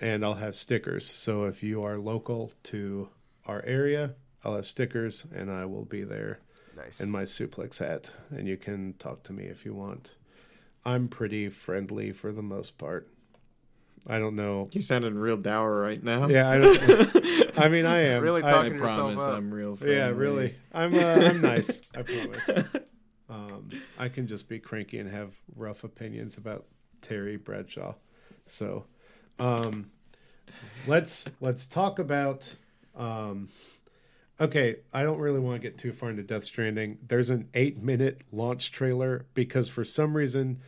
[0.00, 1.10] And I'll have stickers.
[1.10, 3.08] So if you are local to
[3.46, 6.38] our area, I'll have stickers and I will be there
[6.78, 7.00] Nice.
[7.00, 10.14] in my suplex hat and you can talk to me if you want.
[10.84, 13.08] I'm pretty friendly for the most part.
[14.06, 16.28] I don't know You sounding real dour right now.
[16.28, 17.58] yeah, I don't.
[17.58, 19.30] I mean, I am Really I- I talking yourself promise up.
[19.36, 19.76] I'm real.
[19.76, 19.96] Friendly.
[19.96, 20.54] yeah, really.
[20.72, 20.94] I'm.
[20.94, 21.82] Uh, I'm nice.
[21.96, 22.50] I promise.
[23.30, 23.68] Um,
[23.98, 26.64] I can just be cranky and have rough opinions about
[27.02, 27.92] Terry Bradshaw.
[28.46, 28.86] So,
[29.38, 29.90] um,
[30.86, 32.54] let's let's talk about.
[32.96, 33.50] Um,
[34.40, 36.98] okay, I don't really want to get too far into Death Stranding.
[37.06, 40.60] There's an eight minute launch trailer because for some reason.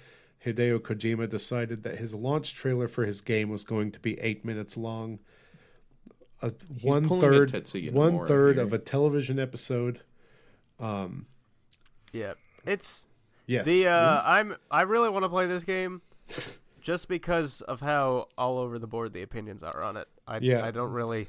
[0.45, 4.43] Hideo Kojima decided that his launch trailer for his game was going to be eight
[4.43, 5.19] minutes long.
[6.41, 8.65] A one pulling a third, Tetsuya one Nomura third here.
[8.65, 10.01] of a television episode.
[10.79, 11.27] Um,
[12.13, 12.33] yeah.
[12.65, 13.07] It's
[13.47, 16.03] Yes, the uh, I'm I really want to play this game
[16.81, 20.09] just because of how all over the board the opinions are on it.
[20.27, 20.65] I Yeah.
[20.65, 21.29] I don't really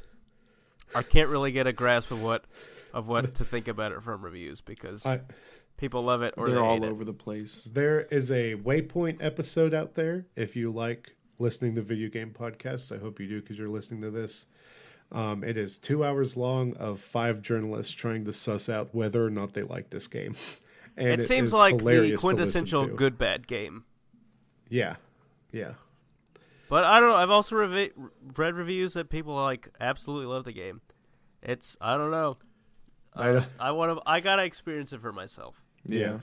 [0.96, 2.46] I can't really get a grasp of what
[2.94, 5.22] of what to think about it from reviews because I,
[5.78, 7.68] people love it or They're they all hate over the place.
[7.72, 10.26] there is a Waypoint episode out there.
[10.36, 14.02] If you like listening to video game podcasts, I hope you do because you're listening
[14.02, 14.48] to this.
[15.12, 19.30] Um, it is two hours long of five journalists trying to suss out whether or
[19.30, 20.36] not they like this game.
[20.98, 23.86] And it, seems like the hilarious to listen quintessential good bad game.
[24.70, 24.98] Yeah,
[25.52, 25.74] yeah.
[26.72, 27.18] But I don't know.
[27.18, 27.92] I've also revi-
[28.38, 30.80] read reviews that people like absolutely love the game.
[31.44, 32.38] It's I don't know.
[33.14, 34.02] I- Uh, I want to.
[34.10, 35.62] I gotta experience it for myself.
[35.86, 36.20] Yeah.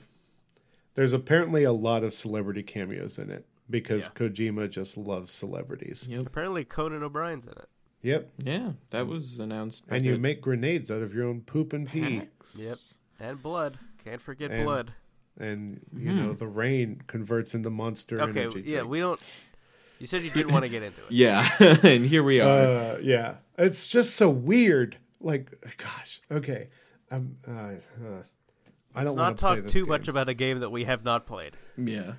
[0.95, 6.07] There's apparently a lot of celebrity cameos in it because Kojima just loves celebrities.
[6.09, 6.25] Yep.
[6.25, 7.69] Apparently, Conan O'Brien's in it.
[8.01, 8.31] Yep.
[8.39, 9.83] Yeah, that was announced.
[9.87, 12.23] And you make grenades out of your own poop and pee.
[12.57, 12.79] Yep,
[13.19, 13.77] and blood.
[14.03, 14.93] Can't forget And- blood.
[15.37, 19.21] And, you know, the rain converts into monster Okay, energy yeah, we don't.
[19.99, 21.07] You said you didn't want to get into it.
[21.11, 21.47] Yeah,
[21.83, 22.47] and here we are.
[22.93, 23.35] Uh, yeah.
[23.57, 24.97] It's just so weird.
[25.19, 26.21] Like, gosh.
[26.31, 26.69] Okay.
[27.11, 28.23] I'm, uh, uh,
[28.95, 29.89] I don't Let's want not to play talk this too game.
[29.89, 31.57] much about a game that we have not played.
[31.77, 32.13] yeah.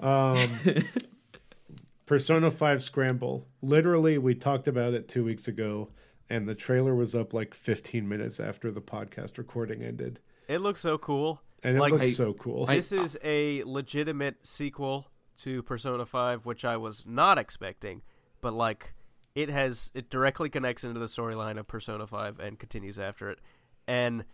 [0.00, 0.48] Um,
[2.06, 3.46] Persona 5 Scramble.
[3.62, 5.90] Literally, we talked about it two weeks ago,
[6.28, 10.18] and the trailer was up like 15 minutes after the podcast recording ended.
[10.48, 11.42] It looks so cool.
[11.62, 12.66] And it Like- looks I- so cool.
[12.66, 15.06] This is a legitimate sequel
[15.42, 18.02] to Persona 5, which I was not expecting,
[18.40, 18.94] but like
[19.34, 23.38] it has it directly connects into the storyline of Persona 5 and continues after it.
[23.86, 24.24] And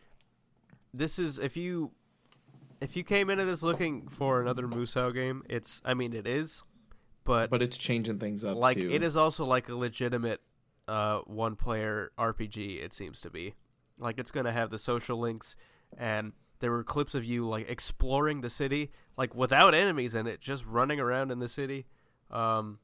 [0.92, 1.92] this is if you
[2.80, 6.62] if you came into this looking for another Musou game, it's I mean it is,
[7.24, 8.90] but, But it's changing things up like too.
[8.90, 10.40] it is also like a legitimate
[10.88, 13.54] uh, one player RPG it seems to be
[13.98, 15.56] like it's going to have the social links
[15.98, 20.40] and there were clips of you like exploring the city like without enemies in it
[20.40, 21.86] just running around in the city
[22.30, 22.78] um,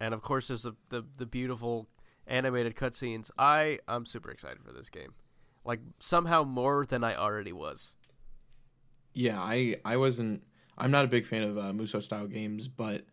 [0.00, 1.88] and of course there's the, the, the beautiful
[2.26, 5.14] animated cutscenes i i'm super excited for this game
[5.64, 7.92] like somehow more than i already was
[9.14, 10.44] Yeah, I I wasn't.
[10.76, 13.04] I'm not a big fan of uh, Musou style games, but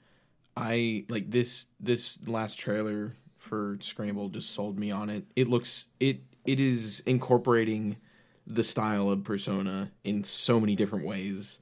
[0.56, 5.26] I like this this last trailer for Scramble just sold me on it.
[5.36, 7.98] It looks it it is incorporating
[8.46, 11.60] the style of Persona in so many different ways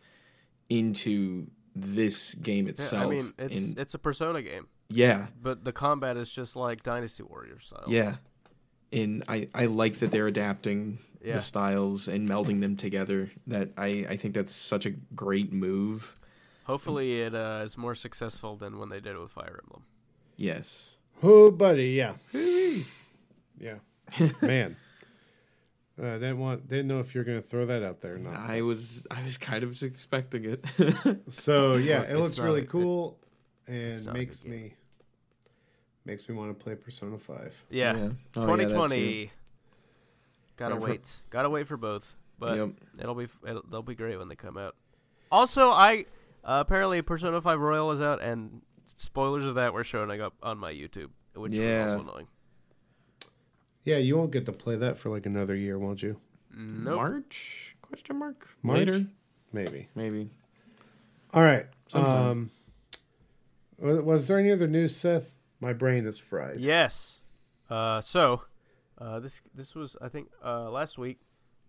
[0.78, 3.02] into this game Yeah, itself.
[3.04, 6.84] i mean it's and it's a persona game yeah, but the combat is just like
[6.84, 7.66] dynasty Warriors.
[7.68, 8.16] style yeah,
[8.92, 11.36] and I I like that they're adapting Yeah.
[11.36, 13.32] the styles and melding them together.
[13.48, 16.20] That I I think that's such a great move.
[16.66, 19.84] Hopefully, it uh, is more successful than when they did it with Fire Emblem.
[20.38, 20.98] Yes.
[21.24, 22.14] Oh, buddy, yeah,
[23.60, 23.78] yeah,
[24.42, 24.76] man.
[26.02, 28.36] Uh, didn't want, didn't know if you're going to throw that out there or not.
[28.50, 30.66] I was I was kind of expecting it.
[31.32, 33.20] So yeah, It's it looks really a- cool,
[33.68, 34.74] it's and makes me
[36.06, 37.64] makes me want to play Persona Five.
[37.70, 38.10] Yeah, Yeah.
[38.36, 39.32] Oh, yeah, 2020.
[40.58, 41.12] Gotta Right, for- wait.
[41.30, 42.70] Gotta wait for both, but Yep.
[43.00, 44.76] it'll be it'll, they'll be great when they come out.
[45.32, 46.06] Also, I
[46.44, 50.58] uh, apparently Persona 5 Royal is out, and spoilers of that were showing up on
[50.58, 51.84] my YouTube, which Yeah.
[51.86, 52.28] was also annoying.
[53.84, 56.18] Yeah, you won't get to play that for like another year, won't you?
[56.56, 56.96] Nope.
[56.96, 57.76] March?
[57.82, 58.48] Question mark?
[58.62, 58.80] March?
[58.80, 59.06] Later?
[59.52, 59.90] Maybe.
[59.96, 60.30] Maybe.
[61.34, 61.66] All right.
[61.88, 62.50] Sometime.
[63.80, 65.34] Um, was there any other news, Seth?
[65.60, 66.60] My brain is fried.
[66.60, 67.20] Yes.
[67.70, 68.44] Uh, so,
[68.98, 71.20] uh, this this was I think uh, last week.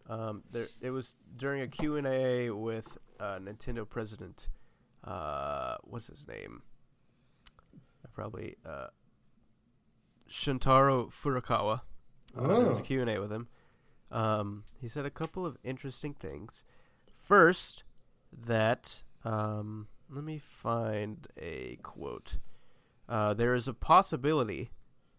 [0.09, 4.49] Um, there it was during a Q and A with uh, Nintendo president.
[5.03, 6.63] Uh, what's his name?
[8.15, 8.89] Probably uh,
[10.31, 11.81] Shuntaro Furukawa.
[12.37, 12.85] There was a Oh.
[12.85, 13.49] Q and A with him.
[14.11, 16.65] Um, he said a couple of interesting things.
[17.23, 17.85] First,
[18.33, 22.39] that um, let me find a quote.
[23.09, 24.71] Uh, there is a possibility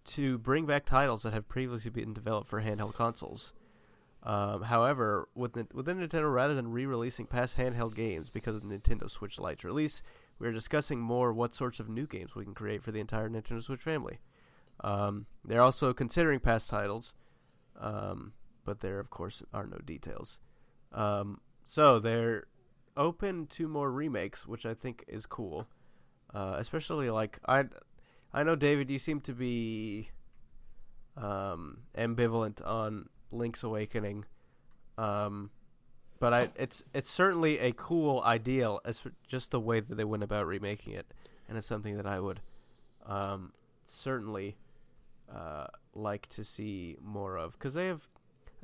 [0.06, 3.54] to bring back titles that have previously been developed for handheld consoles.
[4.24, 8.76] Um, however, with Nin- within Nintendo, rather than re-releasing past handheld games because of the
[8.78, 10.02] Nintendo Switch Lite's release,
[10.40, 13.30] we are discussing more what sorts of new games we can create for the entire
[13.30, 14.20] Nintendo Switch family.
[14.82, 17.14] Um, they're also considering past titles,
[17.80, 18.34] um,
[18.64, 20.40] but there, of course, are no details.
[20.92, 22.46] Um, so they're
[22.98, 25.68] open to more remakes, which I think is cool.
[26.34, 27.66] Uh, especially like I,
[28.34, 30.10] I know David, you seem to be
[31.16, 34.26] um, ambivalent on Link's Awakening,
[34.98, 35.50] um,
[36.20, 40.24] but I it's it's certainly a cool ideal as just the way that they went
[40.24, 41.06] about remaking it,
[41.48, 42.42] and it's something that I would
[43.06, 43.54] um,
[43.86, 44.58] certainly
[45.34, 48.10] uh, like to see more of because they have.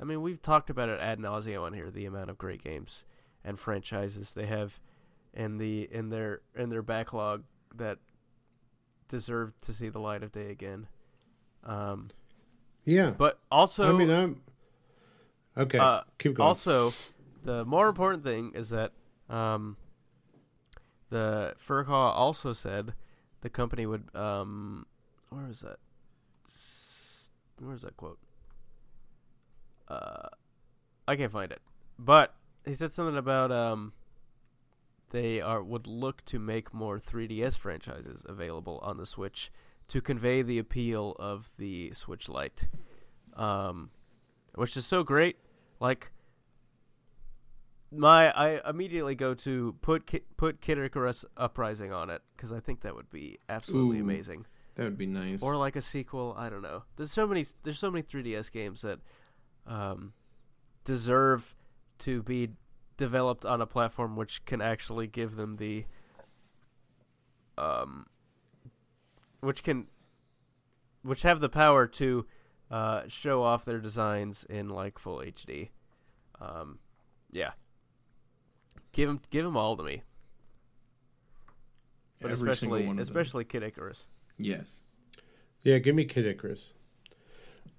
[0.00, 1.90] I mean, we've talked about it ad nauseum on here.
[1.90, 3.04] The amount of great games
[3.44, 4.80] and franchises they have
[5.34, 7.44] in the in their in their backlog
[7.74, 7.98] that
[9.08, 10.86] deserve to see the light of day again.
[11.64, 12.10] Um,
[12.84, 13.10] Yeah.
[13.10, 14.42] but also, I mean, I'm
[15.56, 15.78] okay.
[15.78, 16.46] uh, keep going.
[16.48, 16.92] also,
[17.42, 18.92] the more important thing is that
[19.28, 19.76] um,
[21.10, 22.94] the Furukawa also said
[23.42, 24.86] the company would um,
[25.28, 25.78] where is that?
[27.62, 28.18] S- Where is that quote?
[29.88, 30.28] Uh,
[31.06, 31.60] I can't find it,
[31.98, 32.34] but
[32.64, 33.92] he said something about um,
[35.10, 39.52] they are would look to make more 3DS franchises available on the Switch
[39.88, 42.68] to convey the appeal of the Switch Lite,
[43.36, 43.90] um,
[44.54, 45.36] which is so great.
[45.80, 46.12] Like
[47.90, 52.60] my, I immediately go to put Ki- put Kid Icarus Uprising on it because I
[52.60, 54.02] think that would be absolutely Ooh.
[54.04, 54.46] amazing.
[54.82, 55.42] That would be nice.
[55.42, 56.34] Or like a sequel.
[56.36, 56.82] I don't know.
[56.96, 57.46] There's so many.
[57.62, 58.98] There's so many 3DS games that
[59.64, 60.12] um,
[60.84, 61.54] deserve
[62.00, 62.50] to be
[62.96, 65.84] developed on a platform which can actually give them the
[67.56, 68.06] um,
[69.38, 69.86] which can
[71.02, 72.26] which have the power to
[72.68, 75.68] uh, show off their designs in like full HD.
[76.40, 76.80] Um,
[77.30, 77.52] yeah.
[78.90, 80.02] Give them, give them all to me,
[82.20, 84.06] but Every especially especially Kid Icarus.
[84.38, 84.82] Yes.
[85.62, 86.74] yeah, give me Kid Icarus.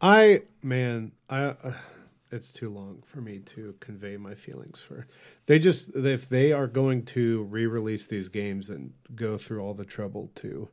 [0.01, 1.73] I man, I uh,
[2.31, 5.07] it's too long for me to convey my feelings for.
[5.45, 9.85] They just if they are going to re-release these games and go through all the
[9.85, 10.69] trouble to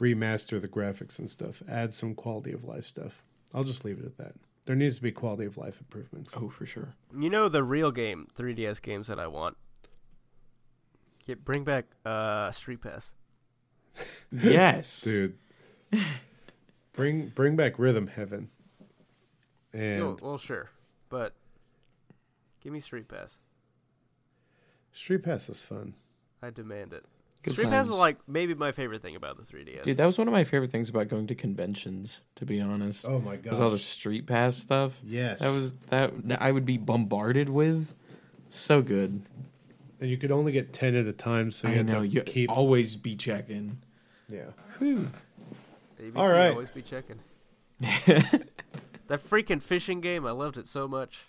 [0.00, 3.22] remaster the graphics and stuff, add some quality of life stuff.
[3.52, 4.34] I'll just leave it at that.
[4.66, 6.34] There needs to be quality of life improvements.
[6.36, 6.94] Oh, for sure.
[7.16, 9.56] You know the real game 3DS games that I want.
[11.26, 13.10] Get bring back uh Street Pass.
[14.32, 15.36] Yes, dude.
[16.92, 18.50] bring bring back Rhythm Heaven.
[19.72, 20.70] And No, well, sure,
[21.08, 21.34] but
[22.62, 23.36] give me Street Pass.
[24.92, 25.94] Street Pass is fun.
[26.42, 27.04] I demand it.
[27.42, 29.82] Good Street Pass is like maybe my favorite thing about the 3DS.
[29.82, 32.22] Dude, that was one of my favorite things about going to conventions.
[32.36, 33.50] To be honest, Oh my god.
[33.50, 35.00] was all the street pass stuff.
[35.04, 35.40] Yes.
[35.40, 37.94] That was that, that I would be bombarded with.
[38.48, 39.22] So good.
[40.00, 42.06] and you could only get ten at a time, so you I had know to
[42.08, 43.78] you keep always be checking.
[44.34, 44.50] Yeah.
[44.78, 45.10] Whew.
[46.00, 46.50] ABC All right.
[46.50, 47.20] always be checking.
[47.80, 48.42] that
[49.10, 51.20] freaking fishing game, I loved it so much.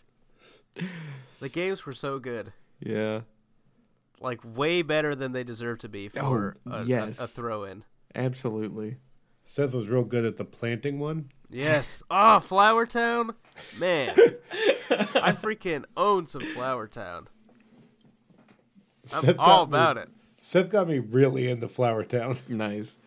[1.39, 2.51] The games were so good,
[2.81, 3.21] Yeah,
[4.19, 7.19] like way better than they deserve to be for Oh, a, a- yes.
[7.19, 7.83] a throw-in.
[8.13, 8.97] absolutely.
[9.43, 11.29] Seth was real good at the planting one.
[11.49, 12.01] Yes.
[12.09, 13.35] Ah, Flower Town,
[13.79, 14.09] man.
[14.17, 17.27] I freaking own some Flower Town.
[19.03, 20.09] I'm Seth all got me- about it.
[20.45, 22.37] Seth got me really into Flower Town.
[22.47, 22.97] Nice.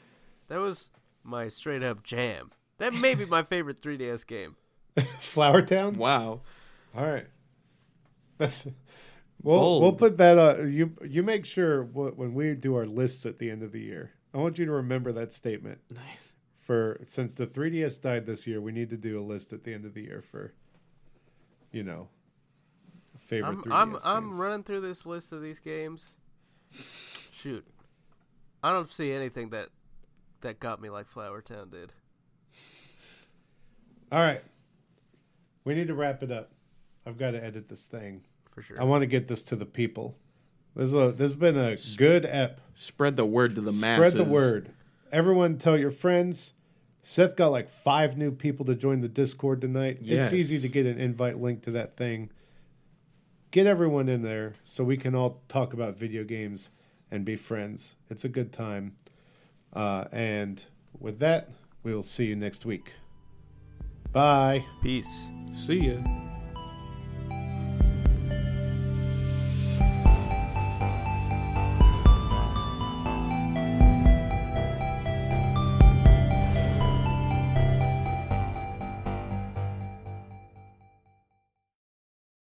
[0.49, 0.91] That was
[1.23, 2.51] my straight up jam.
[2.79, 4.57] That may be my favorite 3DS game.
[5.21, 5.99] Flower Town.
[5.99, 6.41] Wow.
[6.97, 7.29] All right.
[8.39, 8.67] That's
[9.41, 9.83] we'll Bold.
[9.83, 10.37] we'll put that.
[10.37, 13.83] Uh, you you make sure when we do our lists at the end of the
[13.83, 14.15] year.
[14.35, 15.81] I want you to remember that statement.
[15.95, 16.35] Nice.
[16.57, 19.73] For since the 3DS died this year, we need to do a list at the
[19.73, 20.55] end of the year for,
[21.71, 22.09] you know,
[23.17, 24.07] favorite I'm 3DS I'm games.
[24.07, 26.17] I'm running through this list of these games.
[27.41, 27.65] Shoot,
[28.65, 29.69] I don't see anything that
[30.41, 31.93] that got me like Flower Town did.
[34.11, 34.41] All right.
[35.65, 36.51] We need to wrap it up.
[37.07, 38.23] I've got to edit this thing.
[38.51, 38.81] For sure.
[38.81, 40.17] I want to get this to the people.
[40.75, 42.61] This is a this has been a good ep.
[42.75, 44.13] Spread the word to the masses.
[44.13, 44.71] Spread the word.
[45.13, 46.55] Everyone tell your friends.
[47.03, 49.99] Seth got like five new people to join the Discord tonight.
[50.01, 50.33] Yes.
[50.33, 52.31] It's easy to get an invite link to that thing.
[53.53, 56.71] Get everyone in there so we can all talk about video games
[57.11, 57.97] and be friends.
[58.11, 58.97] It's a good time.
[59.73, 60.65] Uh, and
[60.99, 61.51] with that,
[61.83, 62.93] we will see you next week.
[64.13, 64.65] Bye.
[64.83, 65.27] Peace.
[65.53, 66.28] See ya.